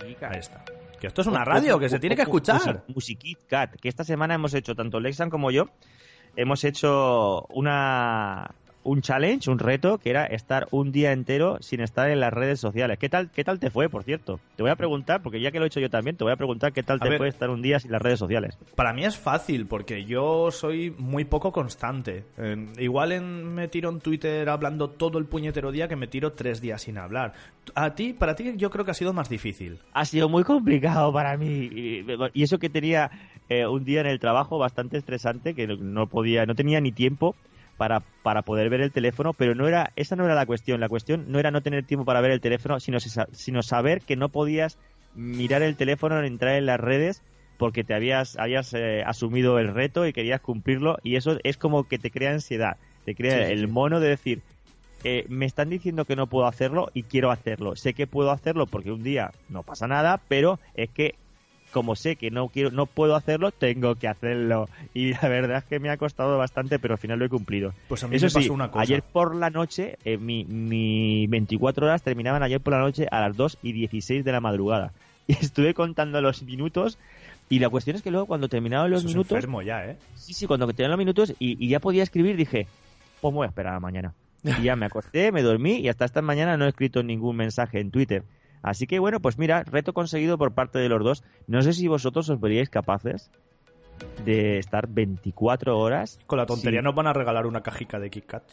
Ahí 0.00 0.38
está. 0.38 0.64
Que 0.98 1.06
esto 1.06 1.20
es 1.20 1.26
una 1.26 1.44
radio, 1.44 1.78
que 1.78 1.88
se 1.88 1.98
tiene 1.98 2.16
que 2.16 2.22
escuchar. 2.22 2.84
Musiquit 2.88 3.46
Cat, 3.46 3.76
que 3.80 3.88
esta 3.88 4.04
semana 4.04 4.34
hemos 4.34 4.54
hecho, 4.54 4.74
tanto 4.74 5.00
Lexan 5.00 5.30
como 5.30 5.50
yo, 5.50 5.66
hemos 6.36 6.64
hecho 6.64 7.44
una 7.50 8.54
un 8.84 9.00
challenge, 9.00 9.48
un 9.50 9.58
reto, 9.58 9.98
que 9.98 10.10
era 10.10 10.24
estar 10.26 10.66
un 10.72 10.90
día 10.92 11.12
entero 11.12 11.58
sin 11.60 11.80
estar 11.80 12.10
en 12.10 12.18
las 12.20 12.32
redes 12.32 12.58
sociales. 12.60 12.98
¿Qué 12.98 13.08
tal, 13.08 13.30
qué 13.30 13.44
tal 13.44 13.60
te 13.60 13.70
fue, 13.70 13.88
por 13.88 14.02
cierto? 14.02 14.40
Te 14.56 14.62
voy 14.62 14.72
a 14.72 14.76
preguntar, 14.76 15.22
porque 15.22 15.40
ya 15.40 15.50
que 15.52 15.58
lo 15.58 15.64
he 15.64 15.68
hecho 15.68 15.80
yo 15.80 15.88
también, 15.90 16.16
te 16.16 16.24
voy 16.24 16.32
a 16.32 16.36
preguntar 16.36 16.72
qué 16.72 16.82
tal 16.82 16.98
A 17.00 17.04
te 17.04 17.10
ver. 17.10 17.18
fue 17.18 17.28
estar 17.28 17.48
un 17.50 17.62
día 17.62 17.78
sin 17.78 17.92
las 17.92 18.02
redes 18.02 18.18
sociales. 18.18 18.58
Para 18.74 18.92
mí 18.92 19.04
es 19.04 19.16
fácil, 19.16 19.66
porque 19.66 20.04
yo 20.04 20.50
soy 20.50 20.92
muy 20.98 21.24
poco 21.24 21.52
constante. 21.52 22.24
Eh, 22.38 22.66
igual 22.78 23.12
en- 23.12 23.54
me 23.54 23.68
tiro 23.68 23.88
en 23.90 24.00
Twitter 24.00 24.48
hablando 24.48 24.90
todo 24.90 25.18
el 25.18 25.26
puñetero 25.26 25.70
día 25.72 25.86
que 25.88 25.96
me 25.96 26.06
tiro 26.08 26.32
tres 26.32 26.60
días 26.60 26.82
sin 26.82 26.98
hablar. 26.98 27.34
A 27.74 27.94
ti, 27.94 28.12
para 28.12 28.34
ti, 28.34 28.54
yo 28.56 28.70
creo 28.70 28.84
que 28.84 28.90
ha 28.90 28.94
sido 28.94 29.12
más 29.12 29.28
difícil. 29.28 29.78
Ha 29.92 30.04
sido 30.04 30.28
muy 30.28 30.42
complicado 30.44 31.12
para 31.12 31.36
mí. 31.36 31.46
Y, 31.72 32.04
y 32.34 32.42
eso 32.42 32.58
que 32.58 32.68
tenía 32.68 33.10
eh, 33.48 33.66
un 33.66 33.84
día 33.84 34.00
en 34.00 34.06
el 34.06 34.18
trabajo 34.18 34.58
bastante 34.58 34.96
estresante, 34.96 35.54
que 35.54 35.66
no- 35.66 35.76
no 35.76 36.06
podía, 36.08 36.46
no 36.46 36.54
tenía 36.54 36.80
ni 36.80 36.90
tiempo 36.90 37.36
para, 37.82 37.98
para 38.22 38.42
poder 38.42 38.70
ver 38.70 38.80
el 38.80 38.92
teléfono, 38.92 39.32
pero 39.32 39.56
no 39.56 39.66
era, 39.66 39.90
esa 39.96 40.14
no 40.14 40.24
era 40.24 40.36
la 40.36 40.46
cuestión. 40.46 40.78
La 40.78 40.88
cuestión 40.88 41.24
no 41.26 41.40
era 41.40 41.50
no 41.50 41.62
tener 41.62 41.84
tiempo 41.84 42.04
para 42.04 42.20
ver 42.20 42.30
el 42.30 42.40
teléfono, 42.40 42.78
sino, 42.78 42.98
sino 43.00 43.62
saber 43.64 44.02
que 44.02 44.14
no 44.14 44.28
podías 44.28 44.78
mirar 45.16 45.62
el 45.62 45.74
teléfono, 45.74 46.22
entrar 46.22 46.54
en 46.54 46.66
las 46.66 46.78
redes, 46.78 47.24
porque 47.58 47.82
te 47.82 47.92
habías, 47.92 48.38
habías 48.38 48.72
eh, 48.74 49.02
asumido 49.04 49.58
el 49.58 49.74
reto 49.74 50.06
y 50.06 50.12
querías 50.12 50.40
cumplirlo, 50.40 50.98
y 51.02 51.16
eso 51.16 51.38
es 51.42 51.56
como 51.56 51.88
que 51.88 51.98
te 51.98 52.12
crea 52.12 52.30
ansiedad, 52.30 52.76
te 53.04 53.16
crea 53.16 53.48
sí, 53.48 53.52
el 53.52 53.62
sí. 53.62 53.66
mono 53.66 53.98
de 53.98 54.10
decir, 54.10 54.42
eh, 55.02 55.24
me 55.28 55.46
están 55.46 55.68
diciendo 55.68 56.04
que 56.04 56.14
no 56.14 56.28
puedo 56.28 56.46
hacerlo 56.46 56.88
y 56.94 57.02
quiero 57.02 57.32
hacerlo. 57.32 57.74
Sé 57.74 57.94
que 57.94 58.06
puedo 58.06 58.30
hacerlo 58.30 58.68
porque 58.68 58.92
un 58.92 59.02
día 59.02 59.32
no 59.48 59.64
pasa 59.64 59.88
nada, 59.88 60.20
pero 60.28 60.60
es 60.76 60.88
que 60.90 61.16
como 61.72 61.96
sé 61.96 62.16
que 62.16 62.30
no 62.30 62.48
quiero, 62.48 62.70
no 62.70 62.86
puedo 62.86 63.16
hacerlo, 63.16 63.50
tengo 63.50 63.96
que 63.96 64.06
hacerlo. 64.06 64.68
Y 64.94 65.12
la 65.14 65.28
verdad 65.28 65.58
es 65.58 65.64
que 65.64 65.80
me 65.80 65.90
ha 65.90 65.96
costado 65.96 66.38
bastante, 66.38 66.78
pero 66.78 66.94
al 66.94 66.98
final 66.98 67.18
lo 67.18 67.24
he 67.24 67.28
cumplido. 67.28 67.72
Pues 67.88 68.04
a 68.04 68.08
mí 68.08 68.16
Eso 68.16 68.26
me 68.26 68.30
sí, 68.30 68.34
pasó 68.38 68.52
una 68.52 68.70
cosa. 68.70 68.82
ayer 68.82 69.02
por 69.02 69.34
la 69.34 69.50
noche, 69.50 69.98
eh, 70.04 70.18
mi, 70.18 70.44
mi 70.44 71.26
24 71.26 71.86
horas 71.86 72.02
terminaban 72.02 72.42
ayer 72.42 72.60
por 72.60 72.74
la 72.74 72.80
noche 72.80 73.08
a 73.10 73.20
las 73.20 73.36
2 73.36 73.58
y 73.62 73.72
16 73.72 74.24
de 74.24 74.32
la 74.32 74.40
madrugada. 74.40 74.92
Y 75.28 75.34
estuve 75.34 75.72
contando 75.72 76.20
los 76.20 76.42
minutos. 76.42 76.98
Y 77.48 77.58
la 77.60 77.68
cuestión 77.68 77.96
es 77.96 78.02
que 78.02 78.10
luego 78.10 78.26
cuando 78.26 78.48
terminaban 78.48 78.90
los 78.90 79.00
Eso 79.00 79.08
es 79.08 79.14
minutos, 79.14 79.32
enfermo 79.36 79.62
ya, 79.62 79.86
¿eh? 79.86 79.96
Sí, 80.16 80.32
sí, 80.34 80.46
cuando 80.46 80.66
terminaron 80.66 80.92
los 80.92 80.98
minutos 80.98 81.34
y, 81.38 81.64
y 81.64 81.68
ya 81.68 81.78
podía 81.80 82.02
escribir, 82.02 82.36
dije, 82.36 82.66
pues 83.20 83.32
me 83.32 83.36
voy 83.36 83.44
a 83.44 83.48
esperar 83.48 83.74
a 83.74 83.80
mañana. 83.80 84.14
Y 84.42 84.62
ya 84.62 84.74
me 84.74 84.86
acosté, 84.86 85.30
me 85.30 85.42
dormí 85.42 85.76
y 85.76 85.88
hasta 85.88 86.04
esta 86.04 86.22
mañana 86.22 86.56
no 86.56 86.64
he 86.64 86.68
escrito 86.68 87.02
ningún 87.04 87.36
mensaje 87.36 87.78
en 87.78 87.92
Twitter. 87.92 88.24
Así 88.62 88.86
que 88.86 88.98
bueno, 88.98 89.20
pues 89.20 89.38
mira, 89.38 89.64
reto 89.64 89.92
conseguido 89.92 90.38
por 90.38 90.52
parte 90.52 90.78
de 90.78 90.88
los 90.88 91.02
dos. 91.02 91.24
No 91.46 91.62
sé 91.62 91.72
si 91.72 91.88
vosotros 91.88 92.28
os 92.30 92.40
veríais 92.40 92.70
capaces 92.70 93.30
de 94.24 94.58
estar 94.58 94.86
24 94.88 95.78
horas. 95.78 96.18
Con 96.26 96.38
la 96.38 96.46
tontería 96.46 96.80
sin- 96.80 96.84
nos 96.84 96.94
van 96.94 97.06
a 97.08 97.12
regalar 97.12 97.46
una 97.46 97.62
cajica 97.62 97.98
de 97.98 98.10
Kit 98.10 98.26
Kat. 98.26 98.44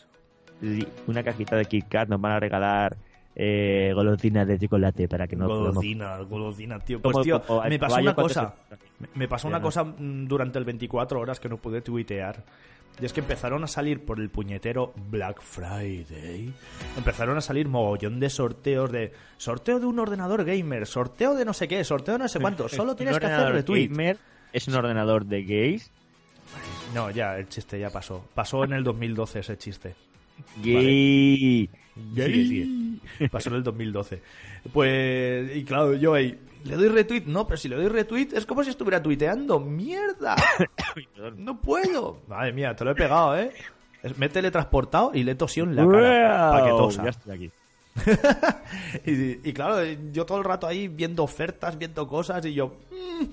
Una 1.08 1.24
cajita 1.24 1.56
de 1.56 1.66
Kit 1.66 1.88
Kat, 1.88 2.10
nos 2.10 2.20
van 2.20 2.34
a 2.34 2.40
regalar 2.40 2.98
eh, 3.42 3.94
golosinas 3.96 4.46
de 4.46 4.60
chocolate 4.60 5.08
para 5.08 5.26
que 5.26 5.38
no 5.38 5.48
Golosina, 5.48 6.18
golosina, 6.24 6.78
tío. 6.80 7.02
Pues 7.02 7.18
tío, 7.24 7.42
me 7.70 7.80
pasó 7.80 8.00
una 8.02 8.14
cosa. 8.14 8.54
Me- 9.00 9.08
Me 9.16 9.28
pasó 9.30 9.48
una 9.48 9.62
cosa 9.62 9.86
mm, 9.86 10.28
durante 10.28 10.60
el 10.60 10.66
24 10.66 11.20
horas 11.22 11.40
que 11.40 11.48
no 11.48 11.56
pude 11.56 11.82
tuitear. 11.82 12.44
Y 13.02 13.06
es 13.06 13.14
que 13.14 13.22
empezaron 13.22 13.64
a 13.64 13.68
salir 13.68 14.04
por 14.04 14.20
el 14.20 14.30
puñetero 14.30 14.92
Black 15.10 15.42
Friday. 15.42 16.52
Empezaron 16.98 17.38
a 17.38 17.42
salir 17.42 17.70
mogollón 17.70 18.20
de 18.20 18.30
sorteos 18.30 18.92
de 18.92 19.14
sorteo 19.38 19.80
de 19.80 19.86
un 19.86 20.00
ordenador 20.00 20.44
gamer, 20.44 20.86
sorteo 20.86 21.34
de 21.34 21.46
no 21.46 21.54
sé 21.54 21.70
qué, 21.70 21.82
sorteo 21.86 22.16
de 22.16 22.20
no 22.20 22.28
sé 22.28 22.40
cuánto. 22.42 22.68
Solo 22.68 22.98
tienes 22.98 23.18
que 23.20 23.26
hacer 23.28 23.54
retweet. 23.54 23.88
gamer 23.88 24.18
es 24.52 24.68
un 24.68 24.76
ordenador 24.76 25.24
de 25.26 25.44
gays. 25.44 25.92
No, 26.94 27.10
ya, 27.10 27.38
el 27.38 27.48
chiste 27.48 27.80
ya 27.80 27.90
pasó. 27.90 28.26
Pasó 28.34 28.66
en 28.66 28.74
el 28.74 28.84
2012 28.84 29.40
ese 29.40 29.58
chiste. 29.58 29.96
Gay. 30.62 30.74
Gay. 30.74 31.70
Sigue, 32.16 32.34
sigue. 32.46 33.30
Pasó 33.32 33.50
en 33.50 33.56
el 33.56 33.64
2012. 33.64 34.22
Pues, 34.74 35.56
y 35.56 35.64
claro, 35.64 35.94
yo 35.96 36.14
ahí, 36.14 36.38
¿le 36.66 36.76
doy 36.76 36.90
retweet? 36.90 37.24
No, 37.26 37.46
pero 37.48 37.58
si 37.58 37.68
le 37.70 37.76
doy 37.76 37.88
retweet 37.88 38.30
es 38.34 38.46
como 38.46 38.64
si 38.64 38.70
estuviera 38.70 39.02
tuiteando. 39.02 39.60
¡Mierda! 39.60 40.36
No 41.38 41.60
puedo. 41.60 42.22
Madre 42.28 42.54
mía, 42.54 42.76
te 42.76 42.84
lo 42.86 42.92
he 42.92 42.96
pegado, 42.96 43.38
¿eh? 43.38 43.52
Me 44.18 44.28
he 44.28 44.30
teletransportado 44.30 45.12
y 45.14 45.24
le 45.24 45.34
he 45.34 45.36
tosido 45.36 45.66
en 45.68 45.76
la 45.76 45.86
cara. 45.88 46.52
Para 46.52 46.64
que 46.66 46.70
tosa. 46.72 47.04
Ya 47.04 47.10
estoy 47.10 47.36
aquí. 47.36 47.52
y, 49.06 49.50
y 49.50 49.54
claro, 49.54 49.84
yo 50.14 50.26
todo 50.26 50.38
el 50.38 50.44
rato 50.46 50.68
ahí 50.68 50.88
viendo 50.88 51.24
ofertas, 51.24 51.78
viendo 51.78 52.08
cosas 52.08 52.46
y 52.46 52.54
yo, 52.54 52.78
"Mm, 52.92 53.24
mm, 53.24 53.30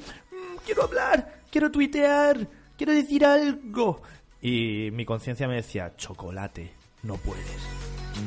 quiero 0.64 0.83
hablar, 0.85 1.41
quiero 1.51 1.71
tuitear, 1.71 2.49
quiero 2.77 2.93
decir 2.93 3.25
algo. 3.25 4.03
Y 4.43 4.91
mi 4.93 5.05
conciencia 5.05 5.47
me 5.47 5.57
decía, 5.57 5.95
chocolate, 5.97 6.73
no 7.05 7.14
puedes. 7.17 7.47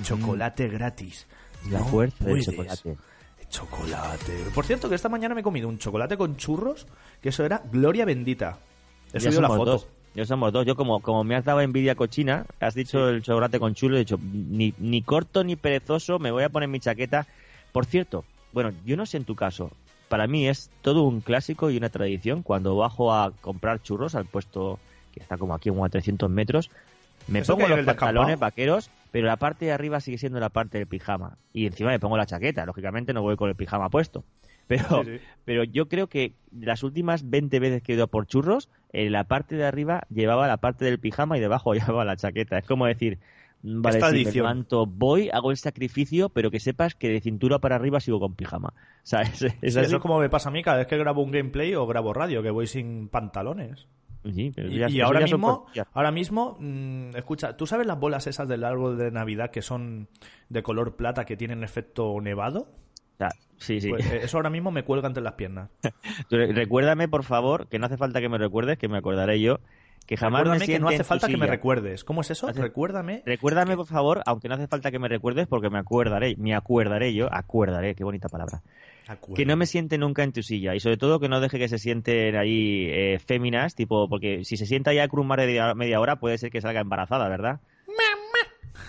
Chocolate 0.03 0.67
gratis. 0.69 1.27
La 1.69 1.79
no 1.79 1.85
fuerza 1.85 2.23
del 2.25 2.33
puedes". 2.33 2.45
chocolate. 2.45 2.97
Chocolate. 3.49 4.33
Por 4.53 4.65
cierto, 4.65 4.89
que 4.89 4.95
esta 4.95 5.09
mañana 5.09 5.33
me 5.35 5.41
he 5.41 5.43
comido 5.43 5.67
un 5.67 5.77
chocolate 5.79 6.17
con 6.17 6.37
churros, 6.37 6.85
que 7.21 7.29
eso 7.29 7.43
era 7.45 7.61
gloria 7.71 8.05
bendita. 8.05 8.57
He 9.11 9.19
Ya 9.19 9.31
subido 9.31 9.41
la 9.41 9.47
foto. 9.47 9.65
dos. 9.65 9.87
Ya 10.15 10.25
somos 10.25 10.51
dos. 10.53 10.65
Yo 10.65 10.75
como, 10.75 11.01
como 11.01 11.23
me 11.23 11.35
has 11.35 11.45
dado 11.45 11.61
envidia 11.61 11.95
cochina, 11.95 12.45
has 12.59 12.73
dicho 12.75 13.09
el 13.09 13.21
chocolate 13.21 13.59
con 13.59 13.73
chulo, 13.73 13.95
he 13.95 13.99
dicho, 13.99 14.19
ni, 14.21 14.73
ni 14.77 15.01
corto 15.01 15.43
ni 15.43 15.55
perezoso, 15.55 16.19
me 16.19 16.31
voy 16.31 16.43
a 16.43 16.49
poner 16.49 16.69
mi 16.69 16.79
chaqueta. 16.79 17.25
Por 17.71 17.85
cierto, 17.85 18.23
bueno, 18.51 18.71
yo 18.85 18.97
no 18.97 19.05
sé 19.05 19.17
en 19.17 19.25
tu 19.25 19.35
caso, 19.35 19.71
para 20.09 20.27
mí 20.27 20.47
es 20.47 20.69
todo 20.81 21.03
un 21.03 21.21
clásico 21.21 21.69
y 21.69 21.77
una 21.77 21.89
tradición. 21.89 22.43
Cuando 22.43 22.75
bajo 22.75 23.13
a 23.13 23.31
comprar 23.41 23.81
churros 23.81 24.15
al 24.15 24.25
puesto 24.25 24.79
que 25.13 25.19
está 25.21 25.37
como 25.37 25.53
aquí 25.55 25.69
como 25.69 25.85
a 25.85 25.89
300 25.89 26.29
metros, 26.29 26.69
me 27.27 27.39
¿Eso 27.39 27.53
pongo 27.53 27.67
los 27.67 27.77
descampado? 27.77 28.07
pantalones 28.07 28.39
vaqueros, 28.39 28.89
pero 29.11 29.27
la 29.27 29.37
parte 29.37 29.65
de 29.65 29.71
arriba 29.71 29.99
sigue 29.99 30.17
siendo 30.17 30.39
la 30.39 30.49
parte 30.49 30.77
del 30.77 30.87
pijama. 30.87 31.37
Y 31.53 31.65
encima 31.65 31.89
me 31.89 31.99
pongo 31.99 32.17
la 32.17 32.25
chaqueta. 32.25 32.65
Lógicamente 32.65 33.13
no 33.13 33.21
voy 33.21 33.35
con 33.35 33.49
el 33.49 33.55
pijama 33.55 33.89
puesto. 33.89 34.23
Pero, 34.67 35.03
Sí, 35.03 35.17
sí. 35.17 35.23
pero 35.45 35.63
yo 35.63 35.87
creo 35.87 36.07
que 36.07 36.35
las 36.51 36.83
últimas 36.83 37.27
20 37.27 37.59
veces 37.59 37.81
que 37.81 37.93
he 37.93 37.95
ido 37.95 38.07
por 38.07 38.27
churros, 38.27 38.69
en 38.93 39.11
la 39.11 39.23
parte 39.23 39.55
de 39.55 39.65
arriba 39.65 40.03
llevaba 40.09 40.47
la 40.47 40.57
parte 40.57 40.85
del 40.85 40.99
pijama 40.99 41.37
y 41.37 41.41
debajo 41.41 41.73
llevaba 41.73 42.05
la 42.05 42.15
chaqueta. 42.15 42.59
Es 42.59 42.67
como 42.67 42.85
decir, 42.85 43.17
mm, 43.63 43.81
vale, 43.81 43.99
me 43.99 44.31
levanto, 44.31 44.85
voy, 44.85 45.29
hago 45.33 45.49
el 45.49 45.57
sacrificio, 45.57 46.29
pero 46.29 46.51
que 46.51 46.59
sepas 46.59 46.93
que 46.93 47.09
de 47.09 47.19
cintura 47.19 47.57
para 47.57 47.77
arriba 47.77 47.99
sigo 47.99 48.19
con 48.19 48.35
pijama. 48.35 48.73
Sea, 49.03 49.21
es, 49.21 49.39
Sí, 49.39 49.47
eso 49.61 49.81
es 49.81 49.95
como 49.95 50.19
me 50.19 50.29
pasa 50.29 50.49
a 50.49 50.51
mí 50.51 50.61
cada 50.61 50.77
vez 50.77 50.87
que 50.87 50.97
grabo 50.97 51.23
un 51.23 51.31
gameplay 51.31 51.73
o 51.73 51.87
grabo 51.87 52.13
radio, 52.13 52.43
que 52.43 52.51
voy 52.51 52.67
sin 52.67 53.09
pantalones. 53.09 53.87
Sí, 54.23 54.51
pero 54.55 54.67
Y, 54.69 54.79
ya- 54.79 54.89
y 54.89 54.97
eso 54.97 55.05
ahora 55.07 55.21
mismo, 55.21 55.65
ahora 55.93 56.11
mismo, 56.11 56.57
mm, 56.59 57.15
escucha, 57.15 57.55
¿tú 57.55 57.65
sabes 57.65 57.87
las 57.87 57.99
bolas 57.99 58.27
esas 58.27 58.47
del 58.47 58.63
árbol 58.63 58.97
de 58.97 59.11
Navidad 59.11 59.49
que 59.51 59.61
son 59.61 60.07
de 60.49 60.61
color 60.63 60.95
plata 60.97 61.25
que 61.25 61.37
tienen 61.37 61.63
efecto 61.63 62.19
nevado? 62.21 62.67
Sea, 63.17 63.29
sí, 63.57 63.79
sí. 63.81 63.89
Pues 63.89 64.05
eh, 64.11 64.19
eso 64.23 64.37
ahora 64.37 64.49
mismo 64.49 64.71
me 64.71 64.83
cuelga 64.83 65.07
entre 65.07 65.23
las 65.23 65.33
piernas. 65.33 65.69
Re- 66.29 66.51
Recuérdame, 66.53 67.07
por 67.07 67.23
favor, 67.23 67.67
que 67.67 67.79
no 67.79 67.85
hace 67.85 67.97
falta 67.97 68.19
que 68.21 68.29
me 68.29 68.37
recuerdes, 68.37 68.77
que 68.77 68.87
me 68.89 68.97
acordaré 68.97 69.39
yo, 69.39 69.59
que 70.05 70.17
jamás 70.17 70.39
me 70.43 70.49
Recuérdame 70.49 70.65
que 70.73 70.79
no 70.79 70.87
hace 70.89 71.03
falta 71.03 71.27
que 71.27 71.37
me 71.37 71.47
recuerdes. 71.47 72.03
¿Cómo 72.03 72.21
es 72.21 72.31
eso? 72.31 72.47
Hace- 72.47 72.61
Recuérdame. 72.61 73.23
Recuérdame, 73.25 73.75
por 73.77 73.85
favor, 73.87 74.21
aunque 74.25 74.47
no 74.49 74.55
hace 74.55 74.67
falta 74.67 74.91
que 74.91 74.99
me 74.99 75.07
recuerdes, 75.07 75.47
porque 75.47 75.69
me 75.69 75.77
acordaré, 75.79 76.35
me 76.37 76.55
acuerdaré 76.55 77.13
yo, 77.13 77.27
acuerdaré, 77.31 77.95
qué 77.95 78.03
bonita 78.03 78.27
palabra. 78.27 78.63
Acuerdo. 79.09 79.35
que 79.35 79.45
no 79.45 79.55
me 79.57 79.65
siente 79.65 79.97
nunca 79.97 80.23
en 80.23 80.31
tu 80.33 80.43
silla 80.43 80.75
y 80.75 80.79
sobre 80.79 80.97
todo 80.97 81.19
que 81.19 81.27
no 81.29 81.39
deje 81.41 81.57
que 81.57 81.67
se 81.67 81.79
sienten 81.79 82.35
ahí 82.35 82.85
eh, 82.89 83.19
féminas, 83.19 83.73
tipo, 83.75 84.07
porque 84.07 84.43
si 84.45 84.55
se 84.55 84.65
sienta 84.65 84.93
ya 84.93 85.03
a 85.03 85.07
cruz 85.07 85.25
más 85.25 85.37
de 85.39 85.47
media- 85.47 85.73
media 85.73 85.99
hora 85.99 86.17
puede 86.19 86.37
ser 86.37 86.51
que 86.51 86.61
salga 86.61 86.81
embarazada, 86.81 87.27
¿verdad? 87.27 87.59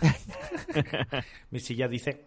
Mi 1.50 1.58
silla 1.60 1.88
dice... 1.88 2.24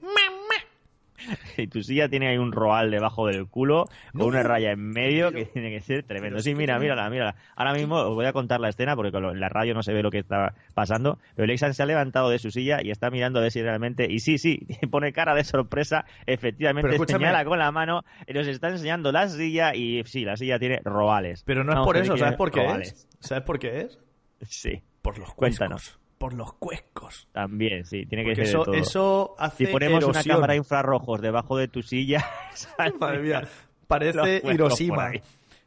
Y 1.57 1.67
tu 1.67 1.81
silla 1.83 2.09
tiene 2.09 2.27
ahí 2.27 2.37
un 2.37 2.51
roal 2.51 2.91
debajo 2.91 3.27
del 3.27 3.47
culo 3.47 3.85
No. 4.13 4.21
con 4.21 4.29
una 4.29 4.43
raya 4.43 4.71
en 4.71 4.79
medio 4.89 5.31
Pero- 5.31 5.45
que 5.45 5.51
tiene 5.51 5.69
que 5.71 5.81
ser 5.81 6.03
tremendo. 6.03 6.39
Sí, 6.39 6.55
mira, 6.55 6.79
mírala, 6.79 7.09
mírala. 7.09 7.35
Ahora 7.55 7.73
mismo 7.73 7.95
os 7.97 8.15
voy 8.15 8.25
a 8.25 8.33
contar 8.33 8.59
la 8.59 8.69
escena 8.69 8.95
porque 8.95 9.11
con 9.11 9.39
la 9.39 9.49
radio 9.49 9.73
no 9.73 9.83
se 9.83 9.93
ve 9.93 10.01
lo 10.03 10.11
que 10.11 10.19
está 10.19 10.53
pasando. 10.73 11.19
Pero 11.35 11.45
Lexan 11.45 11.73
se 11.73 11.83
ha 11.83 11.85
levantado 11.85 12.29
de 12.29 12.39
su 12.39 12.51
silla 12.51 12.79
y 12.83 12.91
está 12.91 13.09
mirando 13.09 13.39
a 13.39 13.43
ver 13.43 13.51
si 13.51 13.61
realmente. 13.61 14.07
Y 14.11 14.19
sí, 14.19 14.37
sí, 14.37 14.65
pone 14.91 15.13
cara 15.13 15.33
de 15.35 15.43
sorpresa. 15.43 16.05
Efectivamente, 16.25 16.97
señala 17.07 17.45
con 17.45 17.59
la 17.59 17.71
mano. 17.71 18.03
Nos 18.33 18.47
está 18.47 18.69
enseñando 18.69 19.11
la 19.11 19.27
silla 19.29 19.75
y 19.75 20.03
sí, 20.05 20.25
la 20.25 20.35
silla 20.37 20.59
tiene 20.59 20.81
roales. 20.83 21.43
Pero 21.45 21.63
no 21.63 21.73
es 21.73 21.79
por 21.85 21.97
eso, 21.97 22.17
¿sabes 22.17 22.35
por 22.35 22.51
qué 22.51 22.63
roales. 22.63 22.91
es? 22.93 23.07
¿Sabes 23.19 23.43
por 23.43 23.59
qué 23.59 23.81
es? 23.81 23.99
Sí, 24.41 24.81
Por 25.01 25.17
los. 25.17 25.33
Cuéntanos. 25.33 25.99
Por 26.23 26.35
los 26.35 26.53
cuescos. 26.53 27.27
también, 27.33 27.83
sí, 27.83 28.05
tiene 28.05 28.23
que 28.23 28.29
Porque 28.29 28.45
ser 28.45 28.55
eso, 28.55 28.59
de 28.59 28.63
todo. 28.63 28.75
eso 28.75 29.35
hace 29.37 29.65
si 29.65 29.71
ponemos 29.73 30.05
una 30.05 30.23
cámara 30.23 30.55
infrarrojos 30.55 31.19
debajo 31.19 31.57
de 31.57 31.67
tu 31.67 31.81
silla, 31.81 32.25
Madre 32.97 33.19
mía, 33.19 33.43
parece 33.87 34.41
Hiroshima. 34.41 35.11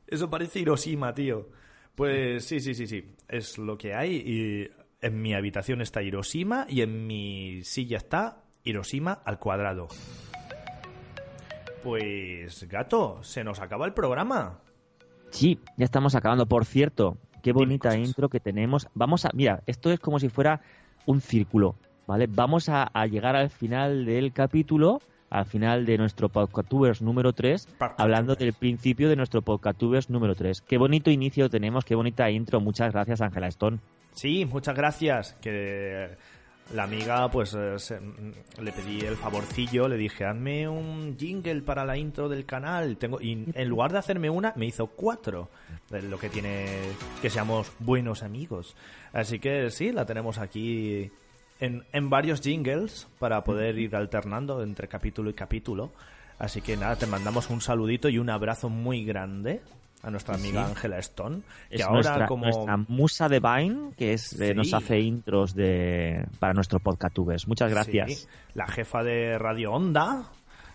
Eso 0.07 0.31
parece 0.31 0.61
Hiroshima, 0.61 1.13
tío. 1.15 1.51
Pues 1.95 2.47
sí, 2.47 2.61
sí, 2.61 2.73
sí, 2.73 2.87
sí. 2.87 3.05
Es 3.29 3.59
lo 3.59 3.77
que 3.77 3.95
hay. 3.95 4.15
Y 4.17 4.71
en 5.03 5.21
mi 5.21 5.35
habitación 5.35 5.83
está 5.83 6.03
Hiroshima 6.03 6.65
y 6.71 6.81
en 6.81 7.07
mi 7.07 7.63
silla 7.63 7.99
está 7.99 8.43
Hiroshima 8.65 9.13
al 9.27 9.39
cuadrado. 9.39 9.89
Pues, 11.83 12.67
gato, 12.67 13.23
se 13.23 13.45
nos 13.45 13.61
acaba 13.61 13.85
el 13.85 13.93
programa. 13.93 14.63
Sí, 15.29 15.61
ya 15.77 15.85
estamos 15.85 16.15
acabando. 16.15 16.47
Por 16.47 16.65
cierto, 16.65 17.19
qué 17.47 17.53
bonita 17.53 17.91
cosas. 17.91 18.09
intro 18.09 18.29
que 18.29 18.41
tenemos. 18.41 18.89
Vamos 18.95 19.25
a, 19.25 19.31
mira, 19.33 19.63
esto 19.67 19.93
es 19.93 20.01
como 20.01 20.19
si 20.19 20.29
fuera 20.29 20.61
un 21.07 21.21
círculo, 21.21 21.77
¿vale? 22.07 22.27
Vamos 22.29 22.69
a, 22.69 22.83
a 22.93 23.07
llegar 23.07 23.37
al 23.37 23.51
final 23.51 24.05
del 24.05 24.33
capítulo, 24.33 25.01
al 25.31 25.47
final 25.47 25.87
de 25.87 25.97
nuestro 25.97 26.29
Podcastubers 26.29 27.03
número 27.03 27.33
3, 27.33 27.67
Podcastubers. 27.67 28.01
hablando 28.01 28.35
del 28.35 28.53
principio 28.53 29.09
de 29.09 29.17
nuestro 29.17 29.43
Podcastubers 29.43 30.11
número 30.11 30.35
3. 30.35 30.61
Qué 30.63 30.77
bonito 30.77 31.11
inicio 31.11 31.49
tenemos, 31.49 31.85
qué 31.85 31.95
bonita 31.95 32.29
intro. 32.31 32.61
Muchas 32.61 32.93
gracias, 32.93 33.21
Ángela 33.21 33.47
Stone. 33.47 33.79
Sí, 34.13 34.45
muchas 34.45 34.75
gracias. 34.75 35.35
Que 35.41 36.17
la 36.75 36.83
amiga, 36.83 37.31
pues 37.31 37.55
eh, 37.55 38.01
mm, 38.01 38.63
le 38.63 38.73
pedí 38.73 39.01
el 39.01 39.17
favorcillo, 39.17 39.89
le 39.89 39.97
dije, 39.97 40.25
hazme 40.25 40.69
un 40.69 41.17
jingle 41.19 41.63
para 41.63 41.85
la 41.85 41.97
intro 41.97 42.29
del 42.29 42.45
canal. 42.45 42.97
Tengo 42.97 43.21
y 43.21 43.45
en 43.55 43.69
lugar 43.69 43.93
de 43.93 43.99
hacerme 43.99 44.31
una, 44.31 44.53
me 44.57 44.67
hizo 44.67 44.89
cuatro. 44.89 45.49
Lo 45.91 46.19
que 46.19 46.29
tiene 46.29 46.67
que 47.23 47.31
seamos 47.31 47.73
buenos 47.79 48.23
amigos. 48.23 48.77
Así 49.13 49.39
que 49.39 49.71
sí, 49.71 49.93
la 49.93 50.05
tenemos 50.07 50.39
aquí 50.39 51.11
en, 51.61 51.85
en 51.93 52.11
varios 52.11 52.41
jingles 52.41 53.07
para 53.19 53.45
poder 53.45 53.79
ir 53.79 53.95
alternando 53.95 54.63
entre 54.63 54.89
capítulo 54.89 55.31
y 55.31 55.35
capítulo. 55.35 55.93
Así 56.39 56.61
que 56.61 56.77
nada, 56.77 56.97
te 56.97 57.07
mandamos 57.07 57.49
un 57.49 57.61
saludito 57.61 58.09
y 58.09 58.19
un 58.19 58.29
abrazo 58.29 58.69
muy 58.69 59.05
grande 59.05 59.63
a 60.03 60.11
nuestra 60.11 60.35
amiga 60.35 60.65
sí. 60.65 60.71
Ángela 60.71 60.99
Stone. 60.99 61.41
Que 61.69 61.77
Es 61.77 61.83
ahora 61.83 61.95
nuestra, 61.95 62.27
como... 62.27 62.45
nuestra 62.45 62.77
musa 62.77 63.29
de 63.29 63.41
Vine, 63.41 63.91
que 63.97 64.13
es, 64.13 64.41
eh, 64.41 64.55
nos 64.55 64.73
hace 64.75 65.01
intros 65.01 65.55
de, 65.55 66.27
para 66.39 66.53
nuestro 66.55 66.79
Podcastubers. 66.79 67.49
Muchas 67.49 67.71
gracias. 67.71 68.13
Sí, 68.13 68.27
la 68.55 68.67
jefa 68.67 69.03
de 69.03 69.39
Radio 69.39 69.73
Onda 69.73 70.31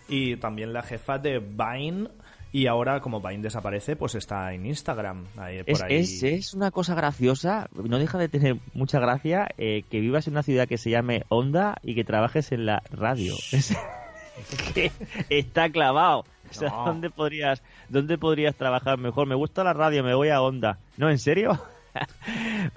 y 0.10 0.36
también 0.38 0.74
la 0.74 0.84
jefa 0.84 1.18
de 1.18 1.40
Vine. 1.40 2.10
Y 2.54 2.68
ahora, 2.68 3.00
como 3.00 3.22
Vine 3.22 3.44
desaparece, 3.44 3.96
pues 3.96 4.14
está 4.16 4.54
en 4.54 4.66
Instagram. 4.66 5.26
Ahí, 5.38 5.60
por 5.64 5.70
Es, 5.70 5.82
ahí. 5.84 5.96
es, 5.96 6.24
es 6.24 6.54
una 6.54 6.70
cosa 6.70 6.96
graciosa, 6.96 7.70
no 7.74 7.98
deja 7.98 8.18
de 8.18 8.28
tener 8.28 8.58
mucha 8.74 9.00
gracia 9.00 9.48
eh, 9.58 9.84
que 9.90 10.02
vivas 10.02 10.28
en 10.28 10.34
una 10.34 10.44
ciudad 10.44 10.68
que 10.68 10.78
se 10.78 10.90
llame 10.90 11.24
Onda 11.30 11.78
y 11.82 11.96
que 11.96 12.04
trabajes 12.04 12.52
en 12.52 12.66
la 12.66 12.84
radio. 12.92 13.36
Que 14.74 14.92
está 15.30 15.70
clavado. 15.70 16.26
O 16.58 16.60
sea, 16.60 16.70
No. 16.70 16.86
¿dónde 16.86 17.10
podrías, 17.10 17.64
¿dónde 17.90 18.18
podrías 18.18 18.56
trabajar 18.56 18.98
mejor? 18.98 19.28
Me 19.28 19.36
gusta 19.36 19.64
la 19.64 19.74
radio, 19.74 20.04
me 20.04 20.14
voy 20.14 20.30
a 20.30 20.42
Onda. 20.42 20.78
¿No, 20.98 21.10
en 21.10 21.18
serio? 21.20 21.60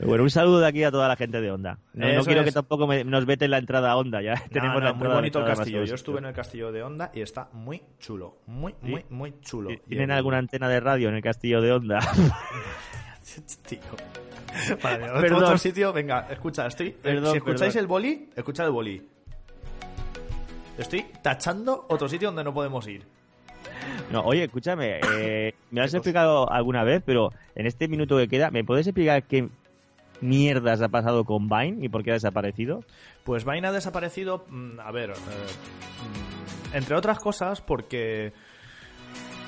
Bueno, 0.04 0.24
un 0.24 0.30
saludo 0.30 0.58
de 0.58 0.66
aquí 0.66 0.82
a 0.82 0.90
toda 0.90 1.06
la 1.06 1.14
gente 1.14 1.40
de 1.40 1.48
Onda. 1.52 1.78
No, 1.92 2.24
quiero 2.24 2.40
es. 2.40 2.46
que 2.46 2.52
tampoco 2.52 2.88
me- 2.88 3.04
nos 3.04 3.24
veten 3.26 3.48
la 3.52 3.58
entrada 3.58 3.92
a 3.92 3.96
Onda, 3.96 4.20
ya 4.20 4.34
No, 4.46 4.50
tenemos 4.50 4.80
no, 4.80 4.86
la 4.88 4.92
muy 4.92 5.06
bonito 5.06 5.38
el 5.38 5.44
castillo. 5.44 5.84
Yo 5.84 5.94
estuve 5.94 6.18
en 6.18 6.24
el 6.24 6.34
castillo 6.34 6.72
de 6.72 6.82
Onda 6.82 7.12
y 7.14 7.20
está 7.20 7.48
muy 7.52 7.80
chulo. 8.00 8.38
Muy, 8.46 8.74
muy, 8.82 9.02
Sí. 9.02 9.06
muy 9.10 9.34
chulo. 9.40 9.68
¿Tienen 9.86 10.08
Y 10.08 10.12
el- 10.12 10.16
alguna 10.18 10.38
antena 10.38 10.68
de 10.68 10.80
radio 10.80 11.10
en 11.10 11.14
el 11.14 11.22
castillo 11.22 11.60
de 11.60 11.70
Onda? 11.72 12.00
Tío. 13.68 13.78
Vale, 14.82 15.10
otro- 15.12 15.58
sitio. 15.58 15.92
Venga, 15.92 16.26
escucha, 16.30 16.66
estoy. 16.66 16.88
eh, 16.88 16.96
Perdón, 17.00 17.30
si 17.30 17.36
escucháis 17.36 17.60
perdón. 17.72 17.78
el 17.78 17.86
boli, 17.86 18.30
escuchad 18.34 18.66
el 18.66 18.72
boli. 18.72 19.08
Estoy 20.76 21.06
tachando 21.22 21.86
otro 21.88 22.08
sitio 22.08 22.28
donde 22.28 22.42
no 22.42 22.52
podemos 22.52 22.86
ir. 22.88 23.06
No, 24.10 24.22
oye, 24.22 24.44
escúchame, 24.44 25.00
eh, 25.18 25.54
me 25.70 25.80
lo 25.80 25.84
has 25.84 25.94
explicado 25.94 26.50
alguna 26.50 26.84
vez, 26.84 27.02
pero 27.04 27.30
en 27.54 27.66
este 27.66 27.88
minuto 27.88 28.16
que 28.16 28.28
queda, 28.28 28.50
¿me 28.50 28.64
puedes 28.64 28.86
explicar 28.86 29.24
qué 29.24 29.48
mierdas 30.20 30.80
ha 30.82 30.88
pasado 30.88 31.24
con 31.24 31.48
Vine 31.48 31.84
y 31.84 31.88
por 31.88 32.04
qué 32.04 32.10
ha 32.10 32.14
desaparecido? 32.14 32.84
Pues 33.24 33.44
Vine 33.44 33.66
ha 33.66 33.72
desaparecido, 33.72 34.44
mm, 34.48 34.80
a 34.80 34.90
ver, 34.92 35.10
eh, 35.10 35.14
mm, 36.72 36.76
entre 36.76 36.96
otras 36.96 37.18
cosas 37.18 37.60
porque 37.60 38.32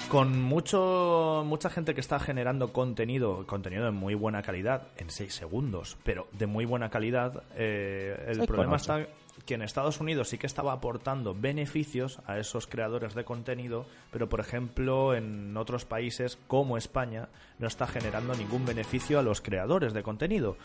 con 0.09 0.41
mucho 0.41 1.43
mucha 1.45 1.69
gente 1.69 1.95
que 1.95 2.01
está 2.01 2.19
generando 2.19 2.73
contenido, 2.73 3.45
contenido 3.47 3.85
de 3.85 3.91
muy 3.91 4.15
buena 4.15 4.43
calidad, 4.43 4.89
en 4.97 5.11
6 5.11 5.35
segundos, 5.35 5.99
pero 6.05 6.29
de 6.33 6.47
muy 6.47 6.65
buena 6.65 6.91
calidad, 6.91 7.43
eh, 7.57 8.25
el 8.29 8.47
problema 8.47 8.77
está 8.77 9.07
que 9.45 9.55
en 9.55 9.63
Estados 9.63 10.01
Unidos 10.01 10.29
sí 10.29 10.39
que 10.39 10.47
estaba 10.47 10.73
aportando 10.73 11.35
beneficios 11.35 12.21
a 12.27 12.39
esos 12.39 12.67
creadores 12.67 13.15
de 13.15 13.25
contenido, 13.25 13.87
pero 14.11 14.29
por 14.29 14.41
ejemplo 14.41 15.15
en 15.15 15.57
otros 15.57 15.85
países 15.85 16.39
como 16.49 16.77
España 16.77 17.29
no 17.59 17.67
está 17.67 17.87
generando 17.87 18.35
ningún 18.35 18.65
beneficio 18.65 19.19
a 19.19 19.23
los 19.23 19.41
creadores 19.41 19.93
de 19.93 20.03
contenido. 20.03 20.57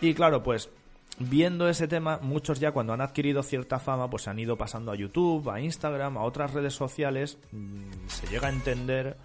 Y 0.00 0.14
claro, 0.14 0.42
pues 0.42 0.68
viendo 1.18 1.68
ese 1.68 1.88
tema, 1.88 2.18
muchos 2.22 2.60
ya 2.60 2.72
cuando 2.72 2.92
han 2.92 3.00
adquirido 3.00 3.42
cierta 3.42 3.78
fama, 3.78 4.10
pues 4.10 4.24
se 4.24 4.30
han 4.30 4.38
ido 4.38 4.56
pasando 4.56 4.92
a 4.92 4.96
YouTube, 4.96 5.48
a 5.50 5.60
Instagram, 5.60 6.18
a 6.18 6.22
otras 6.22 6.52
redes 6.52 6.74
sociales. 6.74 7.38
Mm, 7.52 8.08
Se 8.08 8.26
llega 8.26 8.48
a 8.48 8.52
entender 8.52 9.16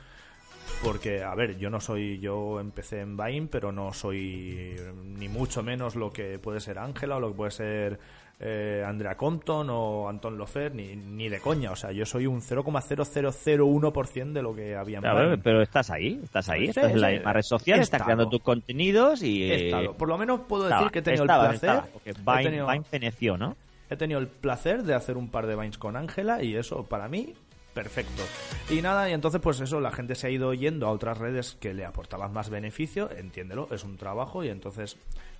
porque, 0.83 1.23
a 1.23 1.33
ver, 1.33 1.57
yo 1.57 1.69
no 1.69 1.79
soy, 1.79 2.19
yo 2.19 2.59
empecé 2.59 3.01
en 3.01 3.17
Vine, 3.17 3.47
pero 3.47 3.71
no 3.71 3.93
soy 3.93 4.75
ni 5.03 5.27
mucho 5.27 5.63
menos 5.63 5.95
lo 5.95 6.11
que 6.11 6.39
puede 6.39 6.59
ser 6.59 6.77
Ángela 6.77 7.17
o 7.17 7.19
lo 7.19 7.29
que 7.29 7.35
puede 7.37 7.51
ser 7.51 7.99
eh, 8.39 8.83
Andrea 8.85 9.15
Compton 9.17 9.67
o 9.69 10.07
Anton 10.09 10.37
Lofer, 10.37 10.73
ni, 10.75 10.95
ni 10.95 11.27
de 11.29 11.39
coña. 11.39 11.71
O 11.71 11.75
sea, 11.75 11.91
yo 11.91 12.05
soy 12.05 12.27
un 12.27 12.41
0,0001% 12.41 14.31
de 14.33 14.41
lo 14.41 14.55
que 14.55 14.75
había 14.75 14.97
en 14.97 15.03
ver, 15.03 15.23
Vine. 15.25 15.37
pero 15.39 15.61
estás 15.61 15.89
ahí, 15.89 16.19
estás 16.23 16.49
ahí, 16.49 16.63
Sí, 16.65 16.69
estás 16.69 16.91
en 16.91 17.01
la 17.01 17.09
misma 17.09 17.33
red 17.33 17.41
social, 17.41 17.79
estás 17.79 18.03
creando 18.03 18.29
tus 18.29 18.41
contenidos 18.41 19.21
y... 19.23 19.51
Estado. 19.51 19.93
Por 19.93 20.07
lo 20.07 20.17
menos 20.17 20.41
puedo 20.47 20.63
estaba, 20.65 20.81
decir 20.81 20.91
que 20.91 20.99
he 20.99 21.01
tenido 21.01 21.23
estaba, 21.23 21.43
el 21.45 21.49
placer. 21.59 21.69
estaba, 21.69 21.87
porque 21.93 22.09
he 22.09 22.13
Vine, 22.13 22.43
tenido- 22.43 22.67
Vine 22.67 22.83
feneció, 22.83 23.37
¿no? 23.37 23.55
He 23.89 23.95
tenido 23.95 24.19
el 24.19 24.27
placer 24.27 24.83
de 24.83 24.93
hacer 24.93 25.15
un 25.17 25.29
par 25.29 25.47
de 25.47 25.55
Vines 25.55 25.77
con 25.77 25.95
Ángela 25.95 26.43
y 26.43 26.55
eso 26.55 26.83
para 26.83 27.07
mí 27.07 27.33
perfecto. 27.73 28.23
Y 28.71 28.81
nada, 28.81 29.07
y 29.09 29.13
entonces 29.13 29.39
pues 29.39 29.59
eso, 29.61 29.79
la 29.79 29.91
gente 29.91 30.15
se 30.15 30.25
ha 30.27 30.29
ido 30.31 30.51
yendo 30.55 30.87
a 30.87 30.91
otras 30.91 31.17
redes 31.19 31.55
que 31.61 31.73
le 31.75 31.85
aportaban 31.85 32.33
más 32.33 32.49
beneficio, 32.49 33.09
entiéndelo, 33.15 33.67
es 33.71 33.83
un 33.83 33.97
trabajo 33.97 34.43
y 34.43 34.49
entonces 34.49 34.97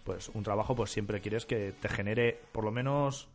pues 0.08 0.30
un 0.30 0.42
trabajo 0.42 0.74
pues 0.74 0.90
siempre 0.90 1.20
quieres 1.20 1.46
que 1.46 1.74
te 1.74 1.90
genere 1.90 2.40
por 2.54 2.64
lo 2.64 2.72
menos 2.72 3.28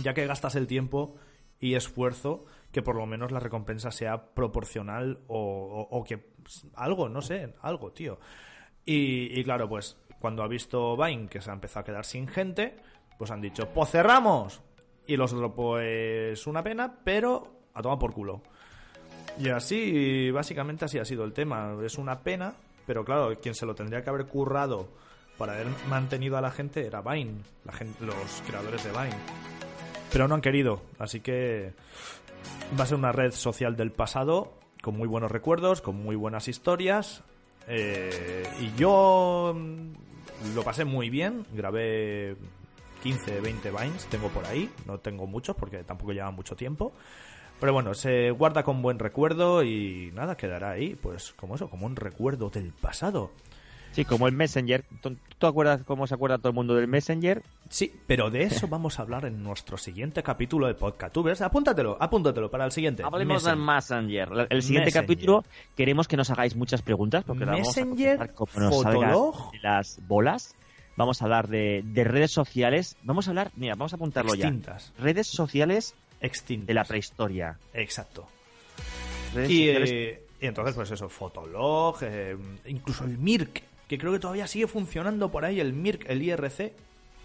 ya 0.00 0.14
que 0.14 0.28
gastas 0.28 0.54
el 0.54 0.68
tiempo 0.68 1.16
y 1.58 1.74
esfuerzo, 1.74 2.44
que 2.70 2.82
por 2.82 2.94
lo 2.94 3.04
menos 3.04 3.32
la 3.32 3.40
recompensa 3.40 3.90
sea 3.90 4.32
proporcional 4.32 5.18
o, 5.26 6.04
que 6.06 6.18
pues, 6.18 6.68
algo, 6.76 7.08
no 7.08 7.20
sé, 7.20 7.52
algo, 7.62 7.90
tío. 7.90 8.20
Y, 8.84 9.40
y 9.40 9.42
claro, 9.42 9.68
pues 9.68 9.96
cuando 10.20 10.44
ha 10.44 10.46
visto 10.46 10.96
Vine 10.96 11.26
que 11.26 11.40
se 11.40 11.50
ha 11.50 11.54
empezado 11.54 11.80
a 11.80 11.84
quedar 11.86 12.04
sin 12.04 12.28
gente, 12.28 12.76
pues 13.18 13.32
han 13.32 13.40
dicho, 13.40 13.68
pues 13.74 13.90
cerramos. 13.90 14.62
Y 15.04 15.16
los 15.16 15.32
otros, 15.32 15.52
pues 15.56 16.46
una 16.46 16.62
pena, 16.62 17.00
pero 17.02 17.62
a 17.74 17.82
tomar 17.82 17.98
por 17.98 18.12
culo. 18.12 18.40
Y 19.36 19.48
así, 19.48 20.30
básicamente 20.30 20.84
así 20.84 21.00
ha 21.00 21.04
sido 21.04 21.24
el 21.24 21.32
tema. 21.32 21.76
Es 21.84 21.98
una 21.98 22.20
pena, 22.20 22.54
pero 22.86 23.04
claro, 23.04 23.36
quien 23.40 23.56
se 23.56 23.66
lo 23.66 23.74
tendría 23.74 24.00
que 24.02 24.10
haber 24.10 24.26
currado 24.26 24.86
para 25.38 25.54
haber 25.54 25.68
mantenido 25.88 26.36
a 26.36 26.40
la 26.40 26.50
gente 26.50 26.84
era 26.84 27.00
Vine, 27.00 27.40
la 27.64 27.72
gente, 27.72 28.04
los 28.04 28.42
creadores 28.46 28.84
de 28.84 28.90
Vine. 28.90 29.16
Pero 30.12 30.26
no 30.28 30.34
han 30.34 30.40
querido, 30.40 30.82
así 30.98 31.20
que 31.20 31.72
va 32.78 32.84
a 32.84 32.86
ser 32.86 32.98
una 32.98 33.12
red 33.12 33.32
social 33.32 33.76
del 33.76 33.92
pasado 33.92 34.52
con 34.82 34.96
muy 34.96 35.08
buenos 35.08 35.30
recuerdos, 35.30 35.80
con 35.80 35.96
muy 35.96 36.16
buenas 36.16 36.48
historias. 36.48 37.22
eh, 37.66 38.42
y 38.60 38.74
yo 38.78 39.54
mm, 39.54 40.54
lo 40.54 40.62
pasé 40.62 40.84
muy 40.84 41.10
bien, 41.10 41.46
grabé 41.52 42.36
15, 43.02 43.40
20 43.40 43.70
Vines, 43.70 44.06
tengo 44.06 44.28
por 44.28 44.44
ahí, 44.46 44.70
no 44.86 44.98
tengo 44.98 45.26
muchos 45.26 45.56
porque 45.56 45.84
tampoco 45.84 46.12
lleva 46.12 46.30
mucho 46.30 46.56
tiempo. 46.56 46.92
Pero 47.60 47.72
bueno, 47.72 47.92
se 47.94 48.30
guarda 48.30 48.62
con 48.62 48.82
buen 48.82 48.98
recuerdo 49.00 49.64
y 49.64 50.12
nada, 50.14 50.36
quedará 50.36 50.70
ahí, 50.70 50.94
pues 50.94 51.32
como 51.32 51.56
eso, 51.56 51.68
como 51.68 51.86
un 51.86 51.96
recuerdo 51.96 52.50
del 52.50 52.72
pasado. 52.72 53.32
Sí, 53.92 54.04
como 54.04 54.28
el 54.28 54.34
Messenger. 54.34 54.84
¿Tú 55.00 55.16
te 55.38 55.46
acuerdas 55.46 55.82
cómo 55.84 56.06
se 56.06 56.14
acuerda 56.14 56.38
todo 56.38 56.50
el 56.50 56.54
mundo 56.54 56.74
del 56.76 56.86
Messenger? 56.86 57.42
Sí, 57.68 57.92
pero 58.06 58.30
de 58.30 58.44
eso 58.44 58.68
vamos 58.68 58.98
a 58.98 59.02
hablar 59.02 59.24
en 59.24 59.42
nuestro 59.42 59.76
siguiente 59.76 60.22
capítulo 60.22 60.68
de 60.68 60.74
Podcatubers. 60.74 61.40
Apúntatelo, 61.42 61.96
apúntatelo 62.00 62.48
para 62.50 62.64
el 62.66 62.70
siguiente. 62.72 63.02
Hablemos 63.04 63.42
del 63.44 63.56
Messenger. 63.56 64.46
El 64.50 64.62
siguiente 64.62 64.86
Messenger. 64.86 64.92
capítulo 64.92 65.44
queremos 65.76 66.06
que 66.06 66.16
nos 66.16 66.30
hagáis 66.30 66.54
muchas 66.54 66.82
preguntas 66.82 67.24
porque 67.24 67.42
ahora 67.44 67.56
vamos 67.56 67.76
a 67.76 67.84
Messenger, 67.84 68.34
como 68.34 68.52
nos 68.56 68.74
Fotolog. 68.84 69.50
de 69.52 69.58
las 69.62 70.00
bolas. 70.06 70.54
Vamos 70.96 71.20
a 71.20 71.24
hablar 71.24 71.48
de, 71.48 71.82
de 71.84 72.04
redes 72.04 72.30
sociales. 72.30 72.96
Vamos 73.02 73.26
a 73.26 73.30
hablar, 73.30 73.50
mira, 73.56 73.74
vamos 73.74 73.92
a 73.92 73.96
apuntarlo 73.96 74.34
Extintas. 74.34 74.92
ya. 74.96 75.02
Redes 75.04 75.26
sociales 75.26 75.94
Extintas. 76.20 76.66
de 76.68 76.74
la 76.74 76.84
prehistoria. 76.84 77.58
Exacto. 77.72 78.28
Redes 79.34 79.50
Y, 79.50 79.66
sociales- 79.66 79.90
eh, 79.92 80.22
y 80.40 80.46
entonces, 80.46 80.74
pues 80.74 80.90
eso, 80.90 81.08
Fotolog, 81.08 81.98
eh, 82.02 82.36
incluso 82.66 83.04
el 83.04 83.18
MIRC, 83.18 83.62
que 83.88 83.98
creo 83.98 84.12
que 84.12 84.18
todavía 84.18 84.46
sigue 84.46 84.66
funcionando 84.66 85.30
por 85.30 85.44
ahí, 85.44 85.60
el 85.60 85.72
MIRC, 85.72 86.08
el 86.08 86.22
IRC. 86.22 86.72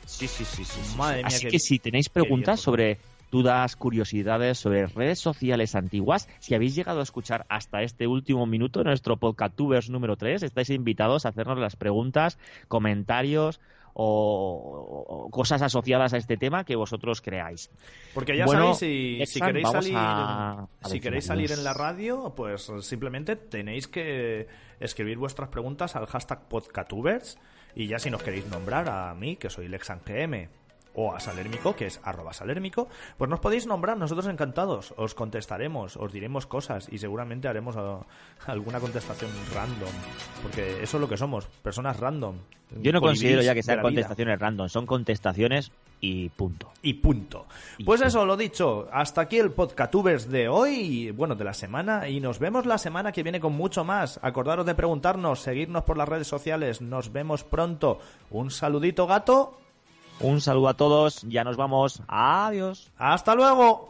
Sí, 0.05 0.27
sí, 0.27 0.45
sí, 0.45 0.65
sí, 0.65 0.79
Madre 0.97 1.19
sí. 1.19 1.25
mía, 1.25 1.27
Así 1.27 1.47
que 1.47 1.59
si 1.59 1.79
tenéis 1.79 2.09
preguntas 2.09 2.59
sobre 2.59 2.97
dudas, 3.33 3.75
curiosidades 3.75 4.59
sobre 4.59 4.85
redes 4.85 5.17
sociales 5.19 5.73
antiguas, 5.73 6.29
si 6.39 6.53
habéis 6.53 6.75
llegado 6.75 6.99
a 6.99 7.03
escuchar 7.03 7.47
hasta 7.49 7.81
este 7.81 8.05
último 8.05 8.45
minuto 8.45 8.77
de 8.79 8.85
nuestro 8.85 9.17
Podcastubers 9.17 9.89
número 9.89 10.17
3, 10.17 10.43
estáis 10.43 10.69
invitados 10.69 11.25
a 11.25 11.29
hacernos 11.29 11.57
las 11.57 11.75
preguntas, 11.75 12.37
comentarios 12.67 13.59
o, 13.95 15.29
cosas 15.31 15.63
asociadas 15.63 16.13
a 16.13 16.17
este 16.17 16.37
tema 16.37 16.63
que 16.63 16.75
vosotros 16.75 17.21
creáis. 17.21 17.71
Porque 18.13 18.37
ya 18.37 18.45
Bueno, 18.45 18.75
sabéis, 18.75 19.29
si, 19.31 19.39
queréis 19.41 19.67
salir, 19.69 19.93
a- 19.97 20.67
a 20.81 20.89
si 20.89 20.99
queréis 20.99 21.25
salir 21.25 21.51
en 21.51 21.63
la 21.63 21.73
radio, 21.73 22.33
pues 22.35 22.71
simplemente 22.81 23.35
tenéis 23.35 23.87
que 23.87 24.47
escribir 24.79 25.17
vuestras 25.17 25.49
preguntas 25.49 25.95
al 25.95 26.05
hashtag 26.05 26.47
Podcatubers 26.49 27.39
y 27.75 27.87
ya 27.87 27.97
si 27.97 28.11
nos 28.11 28.21
queréis 28.21 28.45
nombrar 28.47 28.87
a 28.89 29.15
mí, 29.15 29.37
que 29.37 29.49
soy 29.49 29.67
LexanGM, 29.67 30.49
o 30.95 31.13
a 31.13 31.19
Salérmico, 31.19 31.75
que 31.75 31.87
es 31.87 31.99
arroba 32.03 32.33
salérmico, 32.33 32.87
pues 33.17 33.29
nos 33.29 33.39
podéis 33.39 33.65
nombrar, 33.65 33.97
nosotros 33.97 34.27
encantados, 34.27 34.93
os 34.97 35.15
contestaremos, 35.15 35.97
os 35.97 36.11
diremos 36.11 36.45
cosas 36.45 36.87
y 36.91 36.97
seguramente 36.97 37.47
haremos 37.47 37.75
ah, 37.77 38.05
alguna 38.47 38.79
contestación 38.79 39.31
random, 39.53 39.89
porque 40.41 40.83
eso 40.83 40.97
es 40.97 41.01
lo 41.01 41.09
que 41.09 41.17
somos, 41.17 41.47
personas 41.61 41.99
random. 41.99 42.35
Yo 42.81 42.91
no 42.91 43.01
considero 43.01 43.41
ya 43.41 43.53
que 43.53 43.61
sean 43.61 43.77
vida. 43.77 43.83
contestaciones 43.83 44.39
random, 44.39 44.67
son 44.69 44.85
contestaciones 44.85 45.71
y 46.01 46.29
punto. 46.29 46.71
Y 46.81 46.95
punto. 46.95 47.45
Y 47.77 47.83
Pues 47.85 48.01
punto. 48.01 48.07
eso, 48.07 48.25
lo 48.25 48.35
dicho. 48.35 48.89
Hasta 48.91 49.21
aquí 49.21 49.37
el 49.37 49.51
Podcatubers 49.51 50.29
de 50.29 50.49
hoy, 50.49 51.11
bueno, 51.11 51.35
de 51.35 51.45
la 51.45 51.53
semana. 51.53 52.09
Y 52.09 52.19
nos 52.19 52.39
vemos 52.39 52.65
la 52.65 52.77
semana 52.77 53.13
que 53.13 53.23
viene 53.23 53.39
con 53.39 53.53
mucho 53.53 53.85
más. 53.85 54.19
Acordaros 54.21 54.65
de 54.65 54.75
preguntarnos, 54.75 55.39
seguirnos 55.39 55.83
por 55.83 55.97
las 55.97 56.09
redes 56.09 56.27
sociales. 56.27 56.81
Nos 56.81 57.13
vemos 57.13 57.45
pronto. 57.45 57.99
Un 58.31 58.51
saludito, 58.51 59.07
gato. 59.07 59.57
Un 60.19 60.41
saludo 60.41 60.69
a 60.69 60.73
todos, 60.75 61.21
ya 61.23 61.43
nos 61.43 61.57
vamos. 61.57 62.01
Adiós. 62.07 62.91
Hasta 62.97 63.35
luego. 63.35 63.89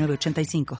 906985. 0.07 0.65